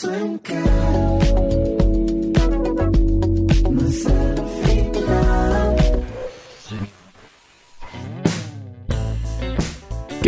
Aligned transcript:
¿Qué 0.00 0.06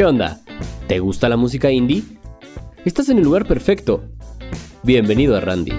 onda? 0.04 0.40
¿Te 0.88 0.98
gusta 0.98 1.28
la 1.28 1.36
música 1.36 1.70
indie? 1.70 2.02
Estás 2.84 3.10
en 3.10 3.18
el 3.18 3.24
lugar 3.24 3.46
perfecto. 3.46 4.02
Bienvenido 4.82 5.36
a 5.36 5.40
Randy. 5.40 5.74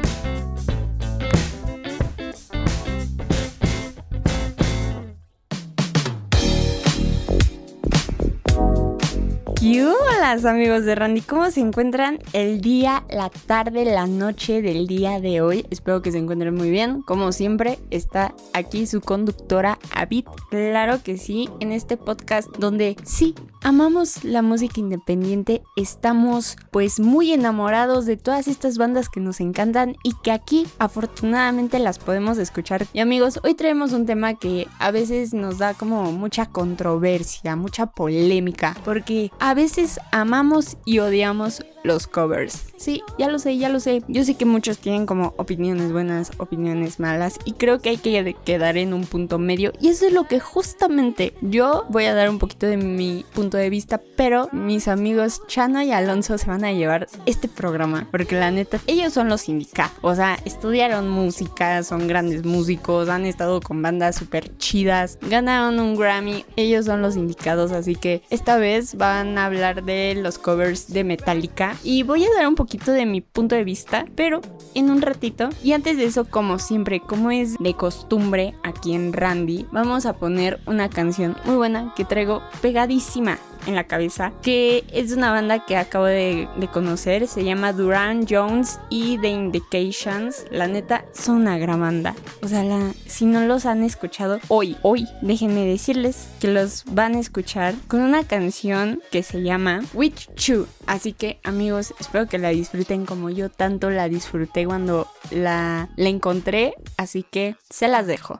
¿Qué 10.31 10.37
hola 10.37 10.51
amigos 10.51 10.85
de 10.85 10.95
Randy? 10.95 11.19
¿Cómo 11.19 11.51
se 11.51 11.59
encuentran 11.59 12.19
el 12.31 12.61
día, 12.61 13.03
la 13.09 13.29
tarde, 13.29 13.83
la 13.83 14.07
noche 14.07 14.61
del 14.61 14.87
día 14.87 15.19
de 15.19 15.41
hoy? 15.41 15.65
Espero 15.71 16.01
que 16.01 16.13
se 16.13 16.19
encuentren 16.19 16.55
muy 16.55 16.71
bien. 16.71 17.01
Como 17.01 17.33
siempre, 17.33 17.79
está 17.89 18.33
aquí 18.53 18.87
su 18.87 19.01
conductora 19.01 19.77
Abid. 19.93 20.23
Claro 20.49 21.03
que 21.03 21.17
sí, 21.17 21.49
en 21.59 21.73
este 21.73 21.97
podcast 21.97 22.47
donde 22.57 22.95
sí, 23.03 23.35
amamos 23.63 24.23
la 24.23 24.41
música 24.41 24.79
independiente, 24.79 25.61
estamos 25.75 26.57
pues 26.71 26.99
muy 26.99 27.31
enamorados 27.31 28.05
de 28.05 28.17
todas 28.17 28.47
estas 28.47 28.77
bandas 28.77 29.09
que 29.09 29.19
nos 29.19 29.39
encantan 29.39 29.95
y 30.03 30.13
que 30.23 30.31
aquí 30.31 30.67
afortunadamente 30.79 31.79
las 31.79 31.99
podemos 31.99 32.37
escuchar. 32.37 32.87
Y 32.93 32.99
amigos, 32.99 33.39
hoy 33.43 33.53
traemos 33.53 33.93
un 33.93 34.05
tema 34.05 34.33
que 34.35 34.67
a 34.79 34.91
veces 34.91 35.33
nos 35.33 35.59
da 35.59 35.73
como 35.73 36.11
mucha 36.11 36.47
controversia, 36.47 37.55
mucha 37.55 37.87
polémica, 37.87 38.75
porque 38.83 39.31
a 39.39 39.53
veces 39.53 39.99
amamos 40.11 40.77
y 40.85 40.99
odiamos 40.99 41.63
los 41.83 42.07
covers. 42.07 42.65
Sí, 42.77 43.01
ya 43.17 43.27
lo 43.29 43.39
sé, 43.39 43.57
ya 43.57 43.69
lo 43.69 43.79
sé. 43.79 44.03
Yo 44.07 44.23
sé 44.23 44.35
que 44.35 44.45
muchos 44.45 44.77
tienen 44.77 45.05
como 45.05 45.33
opiniones 45.37 45.91
buenas, 45.91 46.31
opiniones 46.37 46.99
malas 46.99 47.39
y 47.45 47.53
creo 47.53 47.79
que 47.79 47.89
hay 47.89 47.97
que 47.97 48.35
quedar 48.45 48.77
en 48.77 48.93
un 48.93 49.05
punto 49.05 49.39
medio 49.39 49.73
y 49.79 49.89
eso 49.89 50.05
es 50.05 50.13
lo 50.13 50.25
que 50.25 50.39
justamente 50.39 51.33
yo 51.41 51.85
voy 51.89 52.05
a 52.05 52.13
dar 52.13 52.29
un 52.29 52.39
poquito 52.39 52.67
de 52.67 52.77
mi 52.77 53.25
punto 53.33 53.50
de 53.57 53.69
vista, 53.69 54.01
pero 54.15 54.49
mis 54.51 54.87
amigos 54.87 55.41
Chano 55.47 55.81
y 55.81 55.91
Alonso 55.91 56.37
se 56.37 56.47
van 56.47 56.63
a 56.63 56.71
llevar 56.71 57.07
este 57.25 57.47
programa 57.47 58.07
porque 58.11 58.35
la 58.35 58.51
neta 58.51 58.79
ellos 58.87 59.13
son 59.13 59.29
los 59.29 59.49
indicados. 59.49 59.93
O 60.01 60.15
sea, 60.15 60.37
estudiaron 60.45 61.09
música, 61.09 61.83
son 61.83 62.07
grandes 62.07 62.45
músicos, 62.45 63.09
han 63.09 63.25
estado 63.25 63.61
con 63.61 63.81
bandas 63.81 64.15
súper 64.15 64.57
chidas, 64.57 65.17
ganaron 65.21 65.79
un 65.79 65.95
Grammy, 65.95 66.45
ellos 66.55 66.85
son 66.85 67.01
los 67.01 67.15
indicados, 67.15 67.71
así 67.71 67.95
que 67.95 68.21
esta 68.29 68.57
vez 68.57 68.95
van 68.95 69.37
a 69.37 69.45
hablar 69.45 69.83
de 69.83 70.15
los 70.15 70.37
covers 70.37 70.91
de 70.91 71.03
Metallica 71.03 71.75
y 71.83 72.03
voy 72.03 72.25
a 72.25 72.33
dar 72.35 72.47
un 72.47 72.55
poquito 72.55 72.91
de 72.91 73.05
mi 73.05 73.21
punto 73.21 73.55
de 73.55 73.63
vista, 73.63 74.05
pero 74.15 74.41
en 74.73 74.89
un 74.89 75.01
ratito. 75.01 75.49
Y 75.63 75.73
antes 75.73 75.97
de 75.97 76.05
eso, 76.05 76.25
como 76.25 76.59
siempre, 76.59 76.99
como 76.99 77.31
es 77.31 77.57
de 77.57 77.73
costumbre 77.73 78.55
aquí 78.63 78.93
en 78.93 79.13
Randy, 79.13 79.65
vamos 79.71 80.05
a 80.05 80.13
poner 80.13 80.59
una 80.65 80.89
canción 80.89 81.35
muy 81.45 81.55
buena 81.55 81.93
que 81.95 82.05
traigo 82.05 82.41
pegadísima 82.61 83.37
en 83.67 83.75
la 83.75 83.85
cabeza, 83.85 84.33
que 84.41 84.83
es 84.91 85.11
una 85.11 85.31
banda 85.31 85.65
que 85.65 85.77
acabo 85.77 86.05
de, 86.05 86.47
conocer, 86.71 87.27
se 87.27 87.43
llama 87.43 87.73
Duran 87.73 88.25
Jones 88.27 88.79
y 88.89 89.17
The 89.19 89.29
Indications. 89.29 90.45
La 90.51 90.67
neta, 90.67 91.05
son 91.13 91.37
una 91.37 91.57
gran 91.57 91.81
banda. 91.81 92.15
O 92.41 92.47
sea, 92.47 92.63
si 93.05 93.25
no 93.25 93.41
los 93.41 93.65
han 93.65 93.83
escuchado 93.83 94.39
hoy, 94.47 94.77
hoy, 94.81 95.07
déjenme 95.21 95.65
decirles 95.65 96.29
que 96.39 96.47
los 96.47 96.83
van 96.85 97.15
a 97.15 97.19
escuchar 97.19 97.75
con 97.87 98.01
una 98.01 98.23
canción 98.23 99.01
que 99.11 99.23
se 99.23 99.41
llama 99.41 99.81
Witch 99.93 100.33
Chu. 100.35 100.67
Así 100.87 101.13
que 101.13 101.39
amigos, 101.43 101.93
espero 101.99 102.27
que 102.27 102.37
la 102.37 102.49
disfruten 102.49 103.05
como 103.05 103.29
yo 103.29 103.49
tanto 103.49 103.89
la 103.89 104.07
disfruté 104.09 104.65
cuando 104.65 105.07
la, 105.29 105.89
la 105.95 106.09
encontré. 106.09 106.73
Así 106.97 107.23
que 107.23 107.55
se 107.69 107.87
las 107.87 108.07
dejo. 108.07 108.39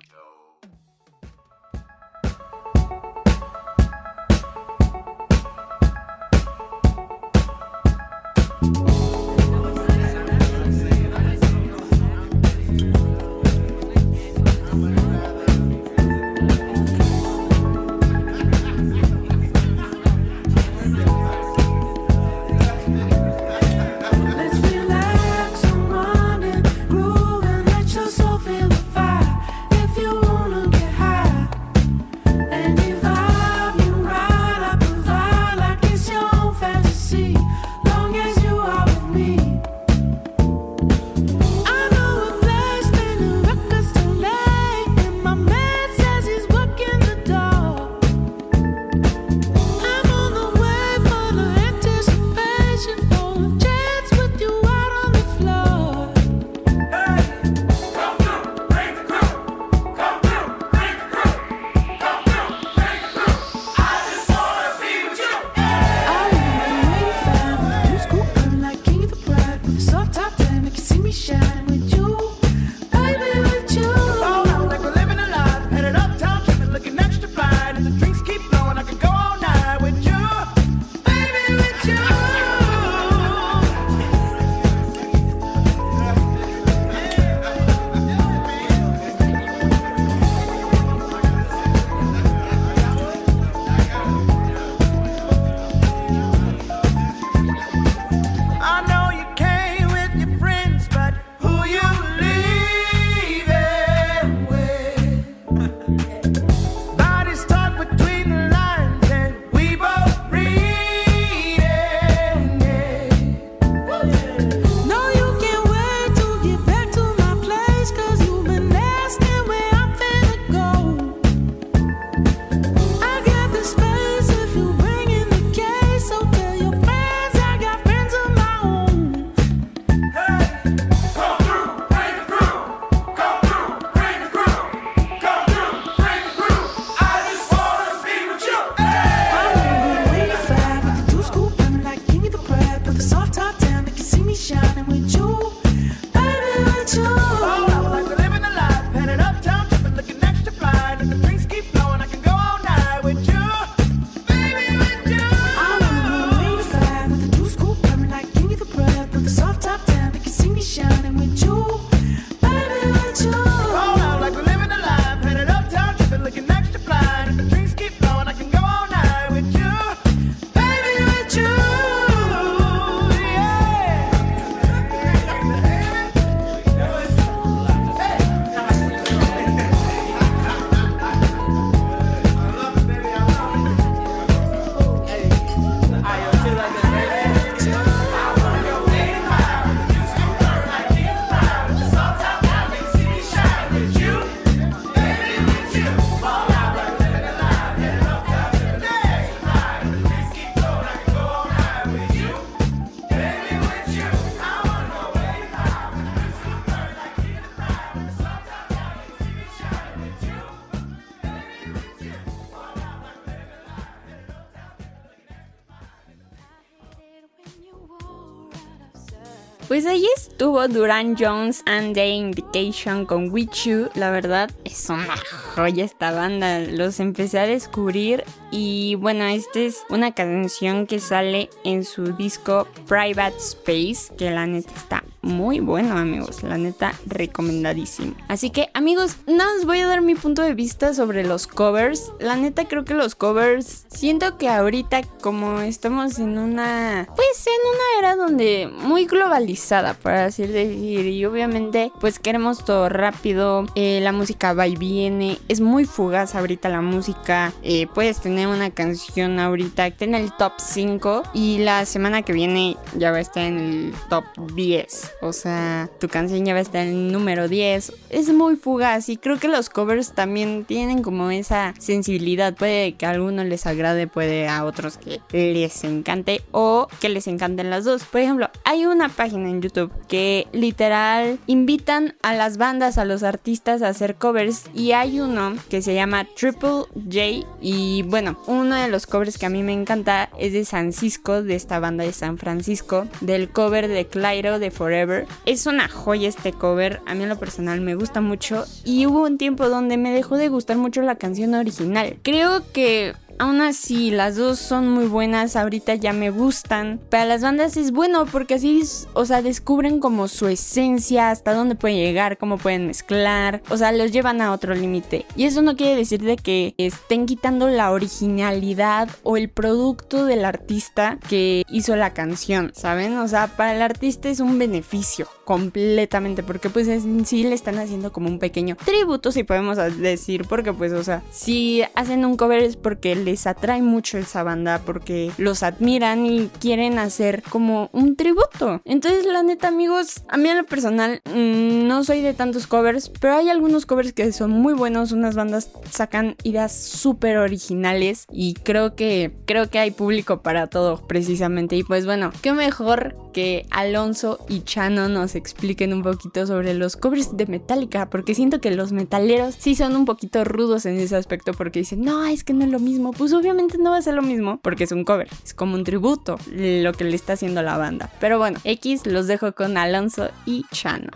Duran 220.68 221.16
Jones 221.16 221.64
and 221.66 221.94
the 221.94 222.08
Invitation 222.08 223.06
con 223.06 223.32
With. 223.32 223.50
La 223.96 224.12
verdad 224.12 224.52
es 224.64 224.90
una 224.90 225.18
joya 225.56 225.86
esta 225.86 226.12
banda. 226.12 226.60
Los 226.60 227.00
empecé 227.00 227.40
a 227.40 227.48
descubrir 227.48 228.24
y 228.52 228.96
bueno, 228.96 229.26
esta 229.26 229.60
es 229.60 229.84
una 229.90 230.14
canción 230.14 230.88
que 230.88 231.00
sale 231.00 231.50
en 231.64 231.84
su 231.84 232.14
disco 232.14 232.68
Private 232.88 233.38
Space, 233.38 234.16
que 234.18 234.32
la 234.32 234.46
neta 234.46 234.74
está 234.76 235.04
muy 235.22 235.60
bueno, 235.60 235.98
amigos. 235.98 236.44
La 236.44 236.58
neta, 236.58 236.94
recomendadísimo. 237.06 238.16
Así 238.28 238.50
que, 238.50 238.70
amigos, 238.74 239.18
nada, 239.28 239.52
os 239.60 239.66
voy 239.66 239.80
a 239.80 239.88
dar 239.88 240.02
mi 240.02 240.16
punto 240.16 240.42
de 240.42 240.54
vista 240.54 240.94
sobre 240.94 241.24
los 241.24 241.48
covers. 241.48 242.12
La 242.20 242.36
neta, 242.36 242.66
creo 242.66 242.86
que 242.86 242.94
los 242.94 243.16
covers, 243.16 243.86
siento 243.90 244.38
que 244.38 244.50
ahorita, 244.50 245.04
como 245.22 245.60
estamos 245.62 246.20
en 246.20 246.38
una, 246.38 247.08
pues 247.16 247.46
en 247.48 247.54
una 247.70 248.08
era 248.08 248.16
donde 248.16 248.70
muy 248.72 249.06
globalizada, 249.06 249.94
por 249.94 250.14
así 250.14 250.48
decir, 250.48 251.06
y 251.06 251.26
obviamente, 251.26 251.92
pues 252.00 252.20
queremos 252.20 252.66
todo 252.66 252.90
rápido. 252.90 253.66
eh, 253.76 254.00
la 254.02 254.12
música 254.12 254.54
va 254.54 254.68
y 254.68 254.76
viene, 254.76 255.38
es 255.48 255.62
muy 255.62 255.86
fugaz 255.86 256.36
ahorita 256.36 256.70
la 256.70 256.82
música. 256.82 257.54
eh, 257.64 257.88
puedes 257.94 258.20
tener 258.22 258.48
una 258.48 258.72
canción 258.72 259.40
ahorita 259.40 259.90
que 259.90 259.94
está 259.94 260.06
en 260.06 260.16
el 260.16 260.32
top 260.34 260.54
5 260.58 261.24
y 261.34 261.60
la 261.60 261.86
semana 261.86 262.22
que 262.24 262.34
viene 262.34 262.78
ya 262.98 263.12
va 263.12 263.18
a 263.18 263.22
estar 263.22 263.44
en 263.44 263.60
el 263.60 263.94
top 264.10 264.24
10. 264.56 265.11
O 265.22 265.34
sea, 265.34 265.90
tu 266.00 266.08
canción 266.08 266.46
ya 266.46 266.54
va 266.54 266.60
a 266.60 266.64
estar 266.64 266.86
en 266.86 267.12
número 267.12 267.48
10. 267.48 267.94
Es 268.10 268.30
muy 268.30 268.56
fugaz 268.56 269.10
y 269.10 269.18
creo 269.18 269.40
que 269.40 269.48
los 269.48 269.70
covers 269.70 270.14
también 270.14 270.66
tienen 270.66 271.02
como 271.02 271.32
esa 271.32 271.74
sensibilidad. 271.80 272.56
Puede 272.56 272.94
que 272.94 273.06
a 273.06 273.12
algunos 273.12 273.46
les 273.46 273.66
agrade, 273.66 274.08
puede 274.08 274.48
a 274.48 274.66
otros 274.66 274.98
que 274.98 275.22
les 275.32 275.84
encante 275.84 276.42
o 276.52 276.88
que 277.00 277.10
les 277.10 277.28
encanten 277.28 277.70
las 277.70 277.86
dos. 277.86 278.04
Por 278.04 278.22
ejemplo, 278.22 278.50
hay 278.64 278.86
una 278.86 279.10
página 279.10 279.50
en 279.50 279.62
YouTube 279.62 279.92
que 280.08 280.48
literal 280.52 281.40
invitan 281.48 282.16
a 282.22 282.34
las 282.34 282.58
bandas, 282.58 282.98
a 282.98 283.06
los 283.06 283.24
artistas 283.24 283.82
a 283.82 283.90
hacer 283.90 284.16
covers 284.16 284.66
y 284.74 284.92
hay 284.92 285.20
uno 285.20 285.56
que 285.70 285.82
se 285.82 285.94
llama 285.94 286.28
Triple 286.36 286.86
J 286.96 287.48
y 287.62 288.04
bueno, 288.04 288.38
uno 288.48 288.76
de 288.76 288.88
los 288.88 289.08
covers 289.08 289.38
que 289.38 289.46
a 289.46 289.50
mí 289.50 289.64
me 289.64 289.74
encanta 289.74 290.30
es 290.38 290.54
de 290.54 290.66
San 290.66 290.94
Cisco, 290.94 291.44
de 291.44 291.56
esta 291.56 291.80
banda 291.80 292.04
de 292.04 292.14
San 292.14 292.38
Francisco, 292.38 293.08
del 293.22 293.50
cover 293.50 293.88
de 293.88 294.08
Clairo 294.08 294.60
de 294.60 294.72
Forever. 294.72 295.01
Es 295.46 295.66
una 295.66 295.88
joya 295.88 296.30
este 296.30 296.54
cover, 296.54 297.02
a 297.06 297.16
mí 297.16 297.24
en 297.24 297.30
lo 297.30 297.38
personal 297.38 297.82
me 297.82 297.96
gusta 297.96 298.22
mucho 298.22 298.66
y 298.84 299.06
hubo 299.06 299.24
un 299.24 299.38
tiempo 299.38 299.70
donde 299.70 299.98
me 299.98 300.12
dejó 300.12 300.38
de 300.38 300.50
gustar 300.50 300.78
mucho 300.78 301.02
la 301.02 301.16
canción 301.16 301.54
original. 301.54 302.18
Creo 302.24 302.64
que 302.72 303.14
Aún 303.42 303.60
así, 303.60 304.12
las 304.12 304.36
dos 304.36 304.60
son 304.60 304.88
muy 304.88 305.08
buenas, 305.08 305.56
ahorita 305.56 305.96
ya 305.96 306.14
me 306.14 306.30
gustan. 306.30 307.00
Para 307.10 307.26
las 307.26 307.42
bandas 307.42 307.76
es 307.76 307.92
bueno 307.92 308.28
porque 308.28 308.54
así, 308.54 308.84
o 309.14 309.26
sea, 309.26 309.42
descubren 309.42 310.00
como 310.00 310.28
su 310.28 310.48
esencia, 310.48 311.32
hasta 311.32 311.56
dónde 311.56 311.74
pueden 311.74 311.98
llegar, 311.98 312.38
cómo 312.38 312.60
pueden 312.60 312.86
mezclar, 312.86 313.64
o 313.72 313.78
sea, 313.78 313.94
los 313.94 314.12
llevan 314.12 314.42
a 314.42 314.52
otro 314.52 314.76
límite. 314.76 315.26
Y 315.36 315.46
eso 315.46 315.64
no 315.64 315.76
quiere 315.76 315.96
decir 315.96 316.22
de 316.22 316.36
que 316.36 316.76
estén 316.78 317.26
quitando 317.26 317.68
la 317.68 317.90
originalidad 317.90 319.10
o 319.24 319.38
el 319.38 319.50
producto 319.50 320.26
del 320.26 320.46
artista 320.46 321.18
que 321.28 321.64
hizo 321.68 321.96
la 321.96 322.14
canción, 322.14 322.72
¿saben? 322.76 323.18
O 323.18 323.28
sea, 323.28 323.48
para 323.48 323.76
el 323.76 323.82
artista 323.82 324.30
es 324.30 324.40
un 324.40 324.60
beneficio 324.60 325.28
completamente 325.46 326.44
porque 326.44 326.70
pues 326.70 326.88
en 326.88 327.26
sí 327.26 327.44
le 327.44 327.56
están 327.56 327.80
haciendo 327.80 328.14
como 328.14 328.30
un 328.30 328.38
pequeño 328.38 328.78
tributo, 328.86 329.32
si 329.32 329.44
podemos 329.44 329.78
decir, 329.98 330.46
porque 330.48 330.74
pues, 330.74 330.94
o 330.94 331.04
sea, 331.04 331.24
si 331.32 331.82
hacen 331.96 332.24
un 332.24 332.38
cover 332.38 332.62
es 332.62 332.78
porque 332.78 333.16
les 333.32 333.48
atrae 333.48 333.82
mucho 333.82 334.18
esa 334.18 334.44
banda, 334.44 334.82
porque 334.86 335.32
los 335.38 335.64
admiran 335.64 336.26
y 336.26 336.50
quieren 336.60 337.00
hacer 337.00 337.44
como 337.50 337.90
un 337.94 338.18
tributo. 338.18 338.82
Entonces, 338.84 339.26
la 339.26 339.42
neta, 339.42 339.70
amigos, 339.70 340.24
a 340.28 340.36
mí 340.36 340.50
en 340.50 340.58
lo 340.58 340.66
personal 340.66 341.22
mmm, 341.26 341.88
no 341.88 342.04
soy 342.04 342.20
de 342.22 342.34
tantos 342.34 342.68
covers, 342.68 343.10
pero 343.22 343.36
hay 343.36 343.50
algunos 343.50 343.86
covers 343.86 344.12
que 344.12 344.34
son 344.34 344.52
muy 344.52 344.74
buenos, 344.74 345.14
unas 345.14 345.36
bandas 345.36 345.70
sacan 345.90 346.36
ideas 346.44 346.74
súper 346.74 347.38
originales 347.38 348.26
y 348.32 348.56
creo 348.56 348.96
que 348.96 349.32
creo 349.46 349.70
que 349.70 349.80
hay 349.80 349.92
público 349.92 350.42
para 350.42 350.68
todo 350.68 350.98
precisamente. 351.08 351.78
Y 351.78 351.84
pues 351.84 352.06
bueno, 352.06 352.32
qué 352.42 352.52
mejor 352.52 353.16
que 353.32 353.66
Alonso 353.70 354.40
y 354.50 354.62
Chano 354.62 355.08
nos 355.08 355.36
expliquen 355.36 355.94
un 355.94 356.04
poquito 356.04 356.46
sobre 356.46 356.74
los 356.74 356.98
covers 356.98 357.38
de 357.38 357.46
Metallica, 357.46 358.10
porque 358.10 358.36
siento 358.36 358.60
que 358.60 358.72
los 358.72 358.92
metaleros 358.92 359.56
sí 359.58 359.76
son 359.76 359.96
un 359.96 360.04
poquito 360.04 360.44
rudos 360.44 360.86
en 360.86 360.98
ese 360.98 361.16
aspecto, 361.16 361.54
porque 361.54 361.80
dicen, 361.80 362.02
no, 362.02 362.26
es 362.26 362.44
que 362.44 362.54
no 362.54 362.66
es 362.66 362.72
lo 362.72 362.80
mismo. 362.80 363.14
Pues 363.22 363.34
obviamente 363.34 363.78
no 363.78 363.92
va 363.92 363.98
a 363.98 364.02
ser 364.02 364.16
lo 364.16 364.24
mismo, 364.24 364.60
porque 364.64 364.86
es 364.86 364.92
un 364.92 365.04
cover, 365.04 365.30
es 365.46 365.54
como 365.54 365.76
un 365.76 365.84
tributo 365.84 366.40
lo 366.48 366.92
que 366.94 367.04
le 367.04 367.16
está 367.16 367.34
haciendo 367.34 367.62
la 367.62 367.78
banda. 367.78 368.10
Pero 368.20 368.40
bueno, 368.40 368.60
X 368.64 369.06
los 369.06 369.28
dejo 369.28 369.52
con 369.52 369.78
Alonso 369.78 370.32
y 370.48 370.66
Chano. 370.72 371.12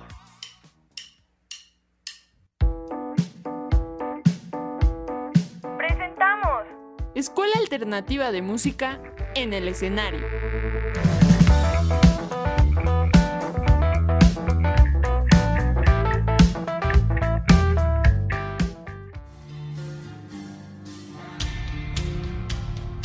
Presentamos 5.79 6.61
Escuela 7.15 7.55
Alternativa 7.59 8.31
de 8.31 8.43
Música 8.43 9.01
en 9.33 9.53
el 9.53 9.67
escenario. 9.67 10.21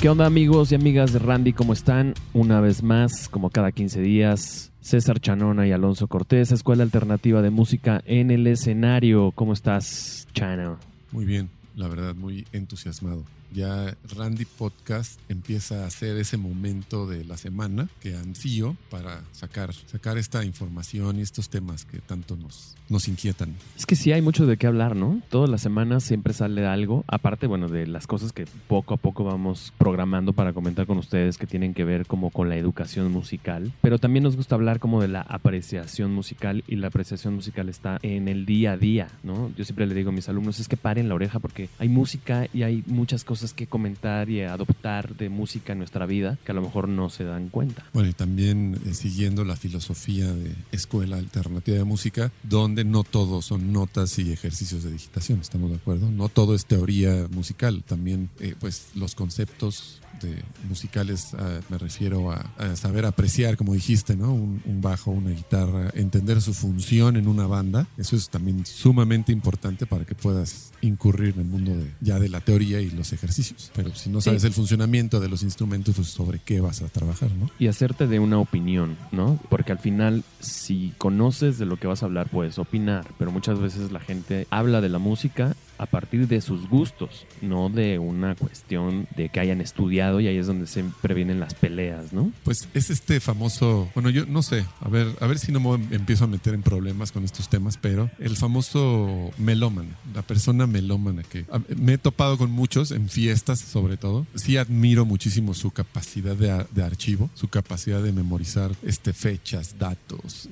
¿Qué 0.01 0.09
onda 0.09 0.25
amigos 0.25 0.73
y 0.73 0.77
amigas 0.77 1.13
de 1.13 1.19
Randy? 1.19 1.53
¿Cómo 1.53 1.75
están? 1.75 2.15
Una 2.33 2.63
vez 2.63 2.83
más, 2.83 3.29
como 3.29 3.51
cada 3.51 3.71
15 3.71 4.01
días, 4.01 4.73
César 4.81 5.21
Chanona 5.21 5.67
y 5.67 5.73
Alonso 5.73 6.09
Cortés, 6.09 6.53
Escuela 6.53 6.85
Alternativa 6.85 7.43
de 7.43 7.51
Música 7.51 8.01
en 8.07 8.31
el 8.31 8.47
escenario. 8.47 9.31
¿Cómo 9.33 9.53
estás, 9.53 10.27
Chano? 10.33 10.79
Muy 11.13 11.27
bien, 11.27 11.51
la 11.77 11.87
verdad, 11.87 12.15
muy 12.15 12.47
entusiasmado. 12.53 13.25
Ya 13.53 13.97
Randy 14.17 14.45
Podcast 14.45 15.21
empieza 15.29 15.85
a 15.85 15.91
ser 15.91 16.17
ese 16.17 16.37
momento 16.37 17.07
de 17.07 17.25
la 17.25 17.37
semana 17.37 17.89
que 18.01 18.15
ansío 18.15 18.77
para 18.91 19.23
sacar, 19.33 19.75
sacar 19.75 20.19
esta 20.19 20.45
información 20.45 21.19
y 21.19 21.23
estos 21.23 21.49
temas 21.49 21.85
que 21.85 21.99
tanto 21.99 22.37
nos, 22.37 22.77
nos 22.89 23.09
inquietan. 23.09 23.55
Es 23.77 23.87
que 23.87 23.97
sí 23.97 24.13
hay 24.13 24.23
mucho 24.23 24.47
de 24.47 24.57
qué 24.57 24.67
hablar, 24.67 24.95
¿no? 24.95 25.21
Todas 25.31 25.51
las 25.51 25.63
semanas 25.63 26.05
siempre 26.05 26.33
sale 26.33 26.67
algo, 26.67 27.05
aparte, 27.09 27.47
bueno, 27.47 27.69
de 27.69 27.87
las 27.87 28.07
cosas 28.07 28.33
que 28.33 28.45
poco 28.69 28.95
a 28.95 28.97
poco 28.97 29.25
vamos 29.25 29.73
programando 29.79 30.33
para 30.33 30.53
comentar 30.53 30.87
con 30.87 30.99
ustedes 30.99 31.37
que 31.37 31.47
tienen 31.47 31.75
que 31.75 31.85
ver 31.85 32.07
como 32.07 32.31
con 32.31 32.49
la 32.49 32.57
educación 32.57 33.11
musical, 33.11 33.73
pero 33.83 33.99
también 33.99 34.23
nos 34.23 34.37
gusta 34.37 34.55
hablar 34.55 34.79
como 34.79 35.03
de 35.03 35.09
la 35.09 35.23
apreciación 35.23 36.13
musical 36.13 36.63
y 36.69 36.77
la 36.77 36.89
apreciación 36.89 37.35
musical 37.35 37.69
está 37.69 37.99
en 38.03 38.29
el 38.29 38.47
día 38.47 38.73
a 38.73 38.77
día, 38.77 39.09
¿no? 39.25 39.51
Yo 39.57 39.65
siempre 39.65 39.87
le 39.87 39.95
digo 39.95 40.11
a 40.11 40.13
mis 40.13 40.29
alumnos 40.29 40.61
es 40.61 40.69
que 40.69 40.77
paren 40.77 41.09
la 41.09 41.15
oreja 41.15 41.41
porque 41.41 41.69
hay 41.79 41.89
música 41.89 42.47
y 42.53 42.63
hay 42.63 42.85
muchas 42.87 43.25
cosas 43.25 43.40
que 43.55 43.67
comentar 43.67 44.29
y 44.29 44.43
adoptar 44.43 45.17
de 45.17 45.29
música 45.29 45.73
en 45.73 45.79
nuestra 45.79 46.07
vida 46.07 46.39
que 46.45 46.53
a 46.53 46.55
lo 46.55 46.63
mejor 46.63 46.89
no 46.89 47.11
se 47.11 47.25
dan 47.25 47.49
cuenta. 47.49 47.85
Bueno, 47.93 48.09
y 48.09 48.13
también 48.13 48.81
eh, 48.87 48.95
siguiendo 48.95 49.45
la 49.45 49.57
filosofía 49.57 50.33
de 50.33 50.55
Escuela 50.73 51.17
Alternativa 51.17 51.77
de 51.79 51.85
Música, 51.85 52.31
donde 52.43 52.85
no 52.85 53.05
todo 53.05 53.43
son 53.43 53.73
notas 53.73 54.19
y 54.19 54.33
ejercicios 54.33 54.85
de 54.85 54.93
digitación, 54.93 55.41
¿estamos 55.41 55.71
de 55.71 55.77
acuerdo? 55.77 56.11
No 56.11 56.29
todo 56.29 56.55
es 56.55 56.67
teoría 56.67 57.27
musical, 57.31 57.83
también 57.87 58.31
eh, 58.41 58.55
pues 58.59 58.91
los 58.95 59.15
conceptos 59.15 60.00
de 60.21 60.43
musicales 60.69 61.35
uh, 61.35 61.61
me 61.69 61.79
refiero 61.79 62.31
a, 62.31 62.37
a, 62.59 62.77
saber 62.77 63.07
apreciar, 63.07 63.57
como 63.57 63.75
dijiste, 63.75 64.17
¿no? 64.17 64.33
Un, 64.33 64.63
un, 64.65 64.81
bajo, 64.81 65.11
una 65.11 65.31
guitarra, 65.31 65.91
entender 65.95 66.41
su 66.41 66.55
función 66.55 67.17
en 67.17 67.29
una 67.29 67.47
banda. 67.47 67.87
Eso 67.97 68.17
es 68.17 68.29
también 68.29 68.65
sumamente 68.67 69.33
importante 69.33 69.87
para 69.87 70.05
que 70.05 70.15
puedas 70.15 70.73
incurrir 70.81 71.35
en 71.35 71.41
el 71.41 71.47
mundo 71.47 71.77
de, 71.77 71.91
ya 72.01 72.19
de 72.19 72.29
la 72.29 72.41
teoría 72.41 72.81
y 72.81 72.91
los 72.91 73.13
ejercicios. 73.13 73.71
Pero 73.75 73.95
si 73.95 74.11
no 74.11 74.21
sabes 74.21 74.43
sí. 74.43 74.49
el 74.49 74.55
funcionamiento 74.55 75.21
de 75.21 75.29
los 75.29 75.43
instrumentos, 75.43 75.97
pues 75.97 76.09
sobre 76.09 76.39
qué 76.39 76.61
vas 76.61 76.83
a 76.83 76.89
trabajar, 76.89 77.31
¿no? 77.33 77.51
Y 77.59 77.67
hacerte 77.67 78.07
de 78.07 78.19
una 78.19 78.39
opinión, 78.39 78.97
¿no? 79.13 79.39
Porque 79.49 79.73
al 79.73 79.79
final, 79.79 80.25
si 80.41 80.93
conoces 80.99 81.59
de 81.59 81.67
lo 81.67 81.77
que 81.77 81.87
vas 81.87 82.03
a 82.03 82.07
hablar, 82.07 82.29
puedes 82.29 82.59
opinar, 82.59 83.07
pero 83.19 83.31
muchas 83.31 83.59
veces 83.59 83.93
la 83.93 84.01
gente 84.01 84.47
habla 84.51 84.81
de 84.81 84.89
la 84.89 84.99
música 84.99 85.55
a 85.79 85.87
partir 85.87 86.29
de 86.29 86.43
sus 86.43 86.69
gustos, 86.69 87.27
no 87.41 87.71
de 87.71 87.99
una 87.99 88.35
cuestión 88.35 89.07
de 89.17 89.31
que 89.31 89.41
hayan 89.41 89.63
estudiado 89.63 90.10
y 90.19 90.27
ahí 90.27 90.39
es 90.39 90.47
donde 90.47 90.67
siempre 90.67 91.15
vienen 91.15 91.39
las 91.39 91.55
peleas, 91.55 92.13
¿no? 92.13 92.33
Pues 92.43 92.69
es 92.75 92.91
este 92.91 93.21
famoso, 93.21 93.91
bueno, 93.95 94.11
yo 94.11 94.27
no 94.27 94.43
sé, 94.43 94.65
a 94.81 94.89
ver, 94.89 95.09
a 95.21 95.27
ver 95.27 95.39
si 95.39 95.53
no 95.53 95.61
me 95.61 95.75
empiezo 95.95 96.25
a 96.25 96.27
meter 96.27 96.55
en 96.55 96.63
problemas 96.63 97.13
con 97.13 97.25
estos 97.25 97.49
temas, 97.49 97.77
pero 97.77 98.11
el 98.19 98.37
famoso 98.37 99.31
melóman, 99.39 99.95
la 100.15 100.23
persona 100.23 100.67
melómana 100.67 101.23
que 101.23 101.45
me 101.77 101.95
he 101.95 101.99
topado 101.99 102.39
con 102.39 102.51
muchos 102.51 102.91
en 102.91 103.09
fiestas 103.09 103.61
sobre 103.61 103.97
todo, 103.97 104.27
sí 104.35 104.57
admiro 104.57 105.05
muchísimo 105.05 105.55
su 105.55 105.71
capacidad 105.71 106.35
de, 106.35 106.67
de 106.71 106.83
archivo, 106.83 107.31
su 107.35 107.49
capacidad 107.49 108.03
de 108.03 108.13
memorizar 108.13 108.73
este 108.83 109.13
fechas, 109.13 109.79
datos, 109.79 110.49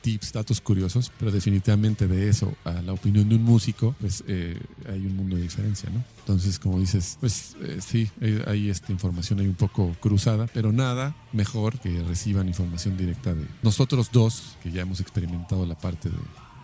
tips, 0.00 0.32
datos 0.32 0.60
curiosos, 0.60 1.10
pero 1.18 1.30
definitivamente 1.30 2.06
de 2.06 2.28
eso 2.28 2.54
a 2.64 2.82
la 2.82 2.92
opinión 2.92 3.28
de 3.28 3.36
un 3.36 3.42
músico, 3.42 3.94
pues 4.00 4.22
eh, 4.26 4.58
hay 4.88 5.06
un 5.06 5.16
mundo 5.16 5.36
de 5.36 5.42
diferencia, 5.42 5.90
¿no? 5.90 6.04
Entonces, 6.26 6.58
como 6.58 6.80
dices, 6.80 7.18
pues 7.20 7.56
eh, 7.62 7.78
sí, 7.80 8.10
hay 8.48 8.68
esta 8.68 8.90
información 8.90 9.38
ahí 9.38 9.46
un 9.46 9.54
poco 9.54 9.94
cruzada, 10.00 10.48
pero 10.52 10.72
nada 10.72 11.14
mejor 11.32 11.78
que 11.78 12.02
reciban 12.02 12.48
información 12.48 12.96
directa 12.96 13.32
de 13.32 13.46
nosotros 13.62 14.10
dos, 14.10 14.56
que 14.60 14.72
ya 14.72 14.82
hemos 14.82 14.98
experimentado 14.98 15.64
la 15.66 15.76
parte 15.76 16.08
de 16.10 16.16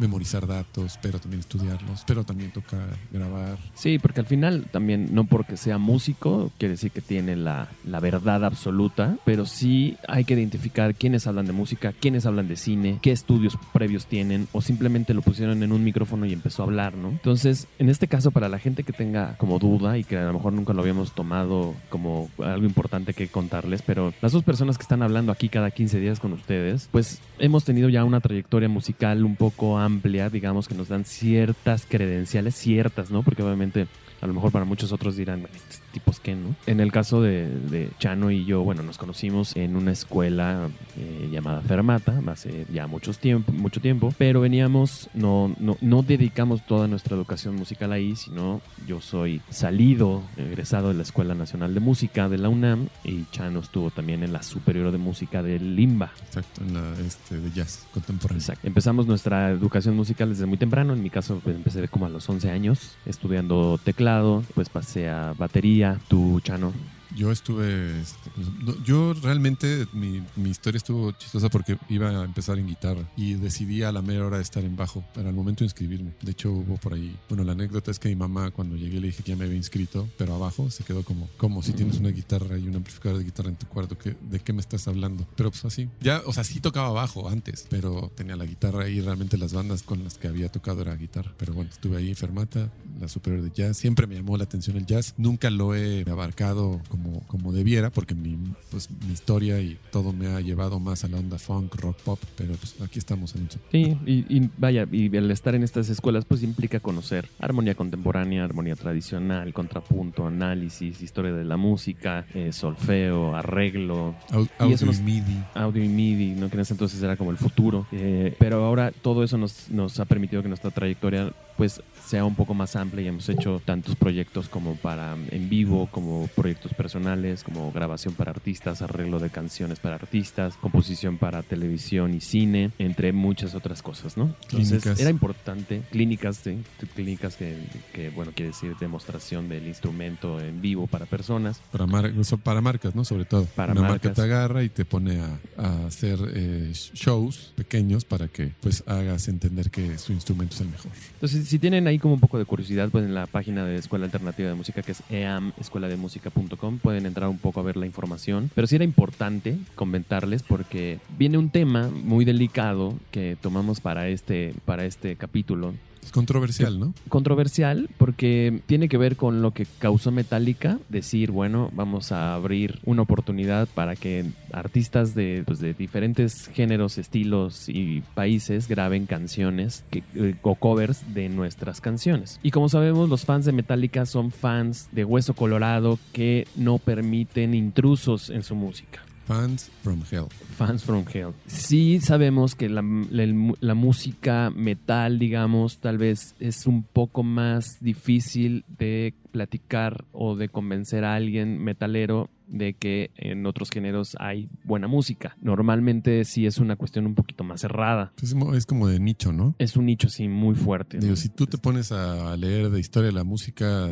memorizar 0.02 0.47
datos, 0.47 0.99
pero 1.00 1.18
también 1.18 1.40
estudiarlos, 1.40 2.04
pero 2.06 2.25
también 2.25 2.50
tocar, 2.50 2.99
grabar. 3.11 3.59
Sí, 3.75 3.99
porque 3.99 4.21
al 4.21 4.26
final 4.26 4.66
también, 4.71 5.14
no 5.14 5.25
porque 5.25 5.56
sea 5.56 5.78
músico, 5.78 6.50
quiere 6.59 6.73
decir 6.73 6.90
que 6.90 7.00
tiene 7.00 7.37
la, 7.37 7.68
la 7.85 8.00
verdad 8.00 8.44
absoluta, 8.44 9.16
pero 9.25 9.47
sí 9.47 9.97
hay 10.09 10.25
que 10.25 10.35
identificar 10.35 10.94
quiénes 10.94 11.26
hablan 11.26 11.47
de 11.47 11.52
música, 11.52 11.92
quiénes 11.99 12.26
hablan 12.26 12.49
de 12.49 12.56
cine, 12.56 12.99
qué 13.00 13.12
estudios 13.12 13.56
previos 13.73 14.06
tienen, 14.06 14.49
o 14.52 14.61
simplemente 14.61 15.14
lo 15.14 15.23
pusieron 15.23 15.62
en 15.62 15.73
un 15.73 15.85
micrófono 15.85 16.26
y 16.26 16.32
empezó 16.32 16.62
a 16.62 16.66
hablar, 16.66 16.94
¿no? 16.94 17.09
Entonces, 17.09 17.68
en 17.78 17.88
este 17.88 18.09
caso, 18.09 18.30
para 18.30 18.49
la 18.49 18.59
gente 18.59 18.82
que 18.82 18.92
tenga 18.92 19.37
como 19.38 19.59
duda 19.59 19.99
y 19.99 20.04
que 20.04 20.18
a 20.18 20.25
lo 20.25 20.35
mejor 20.35 20.52
nunca 20.52 20.73
lo 20.73 20.82
habíamos 20.82 21.12
tomado 21.12 21.75
como 21.88 22.28
algo 22.38 22.66
importante 22.66 23.14
que 23.14 23.28
contarles, 23.28 23.82
pero 23.82 24.12
las 24.21 24.32
dos 24.32 24.42
personas 24.42 24.78
que 24.78 24.82
están 24.82 25.02
hablando 25.02 25.32
aquí 25.32 25.49
cada 25.49 25.71
15 25.71 26.00
días 26.00 26.21
con 26.21 26.32
ustedes, 26.32 26.88
pues 26.90 27.21
hemos 27.38 27.64
tenido 27.64 27.88
ya 27.88 28.04
una 28.04 28.21
trayectoria 28.21 28.68
musical 28.68 29.25
un 29.25 29.37
poco 29.37 29.78
amplia, 29.78 29.92
digamos, 30.31 30.69
que 30.69 30.75
nos 30.75 30.89
dan 30.89 31.05
ciertas 31.05 31.87
credenciales, 31.89 32.55
ciertas, 32.55 33.11
¿no? 33.11 33.23
Porque 33.23 33.43
obviamente 33.43 33.87
a 34.21 34.27
lo 34.27 34.35
mejor 34.35 34.53
para 34.53 34.65
muchos 34.65 34.93
otros 34.93 35.17
dirán, 35.17 35.49
tipos 35.93 36.21
qué, 36.21 36.35
¿no? 36.35 36.55
En 36.67 36.81
el 36.81 36.91
caso 36.91 37.21
de, 37.23 37.49
de 37.49 37.91
Chano 37.99 38.31
y 38.31 38.45
yo, 38.45 38.63
bueno, 38.63 38.83
nos 38.83 38.99
conocimos 38.99 39.57
en 39.57 39.77
una 39.77 39.93
escuela 39.93 40.69
eh, 40.97 41.29
llamada 41.31 41.61
Fermata, 41.61 42.21
hace 42.27 42.67
ya 42.73 42.87
muchos 42.87 43.19
tiempo, 43.19 43.53
mucho 43.53 43.81
tiempo, 43.81 44.15
pero 44.19 44.41
veníamos, 44.41 45.09
no, 45.15 45.55
no, 45.59 45.77
no 45.81 46.03
dedicamos 46.03 46.67
toda 46.67 46.89
nuestra 46.89 47.17
educación 47.17 47.57
musical 47.57 47.93
ahí, 47.93 48.17
sino 48.17 48.61
yo 48.87 49.01
soy 49.01 49.41
salido, 49.51 50.23
egresado 50.37 50.89
de 50.89 50.95
la 50.95 51.03
Escuela 51.03 51.35
Nacional 51.35 51.75
de 51.75 51.81
Música 51.81 52.29
de 52.29 52.39
la 52.39 52.49
UNAM 52.49 52.89
y 53.05 53.25
Chano 53.31 53.61
estuvo 53.61 53.91
también 53.91 54.23
en 54.23 54.33
la 54.33 54.43
Superior 54.43 54.91
de 54.91 54.99
Música 54.99 55.43
del 55.43 55.77
Limba. 55.77 56.13
Exacto, 56.27 56.63
en 56.63 56.75
la 56.75 56.95
este, 57.07 57.39
de 57.39 57.51
jazz 57.53 57.87
contemporáneo. 57.93 58.41
Exacto. 58.41 58.67
Empezamos 58.67 59.07
nuestra 59.07 59.51
educación 59.51 59.97
musical 59.97 60.31
desde 60.31 60.47
muy 60.47 60.59
temprano. 60.59 60.93
En 60.93 61.03
mi 61.03 61.11
caso, 61.11 61.41
pues 61.43 61.57
empecé 61.57 61.87
como 61.89 62.07
a 62.07 62.09
los 62.09 62.29
11 62.29 62.51
años 62.51 62.97
estudiando 63.07 63.79
teclado, 63.83 64.43
pues 64.55 64.69
pasé 64.69 65.09
a 65.09 65.35
batería. 65.37 65.82
Tú, 66.09 66.41
Chano. 66.41 66.73
Yo 67.16 67.31
estuve, 67.31 68.00
este, 68.00 68.31
pues, 68.64 68.76
yo 68.85 69.12
realmente 69.14 69.87
mi, 69.92 70.23
mi 70.37 70.50
historia 70.50 70.78
estuvo 70.78 71.12
chistosa 71.12 71.49
porque 71.49 71.76
iba 71.88 72.09
a 72.09 72.25
empezar 72.25 72.59
en 72.59 72.66
guitarra 72.66 73.02
y 73.16 73.35
decidí 73.35 73.83
a 73.83 73.92
la 73.92 74.02
mera 74.02 74.26
hora 74.26 74.37
de 74.38 74.42
estar 74.42 74.64
en 74.64 74.76
bajo 74.76 75.04
para 75.14 75.28
el 75.28 75.35
momento 75.35 75.61
de 75.61 75.66
inscribirme. 75.66 76.12
De 76.23 76.33
hecho 76.33 76.50
hubo 76.52 76.76
por 76.78 76.95
ahí, 76.95 77.14
bueno 77.28 77.45
la 77.45 77.52
anécdota 77.52 77.90
es 77.90 77.99
que 77.99 78.09
mi 78.09 78.16
mamá 78.16 78.50
cuando 78.50 78.76
llegué 78.76 79.00
le 79.00 79.09
dije 79.09 79.23
que 79.23 79.31
ya 79.33 79.37
me 79.37 79.45
había 79.45 79.57
inscrito, 79.57 80.09
pero 80.16 80.35
abajo 80.35 80.71
se 80.71 80.85
quedó 80.85 81.02
como, 81.04 81.28
como 81.37 81.62
si 81.62 81.73
tienes 81.73 81.99
una 81.99 82.09
guitarra 82.11 82.57
y 82.59 82.66
un 82.69 82.76
amplificador 82.76 83.19
de 83.19 83.25
guitarra 83.25 83.50
en 83.50 83.57
tu 83.57 83.66
cuarto, 83.66 83.99
¿qué- 83.99 84.16
¿de 84.31 84.40
qué 84.40 84.52
me 84.52 84.61
estás 84.61 84.88
hablando? 84.88 85.26
Pero 85.37 85.50
pues 85.50 85.64
así, 85.64 85.88
ya, 86.00 86.23
o 86.26 86.33
sea, 86.33 86.45
sí 86.45 86.61
tocaba 86.61 86.90
bajo 86.90 87.28
antes, 87.28 87.66
pero 87.69 88.11
tenía 88.14 88.37
la 88.37 88.47
guitarra 88.47 88.88
y 88.88 89.00
realmente 89.00 89.37
las 89.38 89.52
bandas 89.52 89.83
con 89.83 90.02
las 90.04 90.19
que 90.19 90.28
había 90.28 90.50
tocado 90.50 90.83
era 90.83 90.95
guitarra. 90.97 91.33
Pero 91.37 91.52
bueno, 91.52 91.71
estuve 91.71 91.97
ahí 91.99 92.14
Fermata, 92.14 92.71
la 93.00 93.09
superior 93.09 93.42
de 93.42 93.50
jazz, 93.50 93.76
siempre 93.76 94.07
me 94.07 94.14
llamó 94.14 94.37
la 94.37 94.45
atención 94.45 94.76
el 94.76 94.87
jazz, 94.87 95.14
nunca 95.19 95.50
lo 95.50 95.75
he 95.75 96.04
abarcado 96.11 96.81
como, 96.88 97.01
como 97.26 97.52
debiera, 97.52 97.90
porque 97.90 98.14
mi, 98.14 98.38
pues, 98.71 98.88
mi 99.06 99.12
historia 99.12 99.61
y 99.61 99.78
todo 99.90 100.12
me 100.12 100.28
ha 100.28 100.40
llevado 100.40 100.80
más 100.80 101.04
a 101.04 101.09
la 101.09 101.18
onda 101.18 101.38
funk, 101.38 101.75
rock, 101.76 101.97
pop, 102.04 102.18
pero 102.37 102.54
pues 102.54 102.75
aquí 102.82 102.99
estamos 102.99 103.35
en 103.35 103.42
un... 103.42 103.49
Sí, 103.71 103.97
y, 104.06 104.37
y 104.37 104.50
vaya, 104.59 104.87
y 104.90 105.14
el 105.16 105.30
estar 105.30 105.54
en 105.54 105.62
estas 105.62 105.88
escuelas 105.88 106.25
pues 106.25 106.42
implica 106.42 106.80
conocer 106.80 107.28
armonía 107.38 107.75
contemporánea, 107.75 108.44
armonía 108.44 108.76
tradicional, 108.76 109.52
contrapunto, 109.52 110.26
análisis, 110.26 111.00
historia 111.02 111.32
de 111.32 111.44
la 111.44 111.56
música, 111.56 112.26
eh, 112.35 112.52
solfeo, 112.52 113.35
arreglo, 113.35 114.14
Au- 114.30 114.44
Y 114.47 114.62
Audio 114.62 114.75
eso 114.76 114.87
nos- 114.87 114.99
y 115.00 115.02
MIDI. 115.02 115.44
audio 115.54 115.85
y 115.85 115.88
MIDI, 115.88 116.30
¿no? 116.40 116.49
que 116.49 116.54
en 116.54 116.61
ese 116.61 116.75
entonces 116.75 117.02
era 117.02 117.16
como 117.16 117.30
el 117.30 117.37
futuro. 117.37 117.87
Eh, 117.92 118.35
pero 118.38 118.64
ahora 118.64 118.92
todo 118.92 119.23
eso 119.25 119.37
nos, 119.38 119.71
nos 119.71 119.99
ha 120.00 120.04
permitido 120.04 120.42
que 120.42 120.49
nuestra 120.49 120.71
trayectoria 120.71 121.32
pues 121.56 121.80
sea 122.04 122.25
un 122.25 122.35
poco 122.35 122.52
más 122.54 122.76
amplia 122.76 123.04
y 123.04 123.09
hemos 123.09 123.28
hecho 123.28 123.61
tantos 123.64 123.97
proyectos 123.97 124.49
como 124.49 124.75
para 124.76 125.16
mm, 125.16 125.26
en 125.30 125.49
vivo, 125.49 125.88
como 125.90 126.26
proyectos 126.35 126.75
personales, 126.75 127.42
como 127.44 127.73
grabación 127.73 128.14
para 128.14 128.30
artistas, 128.32 128.82
arreglo 128.82 129.18
de 129.18 129.30
canciones 129.30 129.78
para 129.80 129.94
artistas, 129.94 130.54
composición 130.61 131.16
para 131.18 131.42
televisión 131.42 132.14
y 132.14 132.21
cine, 132.21 132.71
entre 132.78 133.12
muchas 133.12 133.54
otras 133.54 133.82
cosas, 133.82 134.16
¿no? 134.16 134.35
Entonces 134.42 134.82
Clínicas. 134.82 135.00
era 135.00 135.11
importante, 135.11 135.82
clínicas, 135.90 136.37
sí, 136.37 136.59
clínicas 136.94 137.37
que, 137.37 137.56
que, 137.92 138.11
bueno, 138.11 138.32
quiere 138.35 138.50
decir 138.50 138.75
demostración 138.78 139.49
del 139.49 139.66
instrumento 139.66 140.40
en 140.40 140.61
vivo 140.61 140.87
para 140.87 141.06
personas. 141.06 141.61
Para, 141.71 141.87
mar- 141.87 142.12
so- 142.25 142.38
para 142.38 142.61
marcas, 142.61 142.94
¿no? 142.94 143.04
Sobre 143.04 143.25
todo. 143.25 143.47
Para 143.47 143.73
Una 143.73 143.82
marcas. 143.82 144.04
marca 144.06 144.14
te 144.14 144.23
agarra 144.23 144.62
y 144.64 144.68
te 144.68 144.85
pone 144.85 145.21
a, 145.21 145.38
a 145.56 145.87
hacer 145.87 146.18
eh, 146.35 146.73
shows 146.75 147.52
pequeños 147.56 148.04
para 148.04 148.28
que 148.28 148.52
pues 148.61 148.82
hagas 148.87 149.28
entender 149.28 149.71
que 149.71 149.99
su 149.99 150.12
instrumento 150.12 150.54
es 150.54 150.61
el 150.62 150.68
mejor. 150.68 150.90
Entonces, 151.14 151.49
si 151.49 151.59
tienen 151.59 151.87
ahí 151.93 151.99
como 151.99 152.15
un 152.15 152.21
poco 152.21 152.39
de 152.39 152.45
curiosidad, 152.45 152.89
pues 152.91 153.05
en 153.05 153.15
la 153.15 153.27
página 153.27 153.65
de 153.65 153.77
Escuela 153.77 154.07
Alternativa 154.07 154.49
de 154.49 154.55
Música, 154.55 154.83
que 154.83 154.93
es 154.93 155.03
eamescuelademusica.com, 155.11 156.79
pueden 156.79 157.07
entrar 157.07 157.29
un 157.29 157.39
poco 157.39 157.61
a 157.61 157.63
ver 157.63 157.77
la 157.77 157.87
información. 157.87 158.51
Pero 158.55 158.67
sí 158.67 158.77
era 158.77 158.85
importante 158.85 159.57
comentarles 159.75 160.43
porque 160.43 160.99
viene 161.19 161.39
un 161.39 161.51
tema 161.51 161.89
muy 161.89 162.25
delicado 162.25 162.95
que 163.11 163.37
tomamos 163.41 163.81
para 163.81 164.09
este, 164.09 164.55
para 164.65 164.85
este 164.85 165.17
capítulo. 165.17 165.75
Es 166.02 166.11
controversial, 166.11 166.80
¿no? 166.80 166.94
Controversial 167.09 167.88
porque 167.97 168.61
tiene 168.66 168.88
que 168.88 168.99
ver 168.99 169.16
con 169.16 169.40
lo 169.40 169.52
que 169.52 169.66
causó 169.78 170.11
Metallica, 170.11 170.78
decir, 170.88 171.30
bueno, 171.30 171.71
vamos 171.73 172.12
a 172.12 172.35
abrir 172.35 172.80
una 172.85 173.02
oportunidad 173.02 173.68
para 173.68 173.94
que 173.94 174.26
artistas 174.52 175.14
de, 175.14 175.44
pues, 175.47 175.61
de 175.61 175.75
diferentes 175.75 176.49
géneros, 176.49 176.99
estilos 176.99 177.68
y 177.68 178.02
países 178.14 178.68
graben 178.68 179.06
canciones 179.06 179.85
que, 179.90 180.02
eh, 180.14 180.35
o 180.42 180.56
covers 180.56 181.14
de 181.14 181.28
nuestras 181.28 181.80
canciones. 181.80 182.40
Y 182.42 182.50
como 182.50 182.68
sabemos, 182.68 183.09
los 183.09 183.25
fans 183.25 183.44
de 183.44 183.52
Metallica 183.52 184.04
son 184.04 184.32
fans 184.32 184.88
de 184.92 185.04
Hueso 185.04 185.35
Colorado 185.35 185.99
que 186.12 186.47
no 186.56 186.78
permiten 186.78 187.54
intrusos 187.54 188.28
en 188.30 188.42
su 188.42 188.54
música. 188.54 189.02
Fans 189.26 189.71
from 189.83 190.02
Hell. 190.11 190.26
Fans 190.57 190.83
from 190.85 191.05
Hell. 191.12 191.33
Sí 191.47 192.00
sabemos 192.00 192.55
que 192.55 192.69
la, 192.69 192.83
la- 193.11 193.55
la 193.61 193.75
música 193.75 194.50
metal, 194.50 195.19
digamos, 195.19 195.79
tal 195.79 195.97
vez 195.99 196.35
es 196.41 196.67
un 196.67 196.83
poco 196.83 197.23
más 197.23 197.79
difícil 197.81 198.64
de 198.79 199.14
platicar 199.31 200.05
o 200.12 200.37
de 200.37 200.49
convencer 200.49 201.05
a 201.05 201.14
alguien 201.14 201.62
metalero 201.62 202.31
de 202.49 202.75
que 202.75 203.11
en 203.17 203.47
otros 203.47 203.71
géneros 203.71 204.14
hay 204.19 204.49
buena 204.64 204.87
música. 204.88 205.37
Normalmente 205.41 206.25
sí 206.25 206.45
es 206.45 206.59
una 206.59 206.76
cuestión 206.76 207.07
un 207.07 207.14
poquito 207.14 207.45
más 207.45 207.62
cerrada. 207.62 208.12
Es, 208.23 208.35
mo- 208.35 208.55
es 208.55 208.67
como 208.67 208.88
de 208.88 209.00
nicho, 209.00 209.33
¿no? 209.33 209.55
Es 209.59 209.76
un 209.76 209.87
nicho 209.87 210.09
sí 210.11 210.29
muy 210.29 210.55
fuerte. 210.55 210.99
¿no? 210.99 211.05
Digo, 211.05 211.17
si 211.17 211.31
tú 211.31 211.47
te 211.47 211.57
pones 211.57 211.93
a 211.93 212.37
leer 212.37 212.69
de 212.69 212.79
historia 212.81 213.07
de 213.07 213.14
la 213.14 213.25
música 213.25 213.88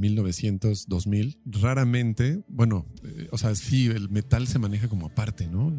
1900, 0.00 0.88
2000, 0.88 1.38
raramente, 1.44 2.42
bueno, 2.48 2.86
eh, 3.04 3.28
o 3.30 3.38
sea, 3.38 3.54
sí, 3.54 3.86
el 3.86 4.08
metal 4.08 4.46
se 4.46 4.58
maneja 4.58 4.88
como 4.88 5.06
aparte, 5.06 5.46
¿no? 5.48 5.72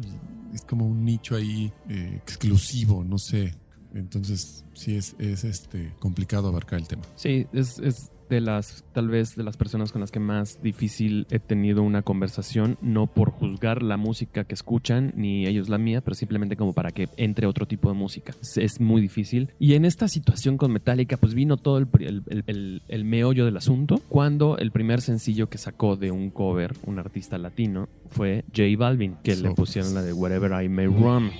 Es 0.54 0.62
como 0.62 0.86
un 0.86 1.04
nicho 1.04 1.34
ahí 1.34 1.72
eh, 1.88 2.14
exclusivo, 2.16 3.04
no 3.04 3.18
sé. 3.18 3.54
Entonces, 3.94 4.64
sí 4.74 4.96
es, 4.96 5.16
es 5.18 5.44
este 5.44 5.94
complicado 5.98 6.48
abarcar 6.48 6.78
el 6.78 6.88
tema. 6.88 7.02
Sí, 7.16 7.46
es, 7.52 7.78
es 7.78 8.10
de 8.32 8.40
las, 8.40 8.84
tal 8.92 9.08
vez 9.08 9.36
de 9.36 9.44
las 9.44 9.56
personas 9.56 9.92
con 9.92 10.00
las 10.00 10.10
que 10.10 10.18
más 10.20 10.62
difícil 10.62 11.26
he 11.30 11.38
tenido 11.38 11.82
una 11.82 12.02
conversación, 12.02 12.78
no 12.80 13.06
por 13.06 13.30
juzgar 13.30 13.82
la 13.82 13.96
música 13.96 14.44
que 14.44 14.54
escuchan, 14.54 15.12
ni 15.16 15.46
ellos 15.46 15.68
la 15.68 15.78
mía, 15.78 16.00
pero 16.00 16.14
simplemente 16.14 16.56
como 16.56 16.72
para 16.72 16.90
que 16.90 17.08
entre 17.16 17.46
otro 17.46 17.66
tipo 17.66 17.88
de 17.90 17.94
música. 17.94 18.32
Es, 18.40 18.56
es 18.56 18.80
muy 18.80 19.00
difícil. 19.02 19.50
Y 19.58 19.74
en 19.74 19.84
esta 19.84 20.08
situación 20.08 20.56
con 20.56 20.72
Metallica, 20.72 21.16
pues 21.16 21.34
vino 21.34 21.56
todo 21.58 21.78
el, 21.78 21.86
pri- 21.86 22.06
el, 22.06 22.22
el- 22.28 22.44
el- 22.46 22.82
el 22.88 23.04
meollo 23.04 23.44
del 23.44 23.56
asunto, 23.56 24.00
cuando 24.08 24.56
el 24.58 24.70
primer 24.72 25.00
sencillo 25.00 25.48
que 25.48 25.58
sacó 25.58 25.96
de 25.96 26.10
un 26.10 26.30
cover, 26.30 26.72
un 26.86 26.98
artista 26.98 27.36
latino, 27.38 27.88
fue 28.10 28.44
J 28.56 28.62
Balvin, 28.78 29.16
que 29.22 29.36
le 29.36 29.50
pusieron 29.50 29.94
la 29.94 30.02
de 30.02 30.12
Wherever 30.12 30.64
I 30.64 30.68
May 30.68 30.86
Roam. 30.86 31.30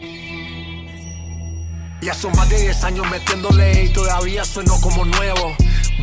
Ya 2.02 2.14
son 2.14 2.32
más 2.32 2.50
de 2.50 2.60
10 2.60 2.82
años 2.84 3.06
metiéndole 3.12 3.84
y 3.84 3.92
todavía 3.92 4.44
sueno 4.44 4.72
como 4.82 5.04
nuevo. 5.04 5.54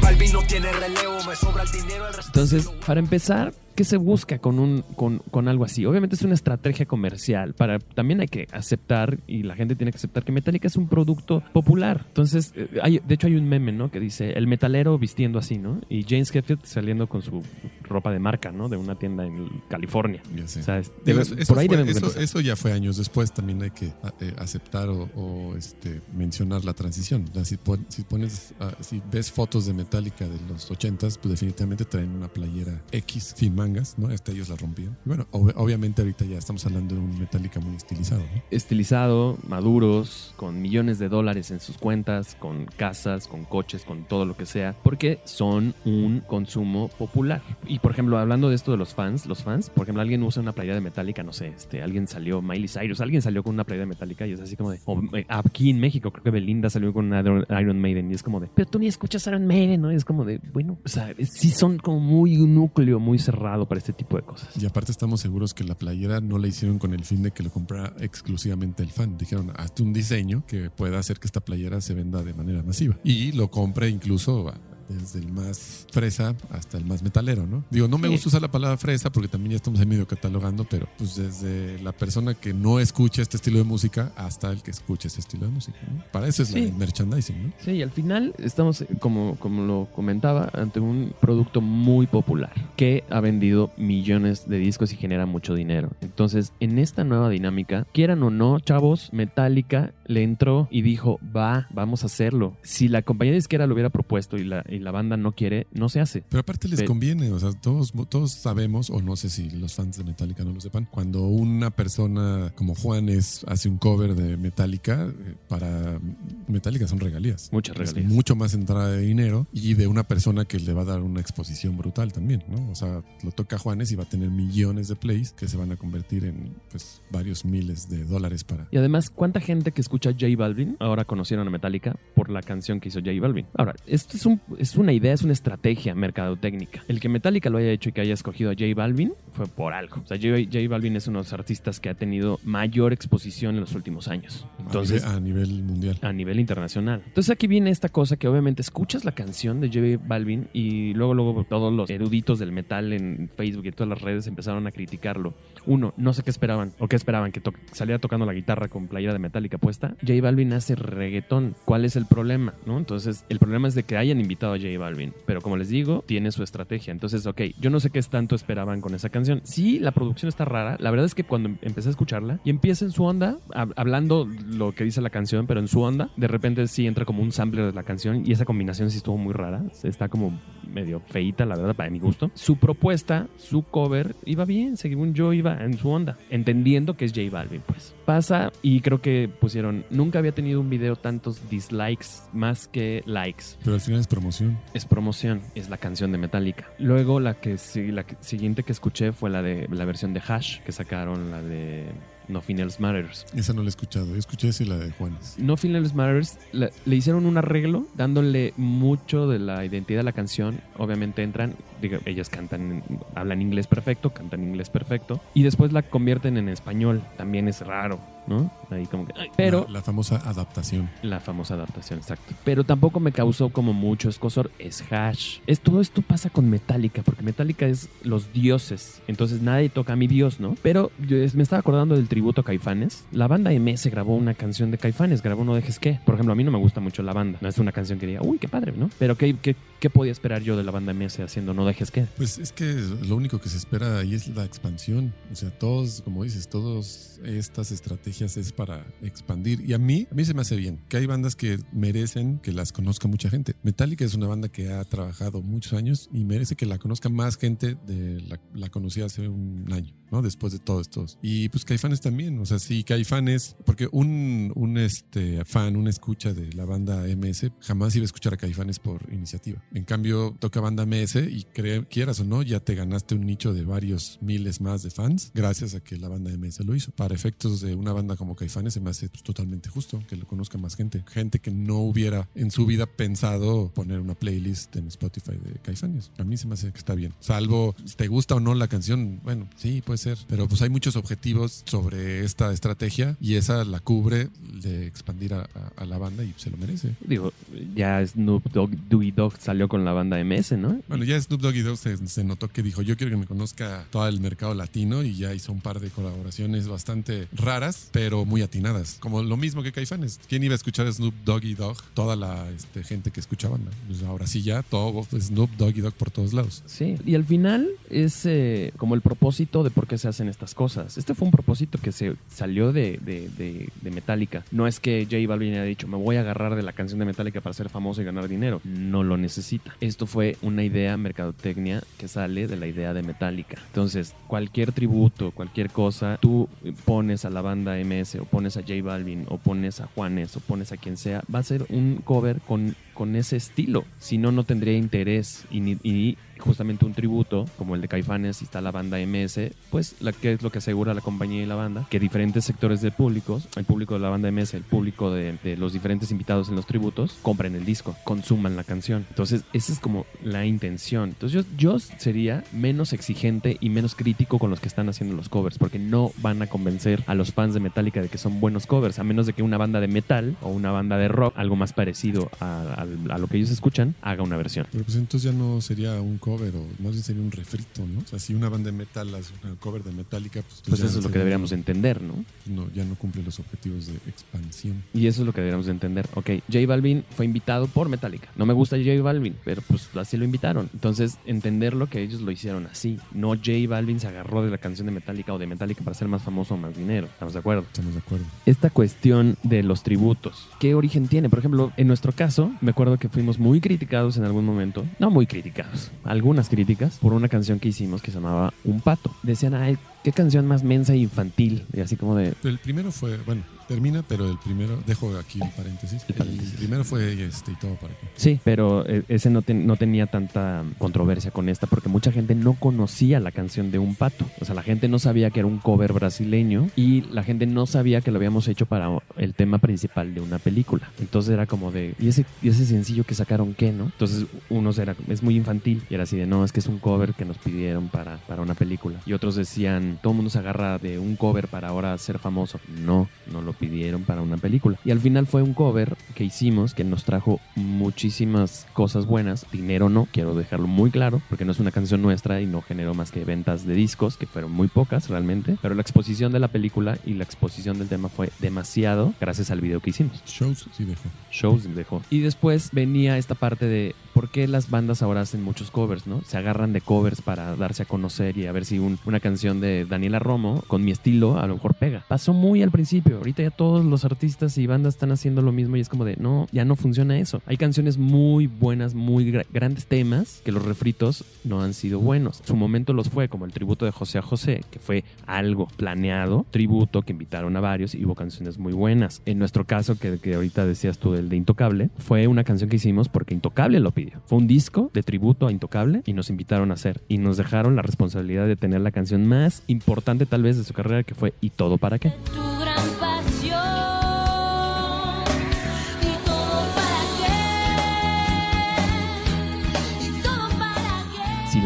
Balvin 0.01 0.31
no 0.34 0.43
tiene 0.43 0.72
relevo, 0.72 1.24
me 1.25 1.36
sobra 1.36 1.63
el 1.63 1.72
dinero. 1.72 2.08
El 2.08 2.13
resto 2.13 2.31
Entonces, 2.34 2.69
para 2.86 3.00
empezar, 3.00 3.53
¿qué 3.79 3.86
se 3.86 3.95
busca 3.95 4.39
con, 4.39 4.59
un, 4.59 4.81
con, 4.98 5.19
con 5.31 5.48
algo 5.48 5.63
así? 5.63 5.86
Obviamente 5.86 6.17
es 6.17 6.21
una 6.24 6.33
estrategia 6.33 6.86
comercial. 6.86 7.53
Para, 7.53 7.79
también 7.79 8.19
hay 8.19 8.27
que 8.27 8.45
aceptar, 8.51 9.19
y 9.25 9.43
la 9.43 9.55
gente 9.55 9.74
tiene 9.77 9.93
que 9.93 9.95
aceptar, 9.95 10.25
que 10.25 10.33
Metallica 10.33 10.67
es 10.67 10.75
un 10.75 10.89
producto 10.89 11.41
popular. 11.53 12.03
Entonces, 12.09 12.51
eh, 12.57 12.67
hay, 12.83 13.00
de 13.00 13.13
hecho 13.15 13.27
hay 13.27 13.38
un 13.38 13.48
meme, 13.48 13.71
¿no? 13.71 13.89
Que 13.89 14.01
dice, 14.01 14.31
el 14.33 14.48
metalero 14.48 15.00
vistiendo 15.00 15.39
así, 15.39 15.57
¿no? 15.57 15.79
Y 15.88 16.03
James 16.03 16.36
Hetfield 16.36 16.65
saliendo 16.65 17.07
con 17.07 17.21
su 17.21 17.41
ropa 17.83 18.12
de 18.12 18.19
marca, 18.19 18.51
¿no? 18.51 18.67
De 18.67 18.75
una 18.75 18.95
tienda 18.95 19.25
en 19.25 19.48
California. 19.69 20.21
Ya 20.36 20.45
sé. 20.45 20.59
O 20.59 20.63
sea, 20.63 20.79
es- 20.79 20.91
Digo, 21.05 21.19
debe- 21.19 21.21
eso, 21.21 21.36
eso 21.38 21.53
por 21.53 21.59
ahí 21.59 21.67
fue- 21.69 21.89
eso- 21.89 22.19
eso 22.19 22.39
ya 22.41 22.57
fue 22.57 22.74
años 22.74 22.98
después, 22.98 23.31
también 23.31 23.62
hay 23.63 23.71
que 23.71 23.86
eh, 23.86 24.33
aceptar 24.39 24.89
o, 24.89 25.09
o, 25.15 25.55
este, 25.55 26.01
mencionar 26.13 26.65
la 26.65 26.74
transición. 26.74 27.24
Si, 27.45 27.55
pon- 27.55 27.86
si 27.88 28.01
pones, 28.03 28.53
ah, 28.59 28.74
si 28.81 29.01
ves 29.09 29.31
fotos 29.31 29.65
de 29.67 29.74
Metallica 29.74 30.27
de 30.27 30.38
los 30.50 30.69
80s, 30.69 31.17
pues 31.17 31.31
definitivamente 31.31 31.86
traen 31.86 32.09
una 32.12 32.27
playera 32.27 32.81
X 32.91 33.36
sin 33.38 33.55
mangas, 33.69 33.95
¿no? 33.97 34.09
Ellos 34.09 34.49
la 34.49 34.55
rompían. 34.57 34.97
Y 35.05 35.09
bueno, 35.09 35.25
ob- 35.31 35.53
obviamente 35.55 36.01
ahorita 36.01 36.25
ya 36.25 36.38
estamos 36.38 36.65
hablando 36.65 36.95
de 36.95 37.01
un 37.01 37.17
Metallica 37.19 37.59
muy 37.59 37.75
estilizado. 37.75 38.21
Estilizado, 38.51 39.38
maduros, 39.47 40.33
con 40.35 40.61
millones 40.61 40.99
de 40.99 41.09
dólares 41.09 41.49
en 41.51 41.59
sus 41.59 41.77
cuentas, 41.77 42.35
con 42.39 42.65
casas, 42.77 43.27
con 43.27 43.45
coches, 43.45 43.83
con 43.83 44.03
todo 44.03 44.25
lo 44.25 44.35
que 44.38 44.45
sea, 44.45 44.75
porque 44.83 45.19
son 45.25 45.73
un 45.85 46.21
consumo 46.27 46.89
popular. 46.89 47.41
Y 47.67 47.79
por 47.79 47.91
ejemplo, 47.91 48.17
hablando 48.19 48.49
de 48.49 48.55
esto 48.55 48.71
de 48.71 48.77
los 48.77 48.93
fans, 48.93 49.25
los 49.25 49.43
fans, 49.43 49.69
por 49.69 49.83
ejemplo, 49.83 50.01
alguien 50.01 50.21
usa 50.23 50.41
una 50.41 50.51
playera 50.51 50.75
de 50.75 50.81
Metallica, 50.81 51.23
no 51.23 51.33
sé, 51.33 51.47
este, 51.47 51.81
alguien 51.81 52.07
salió, 52.07 52.41
Miley 52.41 52.67
Cyrus, 52.67 53.01
alguien 53.01 53.21
salió 53.21 53.43
con 53.43 53.53
una 53.55 53.63
playera 53.63 53.83
de 53.85 53.89
Metallica 53.89 54.27
y 54.27 54.33
es 54.33 54.39
así 54.41 54.55
como 54.55 54.71
de, 54.71 54.79
eh, 55.13 55.25
aquí 55.29 55.69
en 55.69 55.79
México 55.79 56.11
creo 56.11 56.23
que 56.23 56.31
Belinda 56.31 56.69
salió 56.69 56.93
con 56.93 57.05
una 57.11 57.19
Iron 57.61 57.79
Maiden 57.79 58.11
y 58.11 58.13
es 58.13 58.23
como 58.23 58.39
de, 58.39 58.47
pero 58.53 58.69
tú 58.69 58.79
ni 58.79 58.88
escuchas 58.88 59.25
Iron 59.27 59.45
Maiden, 59.47 59.81
¿no? 59.81 59.91
Y 59.91 59.95
es 59.95 60.05
como 60.05 60.25
de, 60.25 60.39
bueno, 60.53 60.77
o 60.85 60.88
sea, 60.89 61.13
sí 61.23 61.49
son 61.49 61.77
como 61.77 61.99
muy 61.99 62.38
un 62.38 62.53
núcleo 62.55 62.99
muy 62.99 63.19
cerrado 63.19 63.49
para 63.68 63.79
este 63.79 63.94
tipo 63.94 64.18
de 64.18 64.24
cosas. 64.24 64.50
Y 64.56 64.65
aparte 64.65 64.91
estamos 64.91 65.22
seguros 65.22 65.53
que 65.53 65.63
la 65.63 65.75
playera 65.75 66.22
no 66.22 66.38
la 66.38 66.48
hicieron 66.48 66.79
con 66.79 66.94
el 66.94 67.03
fin 67.03 67.24
de 67.24 67.32
que 67.32 67.44
lo 67.44 67.50
comprara 67.50 67.94
exclusivamente 68.00 68.84
el 68.84 68.91
fan. 68.91 69.18
Dijeron, 69.18 69.51
hazte 69.56 69.84
un 69.84 69.94
diseño 69.94 70.44
que 70.48 70.70
pueda 70.70 71.00
hacer 71.00 71.20
que 71.20 71.27
esta 71.27 71.39
playera 71.39 71.82
se 71.82 71.94
venda 71.94 72.24
de 72.24 72.34
manera 72.34 72.63
masiva. 72.63 72.98
Y 73.03 73.32
lo 73.32 73.50
compre 73.50 73.89
incluso 73.89 74.53
desde 74.89 75.19
el 75.19 75.31
más 75.31 75.86
fresa 75.91 76.36
hasta 76.51 76.77
el 76.77 76.86
más 76.86 77.01
metalero, 77.03 77.46
¿no? 77.48 77.63
Digo, 77.69 77.88
no 77.88 77.98
me 77.98 78.08
Sí. 78.08 78.13
gusta 78.15 78.29
usar 78.29 78.41
la 78.41 78.51
palabra 78.51 78.77
fresa 78.77 79.12
porque 79.12 79.27
también 79.29 79.51
ya 79.51 79.55
estamos 79.58 79.79
ahí 79.79 79.86
medio 79.86 80.08
catalogando, 80.08 80.65
pero 80.65 80.88
pues 80.98 81.15
desde 81.15 81.79
la 81.81 81.91
persona 81.91 82.34
que 82.34 82.53
no 82.53 82.79
escucha 82.79 83.22
este 83.22 83.38
estilo 83.38 83.60
de 83.60 83.63
música 83.63 84.12
hasta 84.15 84.51
el 84.51 84.62
que 84.63 84.72
escucha 84.72 85.08
este 85.08 85.22
estilo 85.22 85.46
de 85.46 85.51
música. 85.51 85.77
¿no? 85.93 86.03
Para 86.12 86.27
eso 86.27 86.43
es 86.43 86.50
Sí. 86.50 86.60
el 86.63 86.74
merchandising, 86.74 87.43
¿no? 87.43 87.53
Sí, 87.60 87.72
y 87.72 87.81
al 87.84 87.91
final 87.91 88.34
estamos, 88.39 88.81
eh, 88.81 88.88
como, 89.00 89.36
como 89.36 89.63
lo 89.65 89.88
comentaba, 89.93 90.50
ante 90.53 90.79
un 90.79 91.13
producto 91.22 91.62
muy 91.62 92.08
popular 92.08 92.51
que 92.75 93.03
ha 93.10 93.19
vendido 93.19 93.72
millones 93.77 94.48
de 94.50 94.58
discos 94.58 94.91
y 94.93 94.96
genera 94.96 95.25
mucho 95.25 95.53
dinero. 95.53 95.91
Entonces, 96.01 96.51
en 96.60 96.79
esta 96.79 97.03
nueva 97.03 97.29
dinámica, 97.29 97.86
quieran 97.93 98.24
o 98.24 98.29
no, 98.31 98.60
chavos, 98.60 99.10
Metallica 99.13 99.93
le 100.05 100.24
entró 100.24 100.67
y 100.72 100.81
dijo, 100.81 101.19
va, 101.36 101.67
vamos 101.72 102.03
a 102.03 102.08
hacerlo. 102.08 102.58
Si 102.63 102.88
la 102.88 103.01
compañía 103.03 103.34
disquera 103.34 103.67
lo 103.67 103.74
hubiera 103.74 103.89
propuesto 103.89 104.38
y 104.38 104.43
la, 104.43 104.63
y 104.67 104.78
la 104.79 104.91
banda 104.91 105.17
no 105.17 105.33
quiere, 105.33 105.67
no 105.71 105.89
se 105.89 106.00
hace. 106.00 106.24
Pero 106.29 106.41
aparte 106.41 106.67
les 106.67 106.83
conviene, 106.83 107.31
o 107.31 107.39
sea, 107.39 107.51
todos, 107.53 107.93
todos 108.09 108.31
sabemos, 108.31 108.89
o 108.89 109.01
no 109.01 109.15
sé 109.15 109.29
si 109.29 109.50
los 109.50 109.75
fans 109.75 109.98
de 109.98 110.03
Metallica 110.03 110.43
no 110.43 110.53
lo 110.53 110.62
sepan, 110.62 110.88
cuando 110.89 111.24
una 111.27 111.70
persona 111.72 112.51
como 112.55 112.75
Juanes 112.75 113.44
hace 113.48 113.70
un 113.70 113.77
cover 113.77 114.15
de 114.15 114.37
Metallica, 114.37 115.07
eh, 115.07 115.35
para 115.48 116.00
Metallica 116.48 116.87
son 116.87 117.00
regalías. 117.00 117.50
Muchas 117.51 117.75
Es 117.79 117.89
regalías. 117.89 118.11
mucho 118.11 118.35
más 118.35 118.53
entrada 118.53 118.92
de 118.92 119.01
dinero 119.01 119.48
y 119.51 119.74
de 119.74 119.87
una 119.87 120.03
persona 120.03 120.46
que 120.46 120.59
le 120.59 120.74
va 120.74 120.81
a 120.81 120.85
dar 120.85 121.01
una 121.01 121.20
exposición 121.22 121.77
brutal 121.77 122.13
también, 122.13 122.44
¿no? 122.50 122.70
O 122.72 122.75
sea, 122.75 123.03
lo 123.24 123.31
toca 123.31 123.57
Juanes 123.57 123.92
y 123.92 123.96
va 123.96 124.03
a 124.03 124.09
tener 124.09 124.29
millones 124.29 124.87
de 124.87 124.96
plays 124.96 125.31
que 125.33 125.48
se 125.48 125.57
van 125.57 125.72
a 125.72 125.77
convertir 125.77 126.25
en 126.25 126.55
pues 126.72 127.01
varios 127.11 127.46
miles 127.46 127.89
de 127.89 128.05
dólares 128.05 128.44
para... 128.44 128.68
Y 128.72 128.77
además, 128.77 129.09
¿cuánta 129.09 129.39
gente 129.39 129.72
que 129.72 129.81
escucha 129.81 130.11
J 130.11 130.27
Balvin 130.37 130.77
ahora 130.79 131.05
conocieron 131.05 131.48
a 131.48 131.51
Metallica 131.51 131.98
por 132.15 132.29
la 132.29 132.42
canción 132.42 132.79
que 132.79 132.89
hizo 132.89 133.00
J 133.00 133.11
Balvin? 133.22 133.46
Ahora, 133.55 133.75
esto 133.85 134.18
es, 134.18 134.25
un, 134.25 134.42
es 134.57 134.69
una 134.75 134.94
idea, 134.94 135.14
es 135.14 135.22
una 135.24 135.34
estrategia 135.34 135.96
mercadotécnica. 135.96 136.84
El 136.88 137.00
que 137.00 137.10
Metallica 137.10 137.50
lo 137.50 137.58
haya 137.58 137.72
hecho 137.72 137.90
y 137.90 137.92
que 137.92 138.01
haya 138.01 138.14
escogido 138.14 138.51
a 138.51 138.53
J 138.53 138.66
Balvin 138.75 139.14
fue 139.34 139.48
por 139.48 139.74
algo. 139.74 140.01
O 140.03 140.05
sea, 140.08 140.18
J, 140.18 140.44
J 140.51 140.68
Balvin 140.70 140.96
es 140.96 141.08
uno 141.08 141.20
de 141.20 141.24
los 141.24 141.34
artistas 141.34 141.79
que 141.79 141.90
ha 141.90 141.94
tenido 141.94 142.40
mayor 142.44 142.94
exposición 142.94 143.55
en 143.55 143.62
los 143.62 143.75
últimos 143.75 144.08
años. 144.08 144.46
Entonces, 144.60 145.03
a, 145.05 145.20
nivel, 145.20 145.44
a 145.44 145.48
nivel 145.50 145.64
mundial. 145.64 145.98
a 146.01 146.14
nivel 146.14 146.40
internacional. 146.40 147.01
Entonces 147.05 147.32
aquí 147.32 147.48
viene 147.48 147.70
esta 147.70 147.90
cosa 147.90 148.18
que 148.18 148.27
obviamente 148.27 148.62
escuchas 148.62 149.05
la 149.05 149.12
canción 149.12 149.62
de 149.62 149.68
J 149.68 150.03
Balvin 150.08 150.48
y 150.53 150.94
luego 150.94 151.14
luego 151.14 151.46
todos 151.50 151.74
los 151.74 151.90
eruditos 151.90 152.40
del 152.40 152.51
metal 152.51 152.94
en 152.94 153.29
Facebook 153.36 153.66
y 153.66 153.72
todas 153.72 153.90
las 153.90 154.01
redes 154.01 154.27
empezaron 154.27 154.68
a 154.68 154.72
criticarlo. 154.72 155.34
Uno, 155.66 155.94
no 155.98 156.14
sé 156.14 156.24
qué 156.24 156.29
esperaban 156.29 156.74
o 156.79 156.88
qué 156.88 156.96
esperaban 156.96 157.32
que 157.32 157.40
to- 157.42 157.53
saliera 157.72 158.00
tocando 158.00 158.25
la 158.25 158.34
guitarra 158.34 158.68
con 158.68 158.88
playera 158.88 159.14
de 159.14 159.20
Metallica 159.20 159.58
puesta. 159.58 159.96
J 160.05 160.14
Balvin 160.22 160.53
hace 160.53 160.75
reggaetón. 160.75 161.55
¿Cuál 161.66 161.86
es 161.86 161.96
el 161.96 162.05
problema? 162.05 162.53
¿No? 162.66 162.77
Entonces 162.77 163.25
el 163.29 163.40
problema 163.40 163.68
es 163.68 163.75
de 163.75 163.84
que 163.84 163.98
hayan 163.98 164.20
invitado 164.20 164.53
a 164.53 164.58
J 164.59 164.77
Balvin, 164.79 165.13
pero 165.25 165.41
como 165.41 165.57
les 165.57 165.69
digo, 165.69 166.03
tiene 166.05 166.31
su 166.31 166.43
estrategia. 166.43 166.91
Entonces, 166.91 167.25
ok, 167.25 167.41
yo 167.59 167.69
no 167.69 167.79
sé 167.79 167.89
qué 167.89 168.00
tanto 168.01 168.35
esperaban 168.35 168.81
con 168.81 168.93
esa 168.95 169.09
canción. 169.09 169.41
Sí, 169.43 169.77
la 169.79 169.91
producción 169.91 170.29
está 170.29 170.45
rara. 170.45 170.77
La 170.79 170.89
verdad 170.91 171.05
es 171.05 171.13
que 171.15 171.24
cuando 171.24 171.50
em- 171.50 171.57
empecé 171.61 171.89
a 171.89 171.91
escucharla 171.91 172.39
y 172.43 172.50
empieza 172.50 172.85
en 172.85 172.91
su 172.91 173.03
onda, 173.03 173.37
hab- 173.50 173.74
hablando 173.75 174.27
lo 174.48 174.72
que 174.74 174.83
dice 174.83 175.01
la 175.01 175.09
canción, 175.09 175.45
pero 175.48 175.59
en 175.59 175.67
su 175.67 175.81
onda, 175.81 176.09
de 176.17 176.27
repente 176.27 176.65
sí 176.67 176.87
entra 176.87 177.05
como 177.05 177.22
un 177.22 177.31
sampler 177.31 177.65
de 177.67 177.74
la 177.74 177.83
canción 177.83 178.24
y 178.25 178.31
esa 178.31 178.45
combinación 178.45 178.89
sí 178.89 178.98
estuvo 178.98 179.17
muy 179.17 179.33
rara. 179.33 179.63
Está 179.83 180.07
como 180.09 180.39
medio 180.72 181.00
feita, 181.01 181.45
la 181.45 181.55
verdad, 181.55 181.75
para 181.75 181.89
mi 181.89 182.00
gusto. 182.00 182.31
Su 182.33 182.57
propuesta, 182.57 183.27
su 183.37 183.63
cover, 183.63 184.15
iba 184.25 184.45
bien, 184.45 184.77
según 184.77 185.13
yo 185.13 185.33
iba 185.33 185.57
en 185.63 185.77
su 185.77 185.89
onda, 185.89 186.17
entendiendo 186.29 186.95
que 186.95 187.05
es 187.05 187.11
J 187.13 187.29
Balvin, 187.31 187.61
pues. 187.65 187.93
Pasa 188.13 188.51
y 188.63 188.79
creo 188.81 189.03
que 189.03 189.29
pusieron, 189.39 189.85
nunca 189.91 190.17
había 190.17 190.31
tenido 190.31 190.59
un 190.61 190.67
video 190.67 190.95
tantos 190.95 191.48
dislikes 191.48 192.07
más 192.33 192.67
que 192.67 193.03
likes. 193.05 193.43
Pero 193.63 193.75
al 193.75 193.81
final 193.81 194.00
es 194.00 194.07
promoción. 194.07 194.57
Es 194.74 194.85
promoción, 194.85 195.41
es 195.53 195.69
la 195.69 195.77
canción 195.77 196.11
de 196.11 196.17
Metallica. 196.17 196.65
Luego 196.79 197.19
la 197.19 197.35
que 197.35 197.59
sí- 197.59 197.91
la 197.91 198.03
que- 198.07 198.17
siguiente 198.22 198.63
que 198.63 198.72
escuché 198.72 199.11
fue 199.11 199.29
la 199.29 199.43
de 199.43 199.67
la 199.69 199.85
versión 199.85 200.15
de 200.15 200.24
Hash 200.27 200.57
que 200.61 200.72
sacaron, 200.72 201.29
la 201.29 201.43
de 201.43 201.85
Nothing 202.29 202.59
Else 202.59 202.81
Matters. 202.81 203.27
Esa 203.35 203.53
no 203.53 203.61
la 203.61 203.67
he 203.67 203.69
escuchado. 203.69 204.07
Yo 204.07 204.15
escuché 204.15 204.48
esa 204.48 204.63
y 204.63 204.65
la 204.65 204.77
de 204.77 204.89
Juanes. 204.91 205.35
Nothing 205.37 205.75
Else 205.75 205.93
Matters 205.93 206.39
la- 206.51 206.72
le 206.85 206.95
hicieron 206.95 207.27
un 207.27 207.37
arreglo 207.37 207.85
dándole 207.95 208.53
mucho 208.57 209.27
de 209.27 209.37
la 209.37 209.63
identidad 209.65 210.00
de 210.00 210.03
la 210.05 210.13
canción. 210.13 210.61
Obviamente 210.79 211.22
entran, 211.22 211.53
digo, 211.81 211.98
ellas 212.05 212.29
cantan, 212.29 212.83
hablan 213.15 213.42
inglés 213.42 213.68
perfecto, 213.68 214.11
cantan 214.11 214.44
inglés 214.44 214.70
perfecto 214.70 215.20
y 215.33 215.44
después 215.44 215.72
la 215.72 215.81
convierten 215.83 216.37
en 216.37 216.50
español. 216.50 217.01
También 217.18 217.48
es 217.48 217.61
raro, 217.65 218.00
¿no? 218.27 218.51
Ahí 218.70 218.85
como 218.85 219.05
que, 219.07 219.13
ay, 219.18 219.29
pero 219.35 219.65
La, 219.68 219.74
la 219.79 219.81
famosa 219.81 220.18
adaptación. 220.18 220.89
la 221.01 221.20
famosa 221.20 221.55
adaptación, 221.55 222.00
exacto. 222.00 222.33
Pero 222.44 222.63
tampoco 222.63 223.00
me 223.00 223.11
causó 223.11 223.50
como 223.50 223.74
mucho 223.74 224.09
escosor. 224.09 224.51
Es 224.59 224.83
hash. 224.92 225.39
Es, 225.48 225.59
todo 225.59 225.81
esto 225.81 226.01
pasa 226.01 226.29
con 226.29 226.50
Metallica, 226.50 227.01
porque 227.01 227.24
Metallica 227.24 227.65
es 227.65 227.89
los 228.03 228.31
dioses. 228.33 229.01
Entonces 229.07 229.42
nadie 229.42 229.70
toca 229.70 229.94
a 229.94 229.96
mi 229.96 230.07
dios, 230.07 230.39
¿no? 230.39 230.55
Pero 230.61 230.92
yo 231.00 231.18
me 231.33 231.44
estaba 231.44 231.59
acordando 231.59 231.96
del 231.96 232.07
tributo 232.07 232.42
a 232.42 232.44
Caifanes. 232.44 233.05
La 233.11 233.27
banda 233.27 233.51
MS 233.51 233.87
grabó 233.87 234.15
una 234.15 234.33
canción 234.33 234.72
de 234.72 234.77
Caifanes, 234.77 235.22
grabó 235.24 235.44
No 235.44 235.55
Dejes 235.55 235.79
Que. 235.79 236.00
Por 236.05 236.15
ejemplo, 236.15 236.33
a 236.33 236.35
mí 236.35 236.44
no 236.44 236.51
me 236.51 236.57
gusta 236.59 236.79
mucho 236.81 237.01
la 237.03 237.13
banda. 237.13 237.39
No 237.42 237.50
es 237.50 237.57
una 237.57 237.72
canción 237.72 238.00
que 238.00 238.07
diga, 238.07 238.22
uy, 238.22 238.37
qué 238.39 238.48
padre, 238.48 238.74
¿no? 238.75 238.89
Pero 239.00 239.18
¿qué, 239.18 239.35
qué, 239.42 239.55
qué 239.79 239.89
podía 239.89 240.11
esperar 240.11 240.42
yo 240.42 240.55
de 240.57 240.63
la 240.63 240.72
banda 240.72 240.94
MS 240.94 241.20
haciendo 241.22 241.53
No 241.53 241.65
Dejes 241.70 241.92
Que? 241.92 242.05
Pues 242.18 242.38
es 242.40 242.51
que 242.51 242.66
lo 243.08 243.16
único 243.16 243.40
que 243.40 243.48
se 243.48 243.58
espera 243.58 244.00
ahí 244.00 244.16
es 244.16 244.27
la 244.29 244.44
expansión. 244.44 245.14
O 245.32 245.36
sea, 245.36 245.51
todos, 245.51 246.01
como 246.01 246.24
dices, 246.24 246.48
todas 246.50 247.20
estas 247.24 247.72
estrategias 247.72 248.38
es 248.38 248.51
para 248.51 248.86
expandir. 249.01 249.62
Y 249.62 249.74
a 249.74 249.77
mí, 249.77 250.08
a 250.12 250.16
mí 250.16 250.25
se 250.25 250.34
me 250.34 250.42
hace 250.42 250.55
bien 250.55 250.79
que 250.90 250.98
hay 250.98 251.05
bandas 251.05 251.36
que 251.36 251.60
merecen 251.72 252.40
que 252.40 252.51
las 252.51 252.72
conozca 252.72 253.08
mucha 253.08 253.29
gente. 253.29 253.55
Metallica 253.64 254.03
es 254.03 254.16
una 254.16 254.27
banda 254.27 254.50
que 254.50 254.72
ha 254.72 254.84
trabajado 254.84 255.42
muchos 255.42 255.74
años 255.74 256.10
y 256.12 256.24
merece 256.24 256.55
que 256.55 256.66
la 256.66 256.77
conozca 256.77 257.10
más 257.10 257.38
gente 257.38 257.77
de 257.86 258.22
la, 258.22 258.40
la 258.53 258.70
conocía 258.70 259.05
hace 259.05 259.27
un 259.27 259.72
año, 259.72 259.94
¿no? 260.12 260.22
Después 260.22 260.53
de 260.53 260.60
todos 260.60 260.82
estos. 260.82 261.18
Y 261.22 261.50
pues 261.50 261.66
Caifanes 261.66 262.01
también. 262.01 262.40
O 262.40 262.46
sea, 262.46 262.60
sí, 262.60 262.84
Caifanes, 262.84 263.55
porque 263.66 263.88
un, 263.92 264.51
un 264.55 264.77
este, 264.77 265.46
fan, 265.46 265.75
una 265.75 265.90
escucha 265.90 266.34
de 266.34 266.51
la 266.53 266.66
banda 266.66 267.03
MS, 267.16 267.51
jamás 267.60 267.96
iba 267.96 268.03
a 268.03 268.05
escuchar 268.05 268.34
a 268.34 268.38
Caifanes 268.38 268.79
por 268.79 269.12
iniciativa. 269.14 269.64
En 269.74 269.84
cambio, 269.84 270.36
toca 270.40 270.60
banda 270.60 270.86
MS 270.86 271.16
y 271.29 271.46
quieras 271.89 272.19
o 272.19 272.24
no, 272.24 272.41
ya 272.41 272.59
te 272.59 272.75
ganaste 272.75 273.15
un 273.15 273.25
nicho 273.25 273.53
de 273.53 273.63
varios 273.63 274.17
miles 274.22 274.61
más 274.61 274.83
de 274.83 274.89
fans 274.91 275.31
gracias 275.33 275.75
a 275.75 275.79
que 275.81 275.98
la 275.98 276.07
banda 276.07 276.31
MS 276.37 276.59
lo 276.65 276.75
hizo. 276.75 276.91
Para 276.91 277.15
efectos 277.15 277.61
de 277.61 277.75
una 277.75 277.93
banda 277.93 278.15
como 278.15 278.35
Caifanes 278.35 278.74
se 278.74 278.79
me 278.79 278.89
hace 278.89 279.09
pues, 279.09 279.24
totalmente 279.24 279.69
justo 279.69 280.01
que 280.07 280.15
lo 280.15 280.25
conozca 280.27 280.57
más 280.57 280.75
gente. 280.75 281.03
Gente 281.07 281.39
que 281.39 281.51
no 281.51 281.77
hubiera 281.77 282.27
en 282.35 282.51
su 282.51 282.65
vida 282.65 282.85
pensado 282.85 283.72
poner 283.74 284.00
una 284.00 284.15
playlist 284.15 284.75
en 284.75 284.87
Spotify 284.87 285.31
de 285.31 285.59
Caifanes. 285.61 286.11
A 286.17 286.24
mí 286.24 286.37
se 286.37 286.48
me 286.48 286.53
hace 286.53 286.72
que 286.72 286.77
está 286.77 286.95
bien. 286.95 287.13
Salvo, 287.19 287.75
si 287.85 287.95
te 287.95 288.07
gusta 288.07 288.35
o 288.35 288.39
no 288.39 288.53
la 288.55 288.67
canción, 288.67 289.19
bueno, 289.24 289.48
sí, 289.57 289.81
puede 289.85 289.98
ser. 289.98 290.17
Pero 290.27 290.48
pues 290.48 290.61
hay 290.61 290.69
muchos 290.69 290.95
objetivos 290.95 291.63
sobre 291.65 292.24
esta 292.24 292.51
estrategia 292.53 293.17
y 293.19 293.35
esa 293.35 293.63
la 293.65 293.79
cubre 293.79 294.29
de 294.61 294.87
expandir 294.87 295.33
a, 295.33 295.41
a- 295.41 295.72
a 295.77 295.85
la 295.85 295.98
banda 295.98 296.24
y 296.24 296.33
se 296.37 296.50
lo 296.50 296.57
merece. 296.57 296.95
Digo, 297.01 297.33
ya 297.75 298.05
Snoop 298.05 298.51
Dogg, 298.51 298.72
Dewey 298.89 299.11
Dogg 299.11 299.33
salió 299.39 299.67
con 299.67 299.85
la 299.85 299.93
banda 299.93 300.24
MS, 300.24 300.53
¿no? 300.57 300.79
Bueno, 300.87 301.03
ya 301.03 301.19
Snoop 301.19 301.41
Dogg 301.41 301.49
y 301.55 301.62
Dogg 301.62 301.77
se, 301.77 302.24
notó 302.24 302.48
que 302.48 302.62
dijo, 302.64 302.81
yo 302.81 302.98
quiero 302.98 303.12
que 303.12 303.18
me 303.18 303.25
conozca 303.25 303.85
todo 303.92 304.07
el 304.07 304.20
mercado 304.20 304.53
latino 304.53 305.03
y 305.03 305.16
ya 305.16 305.33
hizo 305.33 305.51
un 305.51 305.62
par 305.62 305.79
de 305.79 305.90
colaboraciones 305.90 306.68
bastante 306.68 307.27
raras, 307.33 307.90
pero 307.92 308.25
muy 308.25 308.42
atinadas. 308.42 308.98
Como 309.00 309.22
lo 309.24 309.38
mismo 309.38 309.64
que 309.64 309.72
Caifanes. 309.72 310.20
¿Quién 310.27 310.44
iba 310.44 310.53
a 310.53 310.55
escuchar 310.55 310.88
a 310.88 310.92
Snoop 310.92 311.14
Dogg 311.25 311.44
y 311.46 311.53
Dogg? 311.55 311.77
Toda 311.94 312.16
la 312.16 312.50
este, 312.51 312.83
gente 312.83 313.12
que 313.12 313.20
escucha 313.20 313.50
banda. 313.50 313.72
Pues 313.88 314.03
ahora 314.03 314.27
sí 314.27 314.42
ya, 314.42 314.64
todo 314.64 315.03
Snoop 315.18 315.51
Dogg 315.57 315.77
y 315.77 315.81
Dogg 315.81 315.94
por 315.94 316.12
todos 316.12 316.33
lados. 316.33 316.64
Sí, 316.66 316.98
y 317.05 317.16
al 317.16 317.25
final 317.25 317.68
es 317.90 318.25
eh, 318.25 318.74
como 318.77 318.96
el 318.96 319.01
propósito 319.01 319.64
de 319.64 319.70
por 319.72 319.88
qué 319.88 319.98
se 319.98 320.07
hacen 320.07 320.27
estas 320.29 320.53
cosas. 320.55 320.98
Este 320.98 321.16
fue 321.16 321.25
un 321.25 321.31
propósito 321.31 321.77
que 321.81 321.92
se 321.92 322.16
salió 322.29 322.72
de, 322.74 323.00
de, 323.03 323.29
de- 323.38 323.70
de 323.81 323.92
Metallica. 323.92 324.44
No 324.51 324.68
es 324.68 324.79
que 324.79 325.07
J 325.09 325.18
Balvin 325.27 325.53
haya 325.53 325.64
dicho, 325.64 325.88
me 325.88 325.98
voy 325.98 326.16
a 326.18 326.22
agarrar 326.22 326.55
de 326.55 326.64
la 326.64 326.74
canción 326.74 327.00
de 327.00 327.05
Metallica 327.05 327.42
para 327.42 327.53
ser 327.53 327.70
famoso 327.70 328.01
y 328.01 328.05
ganar 328.05 328.27
dinero. 328.27 328.62
No 328.64 329.03
lo 329.03 329.18
necesita. 329.18 329.75
Esto 329.81 330.05
fue 330.07 330.38
una 330.42 330.64
idea 330.64 330.98
mercadotecnia 331.39 331.81
que 331.97 332.07
sale 332.07 332.47
de 332.47 332.57
la 332.57 332.67
idea 332.67 332.93
de 332.93 333.03
Metallica. 333.03 333.57
Entonces, 333.67 334.15
cualquier 334.27 334.71
tributo, 334.71 335.31
cualquier 335.31 335.69
cosa, 335.69 336.17
tú 336.21 336.49
pones 336.85 337.25
a 337.25 337.29
la 337.29 337.41
banda 337.41 337.75
MS 337.75 338.15
o 338.15 338.25
pones 338.25 338.57
a 338.57 338.61
J 338.61 338.73
Balvin 338.83 339.25
o 339.29 339.37
pones 339.37 339.81
a 339.81 339.87
Juanes 339.87 340.35
o 340.35 340.39
pones 340.39 340.71
a 340.71 340.77
quien 340.77 340.97
sea, 340.97 341.23
va 341.33 341.39
a 341.39 341.43
ser 341.43 341.65
un 341.69 342.01
cover 342.03 342.41
con, 342.41 342.75
con 343.00 343.16
ese 343.16 343.38
estilo. 343.38 343.85
Si 343.98 344.18
no, 344.18 344.33
no 344.33 344.44
tendría 344.44 344.77
interés 344.77 345.46
y, 345.50 345.77
y 345.88 346.18
justamente 346.38 346.85
un 346.85 346.94
tributo 346.94 347.46
como 347.57 347.75
el 347.75 347.81
de 347.81 347.88
Caifanes 347.88 348.42
y 348.42 348.46
está 348.46 348.59
la 348.62 348.72
banda 348.72 348.98
MS, 348.98 349.51
pues 349.72 349.96
la 350.01 350.12
que 350.14 350.33
es 350.33 350.42
lo 350.42 350.51
que 350.51 350.57
asegura 350.59 350.94
la 350.94 351.00
compañía 351.01 351.42
y 351.42 351.46
la 351.46 351.55
banda, 351.55 351.85
que 351.90 352.00
diferentes 352.00 352.44
sectores 352.46 352.81
del 352.81 352.92
público, 352.92 353.42
el 353.55 353.64
público 353.66 353.94
de 353.94 354.01
la 354.01 354.09
banda 354.09 354.29
MS, 354.31 354.53
el 354.53 354.64
público 354.64 355.12
de, 355.12 355.38
de 355.44 355.55
los 355.57 355.72
diferentes 355.74 356.12
invitados 356.12 356.50
en 356.50 356.55
los 356.57 356.66
tributos, 356.66 357.18
compren 357.22 357.55
el 357.55 357.64
disco, 357.66 357.96
consuman 358.03 358.55
la 358.57 358.64
canción. 358.66 359.05
Entonces, 359.09 359.44
esa 359.53 359.72
es 359.74 359.79
como 359.79 360.05
la 360.24 360.46
intención. 360.46 361.09
Entonces, 361.09 361.46
yo, 361.46 361.55
yo 361.57 361.79
sería 361.79 362.44
menos 362.51 362.92
exigente 362.92 363.57
y 363.62 363.70
menos 363.70 363.96
crítico 363.96 364.40
con 364.40 364.50
los 364.50 364.59
que 364.59 364.68
están 364.68 364.90
haciendo 364.90 365.16
los 365.16 365.29
covers, 365.29 365.57
porque 365.57 365.79
no 365.79 366.12
van 366.22 366.42
a 366.42 366.48
convencer 366.48 367.03
a 367.07 367.16
los 367.16 367.31
fans 367.33 367.53
de 367.53 367.59
Metallica 367.62 368.01
de 368.01 368.09
que 368.09 368.18
son 368.18 368.40
buenos 368.42 368.66
covers, 368.66 369.00
a 369.00 369.03
menos 369.05 369.25
de 369.25 369.33
que 369.33 369.44
una 369.44 369.57
banda 369.57 369.79
de 369.79 369.88
metal 369.88 370.35
o 370.42 370.50
una 370.50 370.72
banda 370.72 370.98
de 370.98 371.07
rock, 371.07 371.33
algo 371.38 371.55
más 371.55 371.72
parecido 371.74 372.29
a, 372.40 372.62
a- 372.77 372.88
a 373.09 373.17
lo 373.17 373.27
que 373.27 373.37
ellos 373.37 373.49
escuchan, 373.49 373.95
haga 374.01 374.23
una 374.23 374.37
versión. 374.37 374.67
Pero 374.71 374.83
pues 374.83 374.97
entonces 374.97 375.31
ya 375.31 375.37
no 375.37 375.61
sería 375.61 375.99
un 376.01 376.17
cover 376.17 376.55
o 376.55 376.65
más 376.81 376.91
bien 376.91 377.03
sería 377.03 377.21
un 377.21 377.31
refrito, 377.31 377.85
¿no? 377.85 377.99
O 377.99 378.07
sea, 378.07 378.19
si 378.19 378.33
una 378.33 378.49
banda 378.49 378.71
de 378.71 378.77
metal 378.77 379.13
hace 379.15 379.33
una 379.43 379.55
cover 379.55 379.83
de 379.83 379.91
Metallica, 379.91 380.41
pues, 380.41 380.61
Pues 380.67 380.81
eso 380.81 380.99
es 380.99 381.03
lo 381.03 381.11
que 381.11 381.17
deberíamos 381.19 381.51
entender, 381.51 382.01
¿no? 382.01 382.23
no, 382.45 382.69
ya 382.73 382.83
no 382.83 382.95
cumple 382.95 383.23
los 383.23 383.39
objetivos 383.39 383.87
de 383.87 383.93
expansión. 384.07 384.83
Y 384.93 385.07
eso 385.07 385.21
es 385.21 385.25
lo 385.25 385.33
que 385.33 385.41
deberíamos 385.41 385.65
de 385.67 385.71
entender. 385.71 386.07
Ok, 386.15 386.29
J 386.51 386.65
Balvin 386.67 387.03
fue 387.15 387.25
invitado 387.25 387.67
por 387.67 387.89
Metallica. 387.89 388.29
No 388.35 388.45
me 388.45 388.53
gusta 388.53 388.77
J 388.77 389.01
Balvin, 389.01 389.35
pero 389.43 389.61
pues 389.61 389.89
así 389.95 390.17
lo 390.17 390.25
invitaron. 390.25 390.69
Entonces, 390.73 391.17
entenderlo 391.25 391.87
que 391.87 392.01
ellos 392.01 392.21
lo 392.21 392.31
hicieron 392.31 392.65
así. 392.67 392.97
No 393.13 393.29
J 393.29 393.51
Balvin 393.67 393.99
se 393.99 394.07
agarró 394.07 394.43
de 394.43 394.51
la 394.51 394.57
canción 394.57 394.87
de 394.87 394.91
Metallica 394.91 395.33
o 395.33 395.37
de 395.37 395.47
Metallica 395.47 395.83
para 395.83 395.93
ser 395.93 396.07
más 396.07 396.23
famoso 396.23 396.55
o 396.55 396.57
más 396.57 396.75
dinero. 396.75 397.07
¿Estamos 397.07 397.33
de 397.33 397.39
acuerdo? 397.39 397.61
Estamos 397.61 397.93
de 397.93 397.99
acuerdo. 397.99 398.25
Esta 398.45 398.69
cuestión 398.69 399.37
de 399.43 399.63
los 399.63 399.83
tributos, 399.83 400.47
¿qué 400.59 400.75
origen 400.75 401.07
tiene? 401.07 401.29
Por 401.29 401.39
ejemplo, 401.39 401.71
en 401.77 401.87
nuestro 401.87 402.11
caso, 402.11 402.51
me 402.61 402.73
acuerdo 402.79 402.98
que 402.98 403.09
fuimos 403.09 403.39
muy 403.39 403.59
criticados 403.59 404.15
en 404.15 404.24
algún 404.24 404.46
momento. 404.46 404.85
No 405.00 405.09
muy 405.09 405.27
criticados, 405.27 405.92
algunas 406.05 406.48
críticas 406.48 406.98
por 407.00 407.11
una 407.11 407.27
canción 407.27 407.59
que 407.59 407.68
hicimos 407.68 408.01
que 408.01 408.09
se 408.09 408.22
llamaba 408.22 408.53
Un 408.63 408.79
Pato. 408.79 409.13
Decían, 409.22 409.53
ay, 409.53 409.77
qué 410.09 410.13
canción 410.13 410.48
más 410.48 410.63
mensa 410.63 410.93
e 410.93 410.98
infantil. 410.98 411.65
Y 411.75 411.81
así 411.81 411.95
como 411.95 412.15
de, 412.15 412.33
el 412.43 412.57
primero 412.59 412.91
fue, 412.91 413.17
bueno, 413.25 413.43
termina, 413.67 414.03
pero 414.07 414.27
el 414.29 414.37
primero, 414.39 414.81
dejo 414.87 415.15
aquí 415.17 415.39
el 415.41 415.50
paréntesis. 415.51 416.03
El 416.07 416.15
paréntesis. 416.15 416.51
El 416.53 416.57
primero 416.57 416.83
fue 416.83 417.24
este 417.24 417.51
y 417.51 417.55
todo 417.55 417.75
para 417.75 417.93
qué. 417.93 418.07
Sí, 418.15 418.39
pero 418.43 418.83
eh, 418.87 419.03
ese 419.07 419.29
no, 419.29 419.43
ten- 419.43 419.67
no 419.67 419.75
tenía 419.75 420.07
tanta 420.07 420.63
controversia 420.79 421.29
con 421.29 421.50
esta 421.50 421.67
porque 421.67 421.87
mucha 421.89 422.11
gente 422.11 422.33
no 422.33 422.53
conocía 422.53 423.19
la 423.19 423.31
canción 423.31 423.69
de 423.69 423.77
Un 423.77 423.93
Pato. 423.93 424.25
O 424.41 424.45
sea, 424.45 424.55
la 424.55 424.63
gente 424.63 424.87
no 424.87 424.98
sabía 424.98 425.29
que 425.29 425.41
era 425.41 425.48
un 425.48 425.59
cover 425.59 425.93
brasileño 425.93 426.69
y 426.75 427.01
la 427.11 427.24
gente 427.24 427.45
no 427.45 427.67
sabía 427.67 428.01
que 428.01 428.09
lo 428.09 428.17
habíamos 428.17 428.48
hecho 428.48 428.65
para 428.65 428.89
el 429.17 429.35
tema 429.35 429.59
principal 429.59 430.15
de 430.15 430.22
una 430.22 430.39
película. 430.39 430.89
Entonces 431.00 431.31
era 431.31 431.45
como 431.45 431.72
de, 431.72 431.93
¿y 432.00 432.07
ese, 432.07 432.25
y 432.41 432.50
ese 432.50 432.65
sencillo 432.65 433.03
que 433.03 433.13
sacaron 433.13 433.53
qué, 433.53 433.72
no? 433.72 433.85
Entonces 433.85 434.25
unos 434.50 434.79
era, 434.79 434.95
es 435.09 435.22
muy 435.22 435.35
infantil 435.35 435.83
y 435.91 435.93
era 435.93 436.03
así 436.03 436.17
de, 436.17 436.25
no, 436.25 436.43
es 436.43 436.51
que 436.51 436.59
es 436.59 436.65
un 436.67 436.79
cover 436.79 437.13
que 437.13 437.25
nos 437.25 437.37
pidieron 437.37 437.89
para, 437.89 438.17
para 438.27 438.41
una 438.41 438.55
película. 438.55 439.00
Y 439.05 439.13
otros 439.13 439.35
decían, 439.35 439.99
todo 440.01 440.12
el 440.12 440.18
mundo 440.18 440.29
se 440.29 440.40
agarra 440.40 440.77
de 440.77 441.00
un 441.00 441.16
cover 441.16 441.48
para 441.48 441.70
ahora 441.70 441.98
ser 441.98 442.20
famoso. 442.20 442.59
No, 442.68 443.07
no 443.31 443.42
lo 443.42 443.53
pidieron 443.53 444.03
para 444.03 444.22
una 444.22 444.38
película. 444.38 444.77
Y 444.85 444.92
al 444.92 445.00
final 445.00 445.27
fue 445.27 445.42
un 445.42 445.53
cover 445.53 445.96
que 446.16 446.24
hicimos 446.24 446.74
que 446.74 446.83
nos 446.83 447.03
trajo 447.03 447.40
muchísimas 447.55 448.68
cosas 448.74 449.05
buenas. 449.05 449.46
Dinero 449.51 449.90
no, 449.90 450.07
quiero 450.12 450.35
dejarlo 450.35 450.68
muy 450.68 450.92
claro, 450.92 451.22
porque 451.29 451.46
no 451.46 451.51
es 451.51 451.59
una 451.59 451.72
canción 451.72 452.01
nuestra 452.01 452.42
y 452.42 452.46
no 452.46 452.62
generó 452.62 452.94
más 452.94 453.12
que 453.12 453.25
ventas 453.25 453.66
de 453.66 453.74
discos, 453.74 454.18
que 454.18 454.27
fueron 454.27 454.51
muy 454.51 454.68
pocas 454.68 455.09
realmente. 455.09 455.57
Pero 455.62 455.75
la 455.75 455.81
exposición 455.81 456.31
de 456.31 456.40
la 456.40 456.48
película 456.48 456.98
y 457.05 457.14
la 457.14 457.24
exposición 457.24 457.79
del 457.79 457.88
tema 457.88 458.09
fue 458.09 458.29
demasiado 458.40 459.14
gracias 459.20 459.51
al 459.51 459.62
video 459.62 459.79
que 459.79 459.92
hicimos 459.92 460.24
Shows 460.25 460.68
sí 460.75 460.85
dejó. 460.85 461.09
shows 461.31 461.75
dejó. 461.75 462.01
Y 462.09 462.20
después 462.20 462.70
venía 462.72 463.18
esta 463.18 463.35
parte 463.35 463.66
de 463.66 463.96
por 464.20 464.27
qué 464.27 464.50
las 464.50 464.70
bandas 464.70 465.01
ahora 465.01 465.22
hacen 465.22 465.42
muchos 465.42 465.72
covers, 465.72 466.05
¿no? 466.05 466.20
Se 466.25 466.38
agarran 466.38 466.74
de 466.74 466.82
covers 466.82 467.22
para 467.22 467.55
darse 467.55 467.84
a 467.84 467.86
conocer 467.86 468.38
y 468.38 468.48
a 468.48 468.51
ver 468.51 468.66
si 468.66 468.77
un- 468.77 469.00
una 469.05 469.22
canción 469.22 469.62
de 469.62 469.86
Daniela 469.86 470.20
Romo 470.20 470.62
con 470.68 470.84
mi 470.84 470.92
estilo 470.92 471.40
a 471.40 471.48
lo 471.48 471.53
mejor 471.53 471.75
pega. 471.75 472.03
Pasó 472.10 472.34
muy 472.34 472.62
al 472.62 472.70
principio. 472.70 473.16
Ahorita 473.20 473.44
ya 473.44 473.50
todos 473.50 473.86
los 473.86 474.03
artistas 474.03 474.58
y 474.58 474.68
bandas 474.68 474.96
están 474.96 475.14
haciendo 475.14 475.42
lo 475.42 475.53
mismo 475.53 475.77
y 475.77 475.79
es 475.79 475.88
como 475.88 476.03
de 476.03 476.18
no, 476.18 476.48
ya 476.51 476.66
no 476.66 476.75
funciona 476.75 477.18
eso. 477.18 477.42
Hay 477.46 477.55
canciones 477.55 477.98
muy 477.98 478.48
buenas, 478.48 478.94
muy 478.94 479.32
gra- 479.32 479.46
grandes 479.53 479.86
temas 479.86 480.42
que 480.44 480.51
los 480.51 480.66
refritos 480.66 481.24
no 481.46 481.62
han 481.62 481.74
sido 481.74 482.00
buenos. 482.00 482.42
Su 482.44 482.58
momento 482.58 482.92
los 482.92 483.10
fue 483.10 483.29
como 483.29 483.46
el 483.46 483.53
tributo 483.53 483.86
de 483.86 483.92
José 483.92 484.18
a 484.18 484.22
José, 484.22 484.66
que 484.70 484.79
fue 484.79 485.05
algo 485.27 485.70
planeado, 485.77 486.46
tributo 486.51 487.03
que 487.03 487.14
invitaron 487.14 487.55
a 487.55 487.62
varios 487.62 487.96
y 487.96 488.03
hubo 488.03 488.16
canciones 488.16 488.58
muy 488.58 488.74
buenas. 488.74 489.22
En 489.25 489.40
nuestro 489.40 489.64
caso, 489.64 489.98
que, 489.98 490.20
que 490.20 490.36
ahorita 490.36 490.66
decías 490.66 490.98
tú 490.98 491.14
del 491.14 491.29
de 491.29 491.38
Intocable, 491.38 491.90
fue 492.00 492.27
una 492.27 492.44
canción 492.44 492.70
que 492.70 492.75
hicimos 492.75 493.08
porque 493.08 493.34
Intocable 493.34 493.79
lo 493.79 493.92
pidió. 493.92 494.08
Fue 494.25 494.37
un 494.37 494.48
disco 494.48 494.89
de 494.93 495.03
tributo 495.03 495.48
a 495.48 495.51
Intocable 495.51 496.01
y 496.05 496.13
nos 496.13 496.29
invitaron 496.29 496.72
a 496.72 496.75
hacer. 496.75 497.01
Y 497.07 497.17
nos 497.17 497.37
dejaron 497.37 497.75
la 497.75 497.81
responsabilidad 497.81 498.48
de 498.48 498.55
tener 498.55 498.81
la 498.81 498.91
canción 498.91 499.25
más 499.25 499.63
importante 499.67 500.25
tal 500.25 500.43
vez 500.43 500.57
de 500.57 500.63
su 500.63 500.74
carrera, 500.74 501.03
que 501.03 501.15
fue 501.15 501.33
¿Y 501.41 501.51
todo 501.51 501.77
para 501.77 502.00
qué? 502.00 502.13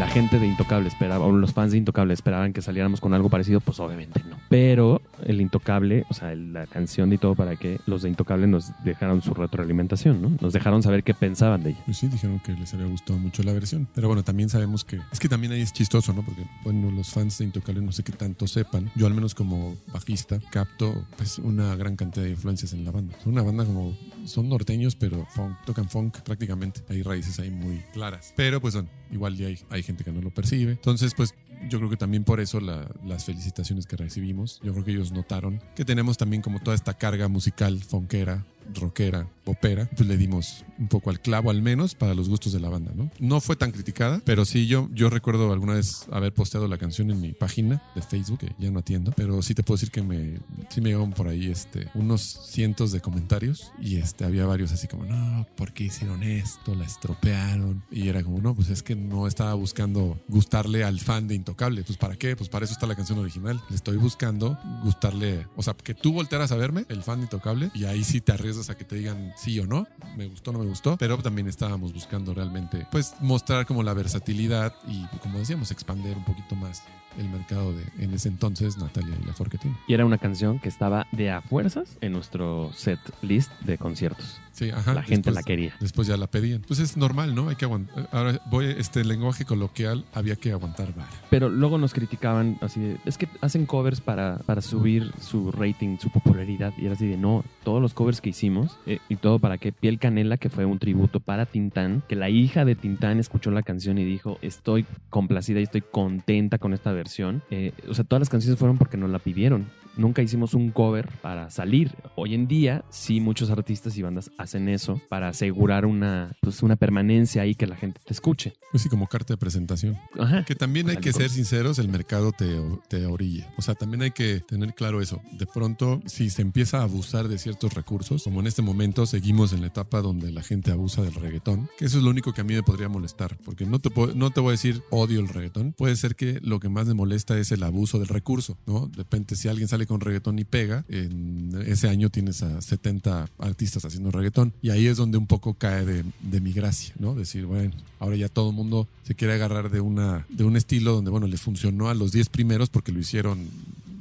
La 0.04 0.10
gente 0.10 0.38
de 0.38 0.46
Intocable 0.46 0.86
esperaba, 0.86 1.24
o 1.24 1.32
los 1.32 1.54
fans 1.54 1.72
de 1.72 1.78
Intocable 1.78 2.12
esperaban 2.12 2.52
que 2.52 2.60
saliéramos 2.60 3.00
con 3.00 3.14
algo 3.14 3.30
parecido, 3.30 3.60
pues 3.60 3.80
obviamente 3.80 4.22
no. 4.28 4.36
Pero 4.50 5.00
el 5.24 5.40
Intocable, 5.40 6.04
o 6.10 6.14
sea, 6.14 6.34
la 6.34 6.66
canción 6.66 7.10
y 7.14 7.16
todo 7.16 7.34
para 7.34 7.56
qué, 7.56 7.80
los 7.86 8.02
de 8.02 8.10
Intocable 8.10 8.46
nos 8.46 8.70
dejaron 8.84 9.22
su 9.22 9.32
retroalimentación, 9.32 10.20
¿no? 10.20 10.36
Nos 10.42 10.52
dejaron 10.52 10.82
saber 10.82 11.04
qué 11.04 11.14
pensaban 11.14 11.62
de 11.62 11.70
ella. 11.70 11.82
Pues 11.86 11.96
sí, 11.96 12.08
dijeron 12.08 12.38
que 12.40 12.52
les 12.52 12.74
había 12.74 12.84
gustado 12.84 13.18
mucho 13.18 13.42
la 13.44 13.54
versión. 13.54 13.88
Pero 13.94 14.08
bueno, 14.08 14.22
también 14.22 14.50
sabemos 14.50 14.84
que. 14.84 15.00
Es 15.10 15.18
que 15.18 15.30
también 15.30 15.54
ahí 15.54 15.62
es 15.62 15.72
chistoso, 15.72 16.12
¿no? 16.12 16.22
Porque, 16.22 16.46
bueno, 16.64 16.90
los 16.90 17.08
fans 17.08 17.38
de 17.38 17.46
Intocable 17.46 17.80
no 17.80 17.92
sé 17.92 18.02
qué 18.02 18.12
tanto 18.12 18.46
sepan. 18.46 18.90
Yo, 18.96 19.06
al 19.06 19.14
menos 19.14 19.34
como 19.34 19.74
bajista, 19.90 20.38
capto 20.50 21.06
pues 21.16 21.38
una 21.38 21.76
gran 21.76 21.96
cantidad 21.96 22.26
de 22.26 22.32
influencias 22.32 22.74
en 22.74 22.84
la 22.84 22.90
banda. 22.90 23.16
Es 23.18 23.24
una 23.24 23.40
banda 23.40 23.64
como. 23.64 23.96
Son 24.26 24.48
norteños, 24.48 24.96
pero 24.96 25.26
funk, 25.30 25.54
tocan 25.64 25.88
funk 25.88 26.20
prácticamente. 26.20 26.82
Hay 26.90 27.02
raíces 27.02 27.38
ahí 27.40 27.50
muy 27.50 27.82
claras. 27.94 28.34
Pero 28.36 28.60
pues 28.60 28.74
bueno, 28.74 28.88
igual 29.10 29.36
ya 29.36 29.46
hay, 29.46 29.58
hay 29.70 29.82
gente 29.82 30.04
que 30.04 30.12
no 30.12 30.20
lo 30.20 30.30
percibe. 30.30 30.72
Entonces, 30.72 31.14
pues 31.14 31.34
yo 31.68 31.78
creo 31.78 31.90
que 31.90 31.96
también 31.96 32.24
por 32.24 32.40
eso 32.40 32.60
la- 32.60 32.88
las 33.04 33.24
felicitaciones 33.24 33.86
que 33.86 33.96
recibimos. 33.96 34.60
Yo 34.62 34.72
creo 34.72 34.84
que 34.84 34.90
ellos 34.92 35.12
notaron 35.12 35.60
que 35.74 35.84
tenemos 35.84 36.16
también 36.16 36.42
como 36.42 36.60
toda 36.60 36.74
esta 36.76 36.94
carga 36.94 37.28
musical, 37.28 37.82
funkera, 37.82 38.44
rockera, 38.74 39.26
popera, 39.44 39.90
pues 39.94 40.08
le 40.08 40.16
dimos 40.16 40.64
un 40.78 40.88
poco 40.88 41.10
al 41.10 41.20
clavo 41.20 41.50
al 41.50 41.60
menos 41.60 41.94
para 41.94 42.14
los 42.14 42.30
gustos 42.30 42.50
de 42.54 42.60
la 42.60 42.70
banda, 42.70 42.92
¿no? 42.94 43.10
No 43.18 43.42
fue 43.42 43.56
tan 43.56 43.72
criticada, 43.72 44.22
pero 44.24 44.46
sí 44.46 44.66
yo, 44.66 44.88
yo 44.94 45.10
recuerdo 45.10 45.52
alguna 45.52 45.74
vez 45.74 46.06
haber 46.10 46.32
posteado 46.32 46.66
la 46.66 46.78
canción 46.78 47.10
en 47.10 47.20
mi 47.20 47.32
página 47.34 47.82
de 47.94 48.00
Facebook, 48.00 48.38
que 48.38 48.52
ya 48.58 48.70
no 48.70 48.78
atiendo, 48.78 49.12
pero 49.14 49.42
sí 49.42 49.54
te 49.54 49.62
puedo 49.62 49.76
decir 49.76 49.90
que 49.90 50.00
me, 50.02 50.38
sí 50.70 50.80
me 50.80 50.88
llegaron 50.88 51.12
por 51.12 51.28
ahí 51.28 51.50
este, 51.50 51.88
unos 51.94 52.22
cientos 52.22 52.90
de 52.90 53.02
comentarios 53.02 53.70
y 53.78 53.96
este, 53.96 54.24
había 54.24 54.46
varios 54.46 54.72
así 54.72 54.88
como, 54.88 55.04
no, 55.04 55.46
¿por 55.56 55.74
qué 55.74 55.84
hicieron 55.84 56.22
esto? 56.22 56.74
La 56.74 56.86
estropearon. 56.86 57.82
Y 57.90 58.08
era 58.08 58.22
como, 58.22 58.40
no, 58.40 58.54
pues 58.54 58.70
es 58.70 58.82
que 58.82 58.96
no 58.96 59.26
estaba 59.26 59.52
buscando 59.52 60.18
gustarle 60.28 60.84
al 60.84 61.00
fan 61.00 61.28
de 61.28 61.34
Intocable, 61.34 61.53
pues 61.54 61.98
¿para 61.98 62.16
qué? 62.16 62.36
Pues 62.36 62.48
para 62.48 62.64
eso 62.64 62.74
está 62.74 62.86
la 62.86 62.94
canción 62.94 63.18
original. 63.18 63.60
Le 63.68 63.76
estoy 63.76 63.96
buscando 63.96 64.58
gustarle, 64.82 65.46
o 65.56 65.62
sea, 65.62 65.74
que 65.74 65.94
tú 65.94 66.12
voltearas 66.12 66.52
a 66.52 66.56
verme, 66.56 66.84
el 66.88 67.02
fan 67.02 67.18
de 67.18 67.24
Intocable, 67.24 67.70
y 67.74 67.84
ahí 67.84 68.04
sí 68.04 68.20
te 68.20 68.32
arriesgas 68.32 68.70
a 68.70 68.76
que 68.76 68.84
te 68.84 68.96
digan 68.96 69.32
sí 69.36 69.58
o 69.60 69.66
no, 69.66 69.86
me 70.16 70.26
gustó 70.26 70.52
no 70.52 70.58
me 70.58 70.66
gustó, 70.66 70.96
pero 70.98 71.16
también 71.18 71.48
estábamos 71.48 71.92
buscando 71.92 72.34
realmente, 72.34 72.86
pues 72.90 73.14
mostrar 73.20 73.66
como 73.66 73.82
la 73.82 73.94
versatilidad 73.94 74.74
y 74.86 75.06
como 75.18 75.38
decíamos, 75.38 75.70
expander 75.70 76.16
un 76.16 76.24
poquito 76.24 76.54
más 76.54 76.82
el 77.18 77.28
mercado 77.28 77.72
de 77.72 77.84
en 77.98 78.12
ese 78.12 78.28
entonces 78.28 78.76
Natalia 78.78 79.16
y 79.20 79.26
la 79.26 79.32
Forquetina. 79.32 79.78
Y 79.86 79.94
era 79.94 80.04
una 80.04 80.18
canción 80.18 80.58
que 80.58 80.68
estaba 80.68 81.06
de 81.12 81.30
a 81.30 81.42
fuerzas 81.42 81.96
en 82.00 82.12
nuestro 82.12 82.72
set 82.74 82.98
list 83.22 83.52
de 83.60 83.78
conciertos. 83.78 84.40
Sí, 84.54 84.70
ajá. 84.70 84.94
la 84.94 85.02
gente 85.02 85.30
después- 85.30 85.34
la 85.34 85.42
quería. 85.42 85.74
Después 85.80 86.08
ya 86.08 86.16
la 86.16 86.26
pedían. 86.28 86.62
Pues 86.66 86.78
es 86.80 86.96
normal, 86.96 87.34
¿no? 87.34 87.48
Hay 87.48 87.56
que 87.56 87.64
aguantar. 87.64 88.08
Ahora 88.12 88.40
voy, 88.50 88.66
este 88.66 89.04
lenguaje 89.04 89.44
coloquial, 89.44 90.04
había 90.14 90.36
que 90.36 90.52
aguantar 90.52 90.94
vara. 90.94 91.10
Pero 91.28 91.48
luego 91.48 91.76
nos 91.76 91.92
criticaban 91.92 92.56
así 92.60 92.80
de, 92.80 92.96
es 93.04 93.18
que 93.18 93.28
hacen 93.40 93.66
covers 93.66 94.00
para, 94.00 94.38
para 94.46 94.60
subir 94.62 95.10
su 95.20 95.50
rating, 95.50 95.98
su 95.98 96.08
popularidad. 96.10 96.72
Y 96.78 96.84
era 96.86 96.94
así 96.94 97.06
de, 97.06 97.16
no, 97.16 97.44
todos 97.64 97.82
los 97.82 97.94
covers 97.94 98.20
que 98.20 98.30
hicimos 98.30 98.78
eh, 98.86 98.98
y 99.08 99.16
todo 99.16 99.38
para 99.40 99.58
que 99.58 99.72
Piel 99.72 99.98
Canela, 99.98 100.36
que 100.36 100.50
fue 100.50 100.64
un 100.64 100.78
tributo 100.78 101.20
para 101.20 101.46
Tintán, 101.46 102.02
que 102.08 102.14
la 102.14 102.30
hija 102.30 102.64
de 102.64 102.76
Tintán 102.76 103.18
escuchó 103.18 103.50
la 103.50 103.62
canción 103.62 103.98
y 103.98 104.04
dijo, 104.04 104.38
estoy 104.40 104.86
complacida 105.10 105.58
y 105.60 105.64
estoy 105.64 105.80
contenta 105.82 106.58
con 106.58 106.74
esta 106.74 106.92
versión. 106.92 107.42
Eh, 107.50 107.72
o 107.88 107.94
sea, 107.94 108.04
todas 108.04 108.20
las 108.20 108.28
canciones 108.28 108.58
fueron 108.58 108.78
porque 108.78 108.96
nos 108.96 109.10
la 109.10 109.18
pidieron. 109.18 109.66
nunca 109.96 110.22
hicimos 110.22 110.54
un 110.54 110.70
cover 110.70 111.08
para 111.22 111.50
salir. 111.50 111.92
Hoy 112.16 112.34
en 112.34 112.48
día, 112.48 112.84
sí, 112.90 113.20
muchos 113.20 113.48
artistas 113.50 113.96
y 113.96 114.02
bandas 114.02 114.30
hacen 114.44 114.68
eso 114.68 115.00
para 115.08 115.28
asegurar 115.28 115.84
una, 115.86 116.36
pues, 116.40 116.62
una 116.62 116.76
permanencia 116.76 117.42
ahí 117.42 117.54
que 117.54 117.66
la 117.66 117.76
gente 117.76 118.00
te 118.04 118.12
escuche. 118.12 118.54
Pues 118.70 118.82
sí, 118.82 118.88
como 118.88 119.06
carta 119.06 119.34
de 119.34 119.38
presentación. 119.38 119.98
Ajá. 120.18 120.44
Que 120.44 120.54
también 120.54 120.88
hay 120.88 120.96
Pues, 120.96 121.02
que 121.04 121.08
algo. 121.10 121.20
ser 121.20 121.30
sinceros, 121.30 121.78
el 121.78 121.88
mercado 121.88 122.32
te, 122.32 122.46
te 122.88 123.06
orilla. 123.06 123.52
O 123.56 123.62
sea, 123.62 123.74
también 123.74 124.02
hay 124.02 124.10
que 124.12 124.40
tener 124.40 124.74
claro 124.74 125.00
eso. 125.02 125.20
De 125.38 125.46
pronto, 125.46 126.00
si 126.06 126.30
se 126.30 126.42
empieza 126.42 126.78
a 126.78 126.82
abusar 126.84 127.28
de 127.28 127.38
ciertos 127.38 127.74
recursos, 127.74 128.24
como 128.24 128.40
en 128.40 128.46
este 128.46 128.62
momento 128.62 129.06
seguimos 129.06 129.52
en 129.52 129.60
la 129.60 129.66
etapa 129.68 130.00
donde 130.00 130.30
la 130.32 130.42
gente 130.42 130.70
abusa 130.70 131.02
del 131.02 131.14
reggaetón, 131.14 131.68
que 131.78 131.84
eso 131.86 131.98
es 131.98 132.04
lo 132.04 132.10
único 132.10 132.32
que 132.32 132.40
a 132.40 132.44
mí 132.44 132.54
me 132.54 132.62
podría 132.62 132.88
molestar, 132.88 133.36
porque 133.44 133.66
no 133.66 133.78
te, 133.78 133.90
puedo- 133.90 134.14
no 134.14 134.30
te 134.30 134.40
voy 134.40 134.50
a 134.50 134.52
decir 134.52 134.82
odio 134.90 135.20
el 135.20 135.28
reggaetón, 135.28 135.72
puede 135.72 135.96
ser 135.96 136.16
que 136.16 136.38
lo 136.42 136.60
que 136.60 136.68
más 136.68 136.86
me 136.86 136.94
molesta 136.94 137.38
es 137.38 137.50
el 137.52 137.62
abuso 137.62 137.98
del 137.98 138.08
recurso, 138.08 138.58
¿no? 138.66 138.86
De 138.88 138.98
repente, 138.98 139.36
si 139.36 139.48
alguien 139.48 139.68
sale 139.68 139.86
con 139.86 140.00
reggaetón 140.00 140.38
y 140.38 140.44
pega, 140.44 140.84
en 140.88 141.52
ese 141.66 141.88
año 141.88 142.10
tienes 142.10 142.42
a 142.42 142.60
70 142.60 143.28
artistas 143.38 143.84
haciendo 143.84 144.10
reggaetón, 144.10 144.24
y 144.62 144.70
ahí 144.70 144.86
es 144.86 144.96
donde 144.96 145.18
un 145.18 145.26
poco 145.26 145.54
cae 145.54 145.84
de, 145.84 146.04
de 146.20 146.40
mi 146.40 146.52
gracia, 146.52 146.94
¿no? 146.98 147.14
Decir, 147.14 147.46
bueno, 147.46 147.72
ahora 147.98 148.16
ya 148.16 148.28
todo 148.28 148.50
el 148.50 148.56
mundo 148.56 148.88
se 149.04 149.14
quiere 149.14 149.34
agarrar 149.34 149.70
de, 149.70 149.80
una, 149.80 150.26
de 150.28 150.44
un 150.44 150.56
estilo 150.56 150.92
donde, 150.92 151.10
bueno, 151.10 151.26
le 151.26 151.36
funcionó 151.36 151.88
a 151.88 151.94
los 151.94 152.12
10 152.12 152.28
primeros 152.28 152.68
porque 152.68 152.92
lo 152.92 152.98
hicieron 152.98 153.48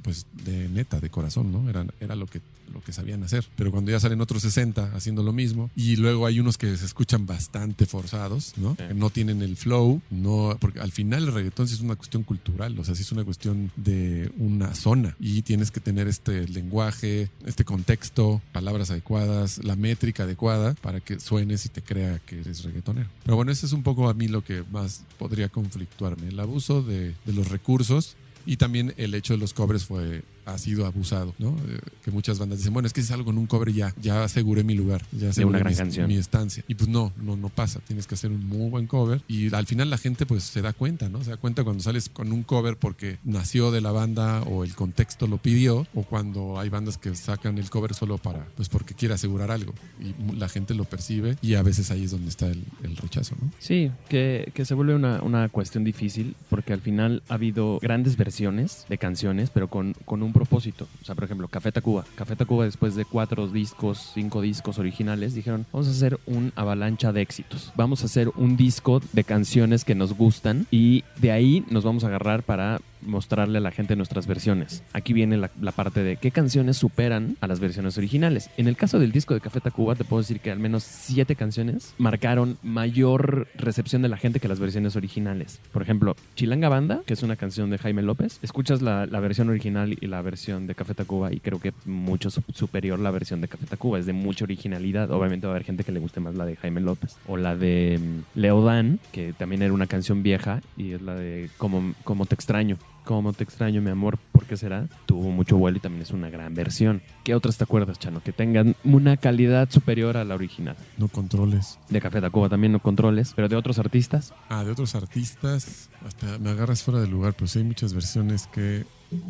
pues 0.04 0.28
de 0.46 0.70
neta, 0.70 1.00
de 1.00 1.10
corazón, 1.10 1.52
¿no? 1.52 1.70
Era, 1.70 1.86
era 2.00 2.16
lo 2.16 2.28
que 2.28 2.42
lo 2.74 2.82
que 2.82 2.92
sabían 2.92 3.24
hacer. 3.24 3.46
Pero 3.56 3.72
cuando 3.72 3.92
ya 3.92 4.00
salen 4.00 4.20
otros 4.22 4.42
60 4.42 4.92
haciendo 4.96 5.24
lo 5.24 5.32
mismo, 5.32 5.70
y 5.76 5.96
luego 5.96 6.26
hay 6.26 6.40
unos 6.40 6.58
que 6.58 6.76
se 6.76 6.86
escuchan 6.86 7.26
bastante 7.26 7.86
forzados, 7.86 8.54
¿no? 8.58 8.76
Sí. 8.78 8.84
No 8.96 9.10
tienen 9.10 9.42
el 9.42 9.56
flow, 9.56 10.02
no, 10.10 10.58
porque 10.60 10.80
al 10.80 10.92
final 10.92 11.24
el 11.24 11.34
reggaetón 11.34 11.68
sí 11.68 11.76
es 11.76 11.82
una 11.82 11.96
cuestión 11.96 12.24
cultural, 12.24 12.78
o 12.78 12.84
sea, 12.84 12.96
sí 12.96 13.04
es 13.04 13.12
una 13.12 13.24
cuestión 13.24 13.72
de 13.76 14.32
una 14.38 14.74
zona, 14.76 15.16
y 15.20 15.44
tienes 15.44 15.72
que 15.72 15.80
tener 15.80 16.08
este 16.08 16.48
lenguaje, 16.48 17.30
este 17.46 17.64
contexto, 17.64 18.42
palabras 18.52 18.90
adecuadas, 18.92 19.64
la 19.64 19.76
métrica 19.76 20.24
adecuada 20.24 20.74
para 20.76 21.00
que 21.00 21.20
suenes 21.20 21.66
y 21.66 21.70
te 21.70 21.82
crea 21.82 22.20
que 22.20 22.42
eres 22.42 22.64
reggaetonero. 22.64 23.10
Pero 23.24 23.36
bueno, 23.36 23.52
ese 23.52 23.66
es 23.66 23.74
un 23.74 23.84
poco 23.84 24.10
a 24.10 24.14
mí 24.14 24.28
lo 24.28 24.44
que 24.44 24.64
más 24.72 25.04
podría 25.18 25.50
conflictuarme, 25.50 26.30
el 26.30 26.40
abuso 26.40 26.82
de, 26.82 27.16
de 27.26 27.34
los 27.34 27.50
recursos 27.50 28.16
y 28.46 28.58
también 28.58 28.94
el 28.98 29.14
hecho 29.14 29.34
de 29.34 29.40
los 29.40 29.54
covers 29.54 29.86
fue 29.86 30.24
ha 30.46 30.58
sido 30.58 30.86
abusado, 30.86 31.34
¿no? 31.40 31.50
Eh, 31.68 31.80
que 32.04 32.12
muchas 32.12 32.40
bandas 32.40 32.60
dicen, 32.60 32.74
bueno, 32.74 32.88
es 32.88 32.94
que 32.94 33.02
si 33.02 33.08
salgo 33.08 33.32
en 33.32 33.38
un 33.38 33.48
cover 33.48 33.72
ya, 33.72 33.94
ya 34.02 34.24
aseguré 34.24 34.64
mi 34.64 34.76
lugar, 34.76 35.04
ya 35.12 35.30
aseguré 35.30 35.58
una 35.58 35.60
gran 35.60 35.72
mi, 35.72 35.78
canción. 35.78 36.08
mi 36.08 36.18
estancia. 36.18 36.64
Y 36.68 36.76
pues 36.76 36.90
no, 36.90 37.12
no, 37.18 37.36
no 37.36 37.50
pasa. 37.50 37.80
Tienes 37.88 38.08
que 38.08 38.16
hacer 38.16 38.32
un 38.32 38.48
muy 38.48 38.70
buen 38.70 38.88
cover 38.88 39.22
y 39.28 39.54
al 39.54 39.66
final 39.66 39.90
la 39.90 39.98
gente 39.98 40.26
pues 40.26 40.44
se 40.44 40.62
da 40.62 40.74
cuenta, 40.74 41.10
¿no? 41.10 41.24
Se 41.24 41.32
da 41.32 41.38
cuenta 41.38 41.64
cuando 41.64 41.84
sales 41.84 42.10
con 42.10 42.32
un 42.32 42.44
cover 42.44 42.78
porque 42.78 43.18
nació 43.24 43.72
de 43.72 43.82
la 43.82 43.92
banda 43.92 44.42
o 44.44 44.64
el 44.64 44.76
contexto 44.76 45.28
lo 45.28 45.38
pidió 45.38 45.88
o 45.94 46.04
cuando 46.04 46.60
hay 46.60 46.70
bandas 46.70 46.98
que 46.98 47.16
sacan 47.16 47.58
el 47.58 47.70
cover 47.70 47.94
solo 47.94 48.18
para, 48.18 48.46
pues 48.56 48.70
porque 48.70 48.94
quiere 48.94 49.14
asegurar 49.14 49.52
algo 49.52 49.74
y 50.00 50.36
la 50.36 50.50
gente 50.50 50.74
lo 50.74 50.86
percibe 50.86 51.38
y 51.42 51.56
a 51.56 51.64
veces 51.64 51.92
ahí 51.92 52.04
es 52.04 52.12
donde 52.12 52.30
está 52.30 52.48
el, 52.48 52.64
el 52.84 52.98
rechazo, 52.98 53.36
¿no? 53.42 53.52
Sí, 53.60 53.92
que, 54.10 54.52
que 54.54 54.66
se 54.66 54.74
vuelve 54.74 54.96
una, 54.96 55.22
una 55.22 55.50
cuestión 55.50 55.84
difícil 55.84 56.36
porque 56.50 56.74
al 56.74 56.82
final 56.82 57.24
ha 57.30 57.36
habido 57.36 57.80
grandes 57.82 58.18
versiones 58.18 58.86
de 58.90 58.98
canciones, 58.98 59.50
pero 59.50 59.68
con, 59.70 59.94
con 60.06 60.24
un 60.24 60.33
propósito. 60.34 60.88
O 61.02 61.06
sea, 61.06 61.16
por 61.16 61.24
ejemplo, 61.24 61.48
Café 61.48 61.72
Tacuba. 61.72 62.06
Café 62.16 62.36
Tacuba, 62.36 62.66
después 62.66 62.96
de 62.96 63.06
cuatro 63.06 63.48
discos, 63.48 64.12
cinco 64.14 64.42
discos 64.42 64.80
originales, 64.80 65.34
dijeron: 65.34 65.66
Vamos 65.72 65.88
a 65.88 65.92
hacer 65.92 66.20
un 66.26 66.52
avalancha 66.56 67.14
de 67.14 67.22
éxitos. 67.22 67.72
Vamos 67.76 68.02
a 68.02 68.06
hacer 68.06 68.30
un 68.36 68.58
disco 68.58 69.02
de 69.14 69.24
canciones 69.24 69.86
que 69.86 69.96
nos 69.96 70.14
gustan 70.14 70.68
y 70.72 71.04
de 71.22 71.32
ahí 71.32 71.66
nos 71.70 71.84
vamos 71.84 72.04
a 72.04 72.08
agarrar 72.08 72.44
para 72.44 72.82
mostrarle 73.06 73.58
a 73.58 73.62
la 73.62 73.72
gente 73.72 73.96
nuestras 73.96 74.28
versiones. 74.28 74.84
Aquí 74.94 75.14
viene 75.14 75.38
la, 75.38 75.50
parte 75.72 76.04
de 76.04 76.18
qué 76.18 76.32
canciones 76.32 76.78
superan 76.78 77.38
a 77.42 77.48
las 77.48 77.60
versiones 77.60 77.98
originales. 77.98 78.50
En 78.58 78.68
el 78.68 78.76
caso 78.78 79.00
del 79.00 79.12
disco 79.12 79.34
de 79.34 79.42
Café 79.42 79.60
Tacuba, 79.60 79.96
te 79.96 80.04
puedo 80.04 80.22
decir 80.22 80.40
que 80.40 80.52
al 80.52 80.60
menos 80.60 80.84
siete 80.84 81.36
canciones 81.36 81.94
marcaron 81.98 82.58
mayor 82.64 83.48
recepción 83.56 84.02
de 84.02 84.10
la 84.10 84.18
gente 84.18 84.40
que 84.40 84.48
las 84.48 84.60
versiones 84.60 84.96
originales. 84.96 85.60
Por 85.72 85.82
ejemplo, 85.82 86.16
Chilanga 86.36 86.70
Banda, 86.70 87.02
que 87.06 87.14
es 87.14 87.24
una 87.24 87.36
canción 87.36 87.70
de 87.70 87.78
Jaime 87.78 88.02
López. 88.02 88.40
Escuchas 88.42 88.82
la, 88.82 89.06
la 89.06 89.20
versión 89.20 89.50
original 89.50 89.98
y 90.00 90.08
la 90.08 90.22
versión 90.22 90.68
de 90.68 90.76
Café 90.76 90.94
Tacuba 90.94 91.34
y 91.34 91.40
creo 91.40 91.60
que 91.60 91.74
mucho 91.86 92.30
su- 92.30 92.44
superior 92.54 93.00
la 93.00 93.12
versión 93.12 93.42
de 93.42 93.48
Café 93.48 93.66
Tacuba. 93.66 94.00
Es 94.00 94.06
de 94.06 94.14
mucha 94.14 94.44
originalidad. 94.46 95.10
Obviamente 95.12 95.48
va 95.48 95.54
a 95.54 95.56
haber 95.56 95.66
gente 95.66 95.84
que 95.84 95.92
le 95.92 96.00
guste 96.00 96.20
más 96.20 96.36
la 96.36 96.46
de 96.46 96.56
Jaime 96.56 96.82
López. 96.82 97.18
O 97.28 97.38
la 97.38 97.56
de 97.56 98.00
mm, 98.02 98.40
Leodán, 98.40 99.00
que 99.12 99.34
también 99.34 99.62
era 99.62 99.74
una 99.74 99.88
canción 99.88 100.24
vieja 100.24 100.62
y 100.78 100.92
es 100.94 101.02
la 101.02 101.16
de 101.16 101.50
Como, 101.58 101.94
Como 102.04 102.26
te 102.26 102.36
extraño. 102.36 102.78
Como 103.06 103.34
te 103.34 103.44
extraño, 103.44 103.82
mi 103.82 103.90
amor, 103.90 104.18
¿por 104.32 104.46
qué 104.46 104.56
será? 104.56 104.88
Tuvo 105.06 105.30
mucho 105.32 105.58
vuelo 105.58 105.78
y 105.78 105.82
también 105.82 106.04
es 106.04 106.12
una 106.12 106.30
gran 106.30 106.54
versión. 106.54 107.02
¿Qué 107.24 107.36
otras 107.36 107.58
te 107.58 107.66
acuerdas, 107.66 108.00
Chano? 108.00 108.22
Que 108.24 108.32
tengan 108.32 108.76
una 108.86 109.18
calidad 109.18 109.70
superior 109.70 110.16
a 110.16 110.24
la 110.24 110.36
original. 110.36 110.76
No 110.98 111.10
controles. 111.10 111.80
De 111.90 112.00
Café 112.00 112.22
Tacuba 112.22 112.48
también 112.50 112.72
no 112.72 112.80
controles, 112.80 113.34
pero 113.36 113.50
de 113.50 113.56
otros 113.58 113.78
artistas. 113.80 114.34
Ah, 114.50 114.64
de 114.64 114.72
otros 114.72 114.96
artistas, 114.96 115.90
hasta 116.06 116.38
me 116.40 116.52
agarras 116.52 116.84
fuera 116.84 117.02
del 117.02 117.10
lugar, 117.12 117.34
pero 117.34 117.48
sí 117.48 117.60
hay 117.60 117.66
muchas 117.66 117.94
versiones 117.94 118.48
que 118.48 118.86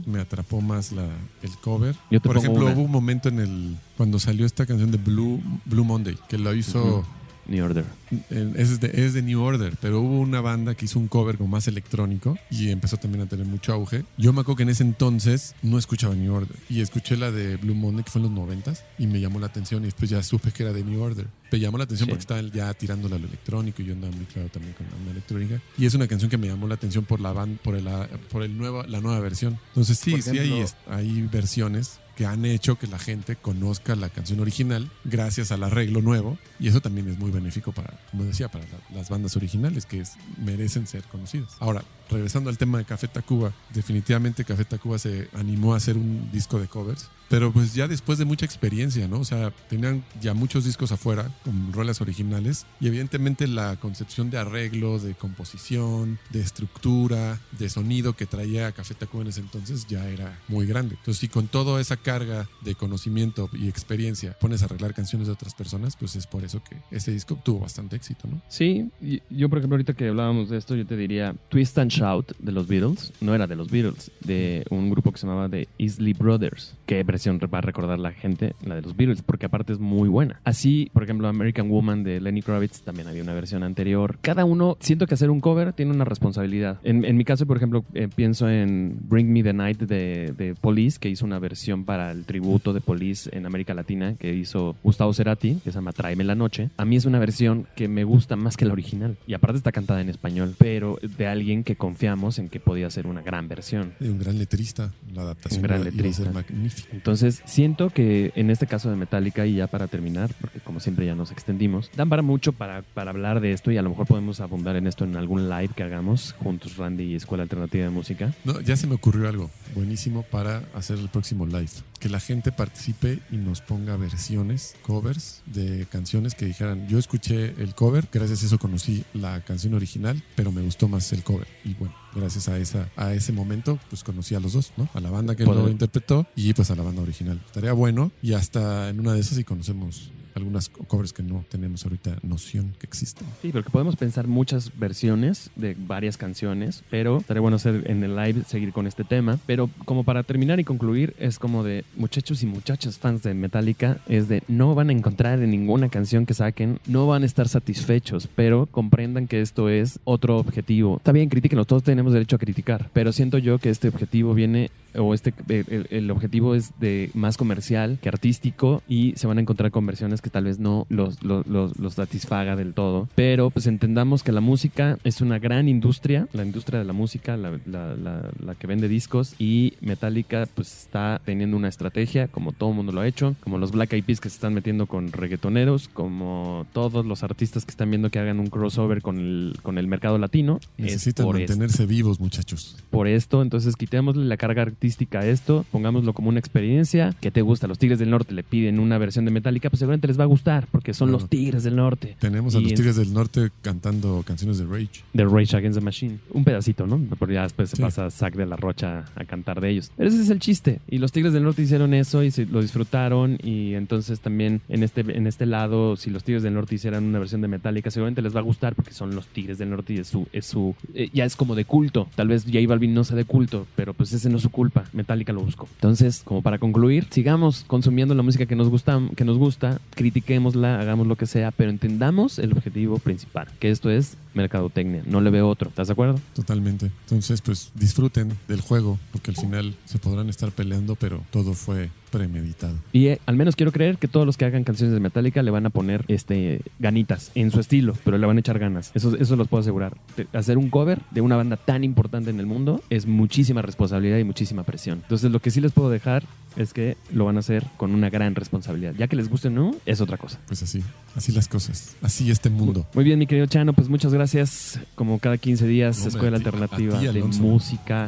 me 0.05 0.19
atrapó 0.21 0.61
más 0.61 0.91
la, 0.91 1.07
el 1.41 1.51
cover. 1.61 1.95
Yo 2.11 2.21
te 2.21 2.27
Por 2.29 2.37
ejemplo, 2.37 2.65
una. 2.65 2.73
hubo 2.75 2.83
un 2.83 2.91
momento 2.91 3.27
en 3.29 3.39
el 3.39 3.77
cuando 3.97 4.19
salió 4.19 4.45
esta 4.45 4.65
canción 4.65 4.91
de 4.91 4.97
Blue 4.97 5.41
Blue 5.65 5.83
Monday 5.83 6.17
que 6.29 6.37
lo 6.37 6.53
hizo. 6.53 7.03
New 7.47 7.63
Order. 7.65 7.85
es, 8.29 8.79
de, 8.79 8.91
es 8.93 9.13
de 9.13 9.21
New 9.21 9.41
Order, 9.41 9.73
pero 9.81 9.99
hubo 10.01 10.19
una 10.19 10.39
banda 10.41 10.75
que 10.75 10.85
hizo 10.85 10.99
un 10.99 11.07
cover 11.07 11.37
como 11.37 11.49
más 11.49 11.67
electrónico 11.67 12.37
y 12.49 12.69
empezó 12.69 12.97
también 12.97 13.23
a 13.23 13.27
tener 13.27 13.45
mucho 13.45 13.73
auge. 13.73 14.05
Yo 14.17 14.31
me 14.33 14.41
acuerdo 14.41 14.57
que 14.57 14.63
en 14.63 14.69
ese 14.69 14.83
entonces 14.83 15.55
no 15.61 15.77
escuchaba 15.77 16.15
New 16.15 16.33
Order 16.33 16.55
y 16.69 16.81
escuché 16.81 17.17
la 17.17 17.31
de 17.31 17.57
Blue 17.57 17.75
Monday 17.75 18.03
que 18.03 18.11
fue 18.11 18.19
en 18.21 18.27
los 18.27 18.31
noventas 18.31 18.83
y 18.97 19.07
me 19.07 19.19
llamó 19.19 19.39
la 19.39 19.47
atención 19.47 19.81
y 19.83 19.85
después 19.85 20.09
ya 20.09 20.21
supe 20.23 20.51
que 20.51 20.63
era 20.63 20.73
de 20.73 20.83
New 20.83 21.01
Order. 21.01 21.27
Me 21.51 21.59
llamó 21.59 21.77
la 21.77 21.83
atención 21.83 22.07
Sí. 22.07 22.11
porque 22.11 22.21
estaban 22.21 22.51
ya 22.51 22.73
tirándola 22.73 23.15
a 23.15 23.19
lo 23.19 23.27
electrónico 23.27 23.81
y 23.81 23.85
yo 23.85 23.93
andaba 23.93 24.15
muy 24.15 24.25
claro 24.25 24.49
también 24.49 24.73
con 24.73 24.87
la 25.05 25.11
electrónica 25.11 25.61
y 25.77 25.85
es 25.85 25.93
una 25.93 26.07
canción 26.07 26.29
que 26.31 26.37
me 26.37 26.47
llamó 26.47 26.67
la 26.67 26.75
atención 26.75 27.05
por 27.05 27.19
la 27.19 27.31
banda, 27.31 27.59
por 27.63 27.75
el, 27.75 27.87
por 28.31 28.41
el 28.43 28.57
nuevo, 28.57 28.83
la 28.83 29.01
nueva 29.01 29.19
versión. 29.19 29.59
Entonces 29.69 29.97
sí, 29.99 30.11
Por 30.11 30.21
sí 30.23 30.29
hay, 30.39 30.51
ejemplo- 30.51 30.75
hay 30.87 31.21
versiones 31.31 31.99
que 32.15 32.25
han 32.25 32.45
hecho 32.45 32.77
que 32.77 32.85
la 32.87 32.99
gente 32.99 33.35
conozca 33.35 33.95
la 33.95 34.09
canción 34.09 34.39
original 34.39 34.91
gracias 35.03 35.51
al 35.51 35.63
arreglo 35.63 36.01
nuevo 36.01 36.37
y 36.59 36.67
eso 36.67 36.79
también 36.79 37.09
es 37.09 37.17
muy 37.17 37.31
benéfico 37.31 37.71
para, 37.71 37.99
como 38.11 38.23
decía, 38.23 38.49
para 38.49 38.65
la- 38.65 38.95
las 38.97 39.09
bandas 39.09 39.35
originales 39.35 39.85
que 39.85 40.03
merecen 40.37 40.85
ser 40.87 41.03
conocidas. 41.05 41.49
Ahora, 41.59 41.83
regresando 42.09 42.49
al 42.49 42.57
tema 42.57 42.77
de 42.77 42.85
Café 42.85 43.07
Tacuba, 43.07 43.53
definitivamente 43.73 44.45
Café 44.45 44.65
Tacuba 44.65 44.97
se 44.97 45.29
animó 45.33 45.73
a 45.73 45.77
hacer 45.77 45.97
un 45.97 46.29
disco 46.31 46.59
de 46.59 46.67
covers, 46.67 47.09
pero 47.29 47.51
pues 47.51 47.73
ya 47.73 47.87
después 47.87 48.19
de 48.19 48.25
mucha 48.25 48.45
experiencia, 48.45 49.07
¿no? 49.07 49.19
O 49.19 49.25
sea, 49.25 49.51
tenían 49.67 50.03
ya 50.21 50.33
muchos 50.35 50.65
discos 50.65 50.91
afuera 50.91 51.31
con 51.43 51.73
rolas 51.73 51.99
originales 51.99 52.67
y 52.79 52.87
evidentemente 52.87 53.47
la 53.47 53.75
concepción 53.77 54.29
de 54.29 54.37
arreglo, 54.37 54.99
de 54.99 55.15
composición, 55.15 56.19
de 56.29 56.41
estructura, 56.41 57.39
de 57.57 57.69
sonido 57.69 58.13
que 58.13 58.27
traía 58.27 58.71
Café 58.71 58.93
Tacuba 58.93 59.23
en 59.23 59.29
ese 59.29 59.39
entonces 59.39 59.87
ya 59.87 60.07
era 60.07 60.39
muy 60.47 60.67
grande. 60.67 60.95
Entonces, 60.95 61.21
si 61.21 61.27
con 61.27 61.47
toda 61.47 61.81
esa 61.81 61.97
carga 61.97 62.47
de 62.61 62.75
conocimiento 62.75 63.49
y 63.53 63.67
experiencia 63.67 64.37
pones 64.39 64.61
a 64.61 64.65
arreglar 64.65 64.93
canciones 64.93 65.27
de 65.27 65.33
otras 65.33 65.55
personas, 65.55 65.95
pues 65.95 66.15
es 66.15 66.27
por 66.27 66.43
eso 66.43 66.63
que 66.63 66.77
este 66.91 67.11
disco 67.11 67.39
tuvo 67.43 67.61
bastante 67.61 67.95
éxito, 67.95 68.27
¿no? 68.27 68.41
Sí, 68.47 68.91
yo 69.29 69.49
por 69.49 69.57
ejemplo 69.57 69.75
ahorita 69.75 69.93
que 69.93 70.09
hablábamos 70.09 70.49
de 70.49 70.57
esto, 70.57 70.75
yo 70.75 70.85
te 70.85 70.95
diría 70.95 71.35
Twist 71.49 71.77
and 71.79 71.89
Shout 71.93 72.33
de 72.39 72.51
los 72.51 72.67
Beatles, 72.67 73.13
no 73.21 73.35
era 73.35 73.47
de 73.47 73.55
los 73.55 73.69
Beatles, 73.69 74.11
de 74.21 74.65
un 74.69 74.89
grupo 74.89 75.11
que 75.11 75.17
se 75.17 75.27
llamaba 75.27 75.49
The 75.49 75.67
Isley 75.77 76.13
Brothers. 76.13 76.75
¿Qué 76.85 77.03
versión 77.03 77.39
va 77.53 77.59
a 77.59 77.61
recordar 77.61 77.99
la 77.99 78.11
gente? 78.11 78.53
La 78.65 78.75
de 78.75 78.81
los 78.81 78.95
Beatles, 78.95 79.21
porque 79.21 79.45
aparte 79.45 79.73
es 79.73 79.79
muy 79.79 80.09
buena. 80.09 80.39
Así, 80.43 80.89
por 80.93 81.03
ejemplo, 81.03 81.27
American 81.27 81.69
Woman 81.69 82.03
de 82.03 82.19
Lenny 82.19 82.41
Kravitz 82.41 82.81
también 82.81 83.07
había 83.07 83.23
una 83.23 83.33
versión 83.33 83.63
anterior. 83.63 84.17
Cada 84.21 84.45
uno, 84.45 84.77
siento 84.79 85.07
que 85.07 85.13
hacer 85.13 85.29
un 85.29 85.39
cover 85.39 85.73
tiene 85.73 85.91
una 85.91 86.05
responsabilidad. 86.05 86.79
En, 86.83 87.05
en 87.05 87.17
mi 87.17 87.25
caso, 87.25 87.45
por 87.45 87.57
ejemplo, 87.57 87.83
eh, 87.93 88.07
pienso 88.13 88.49
en 88.49 88.97
Bring 89.07 89.31
Me 89.31 89.43
the 89.43 89.53
Night 89.53 89.79
de, 89.79 90.33
de 90.37 90.55
Police, 90.55 90.99
que 90.99 91.09
hizo 91.09 91.25
una 91.25 91.39
versión 91.39 91.85
para 91.85 92.11
el 92.11 92.25
tributo 92.25 92.73
de 92.73 92.81
Police 92.81 93.29
en 93.35 93.45
América 93.45 93.73
Latina, 93.73 94.15
que 94.15 94.33
hizo 94.33 94.75
Gustavo 94.83 95.13
Cerati, 95.13 95.55
que 95.63 95.71
se 95.71 95.77
llama 95.77 95.91
Tráeme 95.91 96.23
la 96.23 96.35
Noche. 96.35 96.69
A 96.77 96.85
mí 96.85 96.95
es 96.95 97.05
una 97.05 97.19
versión 97.19 97.67
que 97.75 97.87
me 97.87 98.03
gusta 98.03 98.35
más 98.35 98.57
que 98.57 98.65
la 98.65 98.73
original. 98.73 99.17
Y 99.27 99.33
aparte 99.33 99.57
está 99.57 99.71
cantada 99.71 100.01
en 100.01 100.09
español, 100.09 100.55
pero 100.57 100.97
de 101.17 101.27
alguien 101.27 101.63
que 101.63 101.75
confiamos 101.87 102.39
en 102.39 102.47
que 102.47 102.61
podía 102.61 102.89
ser 102.89 103.07
una 103.07 103.21
gran 103.21 103.49
versión. 103.49 103.93
Y 103.99 104.07
un 104.07 104.17
gran 104.17 104.37
letrista, 104.37 104.93
la 105.13 105.23
adaptación 105.23 105.59
Un 105.59 105.67
gran 105.67 105.81
iba- 105.81 105.89
iba 105.89 105.93
a 105.93 105.97
letrista. 105.97 106.23
ser 106.23 106.33
magnífica. 106.33 106.87
Entonces, 106.93 107.41
siento 107.43 107.89
que 107.89 108.31
en 108.35 108.49
este 108.49 108.67
caso 108.67 108.89
de 108.89 108.95
Metallica, 108.95 109.45
y 109.45 109.55
ya 109.55 109.67
para 109.67 109.87
terminar, 109.87 110.31
porque 110.39 110.61
como 110.61 110.79
siempre 110.79 111.05
ya 111.05 111.13
nos 111.13 111.31
extendimos, 111.31 111.91
dan 111.97 112.07
para 112.07 112.21
mucho 112.21 112.53
para, 112.53 112.83
para 112.83 113.09
hablar 113.11 113.41
de 113.41 113.51
esto 113.51 113.69
y 113.69 113.75
a 113.77 113.81
lo 113.81 113.89
mejor 113.89 114.07
podemos 114.07 114.39
abundar 114.39 114.77
en 114.77 114.87
esto 114.87 115.03
en 115.03 115.17
algún 115.17 115.49
live 115.49 115.71
que 115.75 115.83
hagamos 115.83 116.33
juntos, 116.39 116.77
Randy 116.77 117.03
y 117.03 117.15
Escuela 117.15 117.43
Alternativa 117.43 117.83
de 117.83 117.89
Música. 117.89 118.33
No, 118.45 118.61
ya 118.61 118.77
se 118.77 118.87
me 118.87 118.95
ocurrió 118.95 119.27
algo. 119.27 119.51
Buenísimo 119.73 120.23
para 120.23 120.63
hacer 120.73 120.99
el 120.99 121.09
próximo 121.09 121.45
live. 121.45 121.69
Que 121.99 122.09
la 122.09 122.19
gente 122.19 122.51
participe 122.51 123.19
y 123.31 123.37
nos 123.37 123.61
ponga 123.61 123.95
versiones, 123.97 124.75
covers 124.81 125.41
de 125.45 125.87
canciones 125.89 126.35
que 126.35 126.45
dijeran, 126.45 126.87
yo 126.87 126.97
escuché 126.99 127.53
el 127.61 127.75
cover, 127.75 128.07
gracias 128.11 128.43
a 128.43 128.45
eso 128.47 128.59
conocí 128.59 129.05
la 129.13 129.41
canción 129.41 129.73
original, 129.73 130.23
pero 130.35 130.51
me 130.51 130.61
gustó 130.61 130.87
más 130.87 131.11
el 131.13 131.23
cover. 131.23 131.47
Y 131.63 131.73
bueno, 131.75 131.95
gracias 132.13 132.49
a, 132.49 132.57
esa, 132.57 132.89
a 132.95 133.13
ese 133.13 133.31
momento, 133.31 133.79
pues 133.89 134.03
conocí 134.03 134.35
a 134.35 134.39
los 134.39 134.53
dos, 134.53 134.73
¿no? 134.77 134.89
A 134.93 134.99
la 134.99 135.09
banda 135.09 135.35
que 135.35 135.45
lo 135.45 135.69
interpretó 135.69 136.27
y 136.35 136.53
pues 136.53 136.71
a 136.71 136.75
la 136.75 136.83
banda 136.83 137.01
original. 137.01 137.41
Estaría 137.45 137.73
bueno 137.73 138.11
y 138.21 138.33
hasta 138.33 138.89
en 138.89 138.99
una 138.99 139.13
de 139.13 139.21
esas 139.21 139.37
sí 139.37 139.43
conocemos 139.43 140.11
algunas 140.35 140.69
covers 140.69 141.13
que 141.13 141.23
no 141.23 141.45
tenemos 141.49 141.83
ahorita 141.85 142.17
noción 142.23 142.73
que 142.79 142.85
existen. 142.85 143.27
Sí, 143.41 143.51
porque 143.51 143.69
podemos 143.69 143.95
pensar 143.95 144.27
muchas 144.27 144.71
versiones 144.77 145.49
de 145.55 145.75
varias 145.77 146.17
canciones, 146.17 146.83
pero 146.89 147.17
estaría 147.17 147.41
bueno 147.41 147.57
hacer 147.57 147.89
en 147.89 148.03
el 148.03 148.15
live 148.15 148.43
seguir 148.47 148.73
con 148.73 148.87
este 148.87 149.03
tema. 149.03 149.39
Pero 149.45 149.69
como 149.85 150.03
para 150.03 150.23
terminar 150.23 150.59
y 150.59 150.63
concluir, 150.63 151.13
es 151.19 151.39
como 151.39 151.63
de 151.63 151.85
muchachos 151.95 152.43
y 152.43 152.45
muchachas 152.45 152.97
fans 152.97 153.23
de 153.23 153.33
Metallica, 153.33 153.99
es 154.07 154.27
de 154.27 154.43
no 154.47 154.75
van 154.75 154.89
a 154.89 154.93
encontrar 154.93 155.41
en 155.41 155.51
ninguna 155.51 155.89
canción 155.89 156.25
que 156.25 156.33
saquen, 156.33 156.79
no 156.87 157.07
van 157.07 157.23
a 157.23 157.25
estar 157.25 157.47
satisfechos, 157.47 158.27
pero 158.35 158.65
comprendan 158.67 159.27
que 159.27 159.41
esto 159.41 159.69
es 159.69 159.99
otro 160.03 160.37
objetivo. 160.37 160.97
Está 160.97 161.11
bien, 161.11 161.29
critiquenlo, 161.29 161.65
todos 161.65 161.83
tenemos 161.83 162.13
derecho 162.13 162.35
a 162.35 162.39
criticar, 162.39 162.89
pero 162.93 163.11
siento 163.11 163.37
yo 163.37 163.59
que 163.59 163.69
este 163.69 163.87
objetivo 163.87 164.33
viene 164.33 164.71
o 164.95 165.13
este 165.13 165.33
el, 165.49 165.87
el 165.89 166.11
objetivo 166.11 166.55
es 166.55 166.71
de 166.79 167.09
más 167.13 167.37
comercial 167.37 167.97
que 168.01 168.09
artístico 168.09 168.81
y 168.87 169.13
se 169.15 169.27
van 169.27 169.37
a 169.37 169.41
encontrar 169.41 169.71
con 169.71 169.85
versiones 169.85 170.21
que 170.21 170.29
tal 170.29 170.45
vez 170.45 170.59
no 170.59 170.85
los, 170.89 171.23
los, 171.23 171.45
los- 171.47 171.77
los 171.79 171.93
satisfaga 171.95 172.55
del 172.55 172.73
todo. 172.73 173.07
Pero 173.15 173.49
pues 173.49 173.67
entendamos 173.67 174.23
que 174.23 174.31
la 174.31 174.41
música 174.41 174.97
es 175.03 175.21
una 175.21 175.39
gran 175.39 175.67
industria, 175.67 176.27
la 176.33 176.43
industria 176.45 176.79
de 176.79 176.85
la 176.85 176.93
música, 176.93 177.37
la, 177.37 177.59
la- 177.65 177.95
la- 177.95 178.29
la 178.43 178.55
que 178.55 178.67
vende 178.67 178.87
discos 178.87 179.35
y 179.39 179.73
Metallica 179.81 180.47
pues 180.53 180.83
está 180.83 181.21
teniendo 181.25 181.57
una 181.57 181.67
estrategia 181.69 182.27
como 182.27 182.51
todo 182.51 182.69
el 182.71 182.75
mundo 182.75 182.91
lo 182.91 183.01
ha 183.01 183.07
hecho, 183.07 183.35
como 183.41 183.57
los 183.57 183.71
Black 183.71 183.93
Eyed 183.93 184.03
Peas 184.03 184.19
que 184.19 184.29
se 184.29 184.35
están 184.35 184.53
metiendo 184.53 184.85
con 184.87 185.11
reggaetoneros, 185.11 185.87
como 185.89 186.65
todos 186.73 187.05
los 187.05 187.23
artistas 187.23 187.65
que 187.65 187.71
están 187.71 187.89
viendo 187.89 188.09
que 188.09 188.19
hagan 188.19 188.39
un 188.39 188.47
crossover 188.47 189.01
con 189.01 189.17
el, 189.19 189.55
con 189.61 189.77
el 189.77 189.87
mercado 189.87 190.17
latino. 190.17 190.59
es 190.77 190.85
Necesitan 190.85 191.25
esto 191.27 191.37
mantenerse 191.37 191.85
vivos, 191.85 192.19
muchachos. 192.19 192.77
por 192.89 193.07
esto, 193.07 193.41
entonces 193.41 193.75
quitémosle 193.75 194.25
la 194.25 194.37
carga 194.37 194.61
artística 194.87 195.25
esto, 195.25 195.65
pongámoslo 195.71 196.11
como 196.11 196.27
una 196.27 196.39
experiencia. 196.39 197.15
¿Qué 197.21 197.31
te 197.31 197.41
gusta? 197.41 197.67
Los 197.67 197.79
Tigres 197.79 197.99
del 197.99 198.09
Norte 198.09 198.33
le 198.33 198.43
piden 198.43 198.79
una 198.79 198.97
versión 198.97 199.23
de 199.23 199.31
Metallica, 199.31 199.69
pues 199.69 199.79
seguramente 199.79 200.07
les 200.09 200.19
va 200.19 200.23
a 200.23 200.27
gustar, 200.27 200.67
porque 200.71 200.93
son 200.93 201.07
Claro. 201.07 201.21
los 201.21 201.29
Tigres 201.29 201.63
del 201.63 201.77
Norte. 201.77 202.17
Tenemos 202.19 202.53
a 202.55 202.59
los 202.59 202.69
en- 202.69 202.75
Tigres 202.75 202.97
del 202.97 203.13
Norte 203.13 203.49
cantando 203.61 204.21
canciones 204.27 204.57
de 204.57 204.65
Rage. 204.65 205.01
de 205.13 205.23
Rage 205.25 205.55
Against 205.55 205.79
the 205.79 205.85
Machine. 205.85 206.17
Un 206.31 206.43
pedacito, 206.43 206.85
¿no? 206.85 206.99
Porque 207.17 207.35
ya 207.35 207.43
después 207.43 207.69
se 207.69 207.77
pasa 207.77 208.11
Zack 208.11 208.35
de 208.35 208.45
la 208.45 208.57
Rocha 208.57 209.05
a 209.15 209.23
cantar 209.23 209.61
de 209.61 209.69
ellos. 209.69 209.89
Pero 209.95 210.09
ese 210.09 210.21
es 210.21 210.29
el 210.29 210.39
chiste. 210.39 210.79
Y 210.89 210.97
los 210.97 211.13
Tigres 211.13 211.31
del 211.31 211.43
Norte 211.43 211.61
hicieron 211.61 211.93
eso 211.93 212.21
y 212.21 212.31
se- 212.31 212.45
lo 212.45 212.61
disfrutaron. 212.61 213.37
Y 213.41 213.75
entonces 213.75 214.19
también 214.19 214.59
en 214.67 214.83
este, 214.83 214.99
en 215.01 215.27
este 215.27 215.45
lado, 215.45 215.95
si 215.95 216.09
los 216.09 216.25
Tigres 216.25 216.43
del 216.43 216.55
Norte 216.55 216.75
hicieran 216.75 217.05
una 217.05 217.19
versión 217.19 217.39
de 217.39 217.47
Metallica, 217.47 217.89
seguramente 217.89 218.21
les 218.21 218.35
va 218.35 218.39
a 218.41 218.43
gustar 218.43 218.75
porque 218.75 218.91
son 218.93 219.15
los 219.15 219.27
Tigres 219.27 219.57
del 219.59 219.69
Norte 219.69 219.93
y 219.93 219.99
es 219.99 220.07
su, 220.09 220.27
es 220.33 220.45
su 220.45 220.75
eh, 220.93 221.09
ya 221.13 221.23
es 221.23 221.37
como 221.37 221.55
de 221.55 221.63
culto. 221.63 222.09
Tal 222.15 222.27
vez 222.27 222.43
J 222.43 222.59
Balvin 222.67 222.93
no 222.93 223.05
sea 223.05 223.15
de 223.15 223.23
culto, 223.23 223.65
pero 223.77 223.93
pues 223.93 224.11
ese 224.11 224.29
no 224.29 224.37
es 224.37 224.43
su 224.43 224.49
culpa. 224.73 224.89
Metallica 224.93 225.33
lo 225.33 225.41
buscó. 225.41 225.67
Entonces, 225.75 226.21
como 226.25 226.41
para 226.41 226.57
concluir, 226.57 227.07
sigamos 227.09 227.63
consumiendo 227.67 228.15
la 228.15 228.23
música 228.23 228.45
que 228.45 228.55
nos 228.55 228.69
gusta, 228.69 229.01
que 229.15 229.25
nos 229.25 229.37
gusta, 229.37 229.79
critiquémosla, 229.91 230.79
hagamos 230.79 231.07
lo 231.07 231.15
que 231.15 231.25
sea, 231.25 231.51
pero 231.51 231.69
entendamos 231.69 232.39
el 232.39 232.51
objetivo 232.51 232.97
principal, 232.99 233.47
que 233.59 233.69
esto 233.69 233.89
es 233.89 234.17
mercadotecnia. 234.33 235.03
No 235.05 235.21
le 235.21 235.29
veo 235.29 235.47
otro. 235.47 235.69
¿Estás 235.69 235.87
de 235.87 235.93
acuerdo? 235.93 236.19
Totalmente. 236.33 236.91
Entonces, 237.03 237.41
pues 237.41 237.71
disfruten 237.75 238.33
del 238.47 238.61
juego, 238.61 238.99
porque 239.11 239.31
al 239.31 239.37
final 239.37 239.75
se 239.85 239.99
podrán 239.99 240.29
estar 240.29 240.51
peleando, 240.51 240.95
pero 240.95 241.23
todo 241.31 241.53
fue 241.53 241.89
premeditado. 242.17 242.73
Y 242.93 243.07
eh, 243.07 243.19
al 243.25 243.35
menos 243.35 243.55
quiero 243.55 243.71
creer 243.71 243.97
que 243.97 244.07
todos 244.07 244.25
los 244.25 244.37
que 244.37 244.45
hagan 244.45 244.63
canciones 244.63 244.93
de 244.93 244.99
Metallica 244.99 245.43
le 245.43 245.51
van 245.51 245.65
a 245.65 245.69
poner 245.69 246.05
este 246.07 246.61
ganitas 246.79 247.31
en 247.35 247.51
su 247.51 247.59
estilo, 247.59 247.93
pero 248.05 248.17
le 248.17 248.25
van 248.27 248.37
a 248.37 248.39
echar 248.39 248.59
ganas. 248.59 248.91
Eso, 248.93 249.17
eso 249.17 249.35
los 249.35 249.47
puedo 249.47 249.61
asegurar. 249.61 249.97
Hacer 250.33 250.57
un 250.57 250.69
cover 250.69 250.99
de 251.11 251.21
una 251.21 251.35
banda 251.35 251.57
tan 251.57 251.83
importante 251.83 252.29
en 252.29 252.39
el 252.39 252.45
mundo 252.45 252.81
es 252.89 253.05
muchísima 253.07 253.61
responsabilidad 253.61 254.17
y 254.19 254.23
muchísima 254.23 254.63
presión. 254.63 254.99
Entonces 255.03 255.31
lo 255.31 255.39
que 255.39 255.51
sí 255.51 255.59
les 255.59 255.71
puedo 255.71 255.89
dejar 255.89 256.23
es 256.55 256.71
que 256.71 256.95
lo 257.11 257.25
van 257.25 257.37
a 257.37 257.39
hacer 257.39 257.65
con 257.77 257.95
una 257.95 258.11
gran 258.11 258.35
responsabilidad. 258.35 258.93
Ya 258.97 259.07
que 259.07 259.15
les 259.15 259.27
guste 259.27 259.47
o 259.47 259.51
no, 259.51 259.75
es 259.87 260.01
otra 260.01 260.17
cosa. 260.17 260.39
Pues 260.47 260.61
así, 260.61 260.83
así 261.15 261.31
las 261.31 261.47
cosas. 261.47 261.95
Así 262.03 262.29
este 262.29 262.49
mundo. 262.51 262.85
Muy 262.93 263.03
bien, 263.03 263.17
mi 263.17 263.25
querido 263.25 263.47
Chano, 263.47 263.73
pues 263.73 263.89
muchas 263.89 264.13
gracias. 264.13 264.79
Como 264.93 265.17
cada 265.17 265.37
15 265.39 265.65
días, 265.65 265.99
No, 266.01 266.07
Escuela 266.09 266.37
ti- 266.37 266.45
Alternativa 266.45 266.99
ti, 266.99 267.07
de. 267.07 267.23
Música 267.23 268.07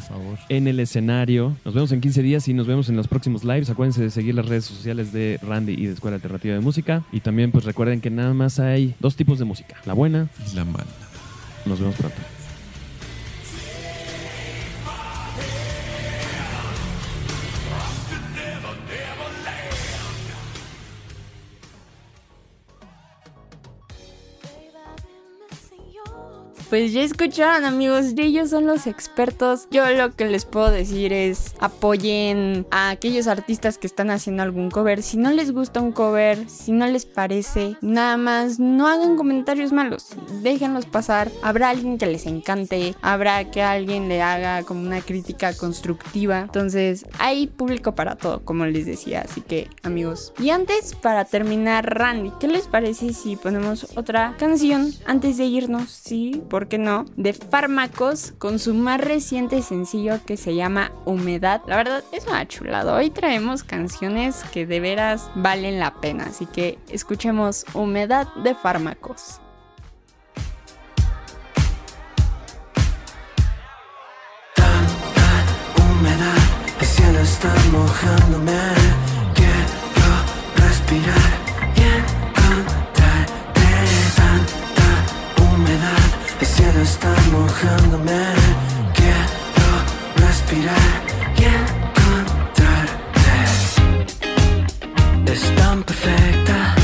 en 0.50 0.68
el 0.68 0.80
escenario. 0.80 1.56
Nos 1.66 1.74
vemos 1.74 1.92
en 1.92 2.02
15 2.02 2.22
días 2.22 2.48
y 2.48 2.54
nos 2.54 2.68
vemos 2.68 2.88
en 2.90 2.96
los 2.96 3.08
próximos 3.08 3.44
lives. 3.44 3.70
Acuérdense 3.70 3.95
de 4.02 4.10
seguir 4.12 4.36
las 4.36 4.46
redes 4.48 4.66
sociales 4.66 5.12
de 5.14 5.40
Randy 5.42 5.74
y 5.74 5.86
de 5.88 5.94
Escuela 5.94 6.16
Alternativa 6.16 6.54
de 6.54 6.60
Música. 6.62 7.04
Y 7.12 7.20
también 7.22 7.52
pues 7.52 7.64
recuerden 7.66 8.02
que 8.02 8.10
nada 8.10 8.34
más 8.34 8.60
hay 8.60 8.96
dos 9.00 9.16
tipos 9.16 9.40
de 9.40 9.46
música. 9.46 9.76
La 9.86 9.94
buena, 9.94 10.28
Y 10.52 10.56
la 10.56 10.66
mala. 10.66 10.86
nos 11.66 11.80
vemos 11.80 11.96
pronto. 11.96 12.18
Pues 26.76 26.92
ya 26.92 27.04
escucharon 27.04 27.64
amigos, 27.64 28.08
ellos 28.18 28.50
son 28.50 28.68
los 28.68 28.86
expertos. 28.86 29.70
Yo 29.72 29.90
lo 29.92 30.14
que 30.14 30.26
les 30.26 30.44
puedo 30.44 30.70
decir 30.72 31.14
es 31.14 31.56
apoyen 31.62 32.68
a 32.70 32.90
aquellos 32.90 33.28
artistas 33.28 33.78
que 33.78 33.88
están 33.88 34.10
haciendo 34.10 34.44
algún 34.44 34.70
cover. 34.70 35.02
Si 35.02 35.16
no 35.16 35.32
les 35.32 35.54
gusta 35.54 35.80
un 35.80 35.94
cover, 35.94 36.50
si 36.50 36.74
no 36.74 36.86
les 36.86 37.06
parece, 37.06 37.78
nada 37.80 38.18
más 38.18 38.60
no 38.60 38.90
hagan 38.90 39.16
comentarios 39.16 39.72
malos. 39.72 40.10
Déjenlos 40.42 40.86
pasar. 40.86 41.32
Habrá 41.42 41.70
alguien 41.70 41.98
que 41.98 42.08
les 42.08 42.26
encante, 42.26 42.94
habrá 43.02 43.50
que 43.50 43.62
alguien 43.62 44.10
le 44.10 44.22
haga 44.22 44.64
como 44.64 44.82
una 44.82 45.00
crítica 45.00 45.56
constructiva. 45.56 46.42
Entonces 46.42 47.06
hay 47.20 47.48
público 47.48 47.96
para 47.96 48.18
todo, 48.18 48.44
como 48.44 48.66
les 48.66 48.86
decía. 48.86 49.22
Así 49.22 49.40
que 49.40 49.70
amigos. 49.84 50.34
Y 50.40 50.50
antes, 50.50 50.94
para 50.94 51.24
terminar, 51.24 51.98
Randy, 51.98 52.34
¿qué 52.38 52.50
les 52.50 52.68
parece 52.68 53.14
si 53.14 53.38
ponemos 53.38 53.96
otra 53.96 54.36
canción 54.38 54.92
antes 55.06 55.38
de 55.38 55.46
irnos? 55.46 55.90
Sí, 55.90 56.44
¿por 56.66 56.70
qué 56.70 56.78
no? 56.80 57.06
De 57.16 57.34
Fármacos 57.34 58.34
con 58.40 58.58
su 58.58 58.74
más 58.74 59.00
reciente 59.00 59.62
sencillo 59.62 60.20
que 60.26 60.36
se 60.36 60.56
llama 60.56 60.92
Humedad. 61.06 61.62
La 61.68 61.76
verdad 61.76 62.04
es 62.12 62.26
una 62.26 62.48
chulada. 62.48 62.96
Hoy 62.96 63.12
traemos 63.12 63.64
canciones 63.64 64.44
que 64.52 64.66
de 64.66 64.80
veras 64.80 65.30
valen 65.36 65.80
la 65.80 65.94
pena. 66.02 66.26
Así 66.26 66.48
que 66.48 66.80
escuchemos 66.90 67.66
Humedad 67.76 68.34
de 68.44 68.56
Fármacos. 68.56 69.42
mojándome. 77.72 78.60
Quiero 79.36 80.16
respirar 80.56 81.45
el 86.42 86.48
cielo 86.48 86.82
está 86.82 87.14
mojándome. 87.32 88.22
Quiero 88.94 89.72
respirar 90.16 91.02
y 91.38 91.44
encontrarte. 91.44 93.34
Es 95.32 95.56
tan 95.56 95.84
perfecta 95.84 96.76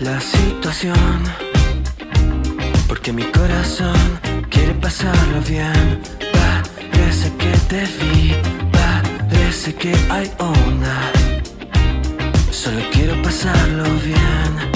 la 0.00 0.20
situación. 0.20 1.22
Porque 2.88 3.12
mi 3.12 3.24
corazón 3.24 4.20
quiere 4.50 4.74
pasarlo 4.74 5.40
bien. 5.48 6.00
Parece 6.32 7.32
que 7.36 7.52
te 7.70 7.80
vi, 7.98 8.34
parece 8.72 9.74
que 9.74 9.94
hay 10.10 10.30
onda. 10.38 11.10
Solo 12.50 12.80
quiero 12.92 13.20
pasarlo 13.22 13.84
bien. 14.04 14.72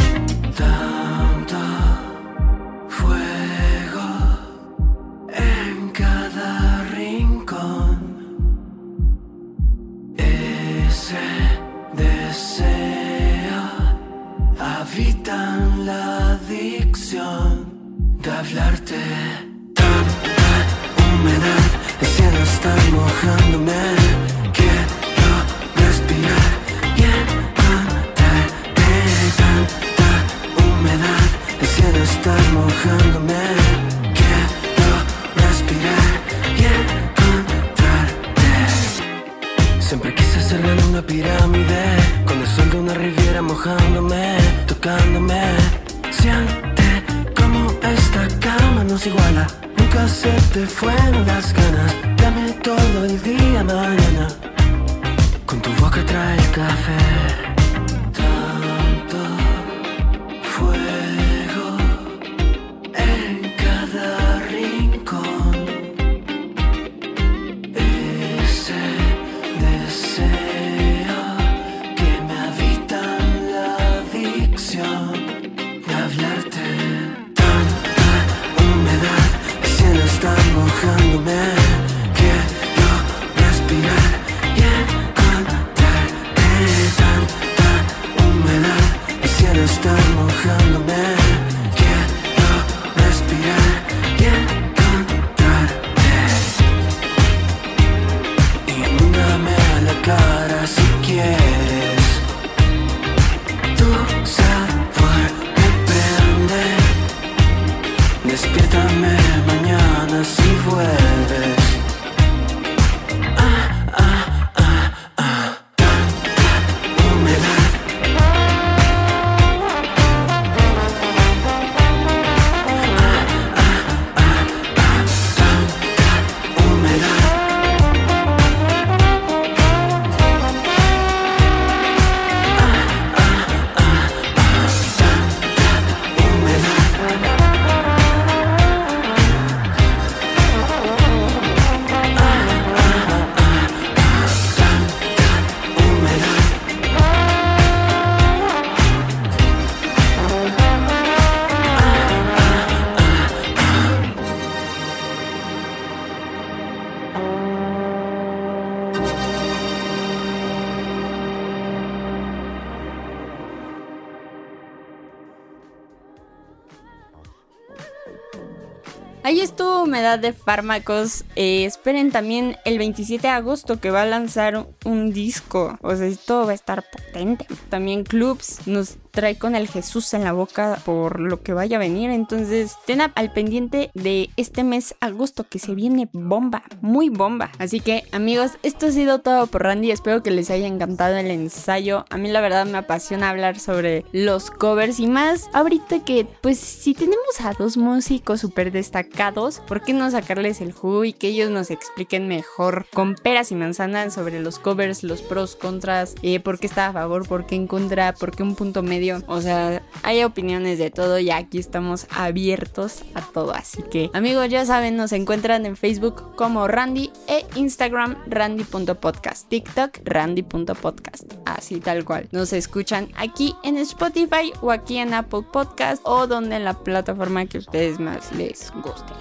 De 170.21 170.33
Fármacos. 170.33 171.25
Eh, 171.37 171.65
esperen 171.65 172.11
también 172.11 172.57
el 172.65 172.79
27 172.79 173.23
de 173.23 173.33
agosto 173.33 173.81
que 173.81 173.91
va 173.91 174.03
a 174.03 174.07
lanzar 174.07 174.67
un 174.85 175.13
disco. 175.13 175.79
O 175.83 175.95
sea, 175.95 176.07
esto 176.07 176.47
va 176.47 176.53
a 176.53 176.55
estar 176.55 176.85
potente. 176.91 177.47
También 177.69 178.05
Clubs 178.05 178.67
nos 178.67 178.97
trae 179.17 179.39
con 179.39 179.57
el 179.57 179.67
Jesús 179.67 180.13
en 180.13 180.25
la 180.25 180.33
boca 180.33 180.79
por 180.85 181.21
lo 181.21 181.43
que 181.43 181.55
vaya 181.55 181.79
a 181.79 181.81
venir. 181.81 182.11
Entonces, 182.11 182.77
estén 182.79 183.01
al 183.01 183.33
pendiente 183.33 183.91
de 183.95 184.29
este 184.37 184.63
mes 184.63 184.95
agosto 185.01 185.47
que 185.49 185.59
se 185.59 185.75
viene 185.75 186.09
bomba, 186.13 186.63
muy 186.83 187.09
bomba. 187.09 187.51
Así 187.59 187.81
que, 187.81 188.05
amigos, 188.13 188.53
esto 188.63 188.87
ha 188.87 188.91
sido 188.93 189.21
todo 189.21 189.47
por 189.47 189.63
Randy. 189.63 189.91
Espero 189.91 190.23
que 190.23 190.31
les 190.31 190.51
haya 190.51 190.67
encantado 190.67 191.17
el 191.17 191.31
ensayo. 191.31 192.05
A 192.11 192.19
mí, 192.19 192.31
la 192.31 192.43
verdad, 192.43 192.67
me 192.67 192.77
apasiona 192.77 193.31
hablar 193.31 193.59
sobre 193.59 194.05
los 194.13 194.51
covers 194.51 195.01
y 195.01 195.07
más 195.07 195.49
ahorita 195.55 196.05
que, 196.05 196.27
pues, 196.43 196.59
si 196.59 196.93
tenemos 196.93 197.41
a 197.43 197.55
dos 197.55 197.79
músicos 197.79 198.43
súper 198.43 198.71
destacados, 198.71 199.63
¿por 199.67 199.83
qué 199.83 199.95
no 199.95 200.11
sacarles 200.11 200.61
el 200.61 200.73
jugo 200.73 201.05
y 201.05 201.15
que 201.15 201.29
ellos 201.29 201.49
nos 201.49 201.71
expliquen 201.71 202.29
mejor 202.29 202.85
con 202.93 203.15
peras 203.15 203.51
y 203.51 203.55
manzanas 203.55 204.13
sobre 204.13 204.41
los 204.41 204.59
covers, 204.59 205.03
los 205.03 205.23
pros, 205.23 205.57
contras, 205.57 206.15
eh, 206.21 206.39
por 206.39 206.59
qué 206.59 206.67
está 206.67 206.89
a 206.89 206.93
favor, 206.93 207.27
por 207.27 207.47
qué 207.47 207.55
en 207.55 207.67
contra, 207.67 208.13
por 208.13 208.37
qué 208.37 208.43
un 208.43 208.55
punto 208.55 208.83
medio? 208.83 209.06
O 209.27 209.41
sea, 209.41 209.83
hay 210.03 210.25
opiniones 210.25 210.79
de 210.79 210.91
todo 210.91 211.19
y 211.19 211.31
aquí 211.31 211.59
estamos 211.59 212.07
abiertos 212.11 213.03
a 213.15 213.23
todo. 213.23 213.53
Así 213.53 213.83
que, 213.83 214.11
amigos, 214.13 214.49
ya 214.49 214.65
saben, 214.65 214.97
nos 214.97 215.13
encuentran 215.13 215.67
en 215.67 215.77
Facebook 215.77 216.35
como 216.37 216.69
Randy 216.69 217.11
e 217.29 217.45
Instagram 217.55 218.17
randy.podcast, 218.27 219.49
TikTok 219.49 219.99
randy.podcast, 220.05 221.33
así 221.45 221.81
tal 221.81 222.05
cual. 222.05 222.29
Nos 222.33 222.53
escuchan 222.53 223.09
aquí 223.17 223.55
en 223.63 223.79
Spotify 223.79 224.53
o 224.61 224.71
aquí 224.71 224.99
en 224.99 225.15
Apple 225.15 225.43
Podcast 225.53 226.03
o 226.05 226.27
donde 226.27 226.57
en 226.57 226.65
la 226.65 226.75
plataforma 226.75 227.47
que 227.47 227.59
ustedes 227.59 227.99
más 228.01 228.33
les 228.33 228.73
guste. 228.83 229.13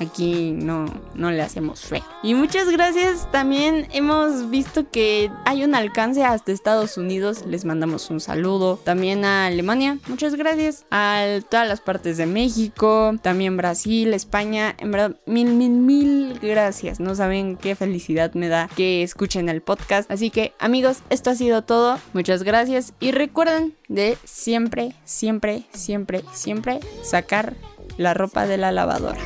Aquí 0.00 0.52
no, 0.52 0.86
no 1.14 1.30
le 1.30 1.42
hacemos 1.42 1.80
feo. 1.80 2.02
Y 2.22 2.34
muchas 2.34 2.68
gracias. 2.68 3.30
También 3.30 3.86
hemos 3.92 4.50
visto 4.50 4.90
que 4.90 5.30
hay 5.44 5.62
un 5.62 5.74
alcance 5.74 6.24
hasta 6.24 6.52
Estados 6.52 6.96
Unidos. 6.96 7.44
Les 7.46 7.64
mandamos 7.64 8.10
un 8.10 8.20
saludo. 8.20 8.78
También 8.82 9.24
a 9.24 9.46
Alemania. 9.46 9.98
Muchas 10.08 10.34
gracias. 10.34 10.86
A 10.90 11.40
todas 11.48 11.68
las 11.68 11.80
partes 11.80 12.16
de 12.16 12.26
México. 12.26 13.12
También 13.22 13.56
Brasil, 13.56 14.14
España. 14.14 14.74
En 14.78 14.90
verdad, 14.90 15.16
mil, 15.26 15.52
mil, 15.54 15.70
mil 15.70 16.38
gracias. 16.40 17.00
No 17.00 17.14
saben 17.14 17.56
qué 17.56 17.74
felicidad 17.74 18.32
me 18.34 18.48
da 18.48 18.68
que 18.74 19.02
escuchen 19.02 19.48
el 19.48 19.60
podcast. 19.60 20.10
Así 20.10 20.30
que, 20.30 20.54
amigos, 20.58 20.98
esto 21.10 21.30
ha 21.30 21.34
sido 21.34 21.62
todo. 21.62 21.98
Muchas 22.12 22.42
gracias. 22.42 22.94
Y 23.00 23.12
recuerden 23.12 23.74
de 23.88 24.16
siempre, 24.24 24.94
siempre, 25.04 25.64
siempre, 25.72 26.22
siempre 26.32 26.80
sacar 27.02 27.54
la 27.96 28.14
ropa 28.14 28.46
de 28.46 28.56
la 28.56 28.72
lavadora. 28.72 29.20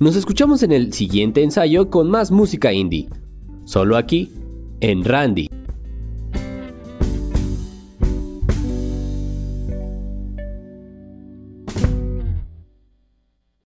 Nos 0.00 0.16
escuchamos 0.16 0.62
en 0.62 0.72
el 0.72 0.92
siguiente 0.92 1.42
ensayo 1.42 1.88
con 1.88 2.10
más 2.10 2.30
música 2.30 2.72
indie. 2.74 3.08
Solo 3.64 3.96
aquí, 3.96 4.32
en 4.80 5.02
Randy. 5.04 5.57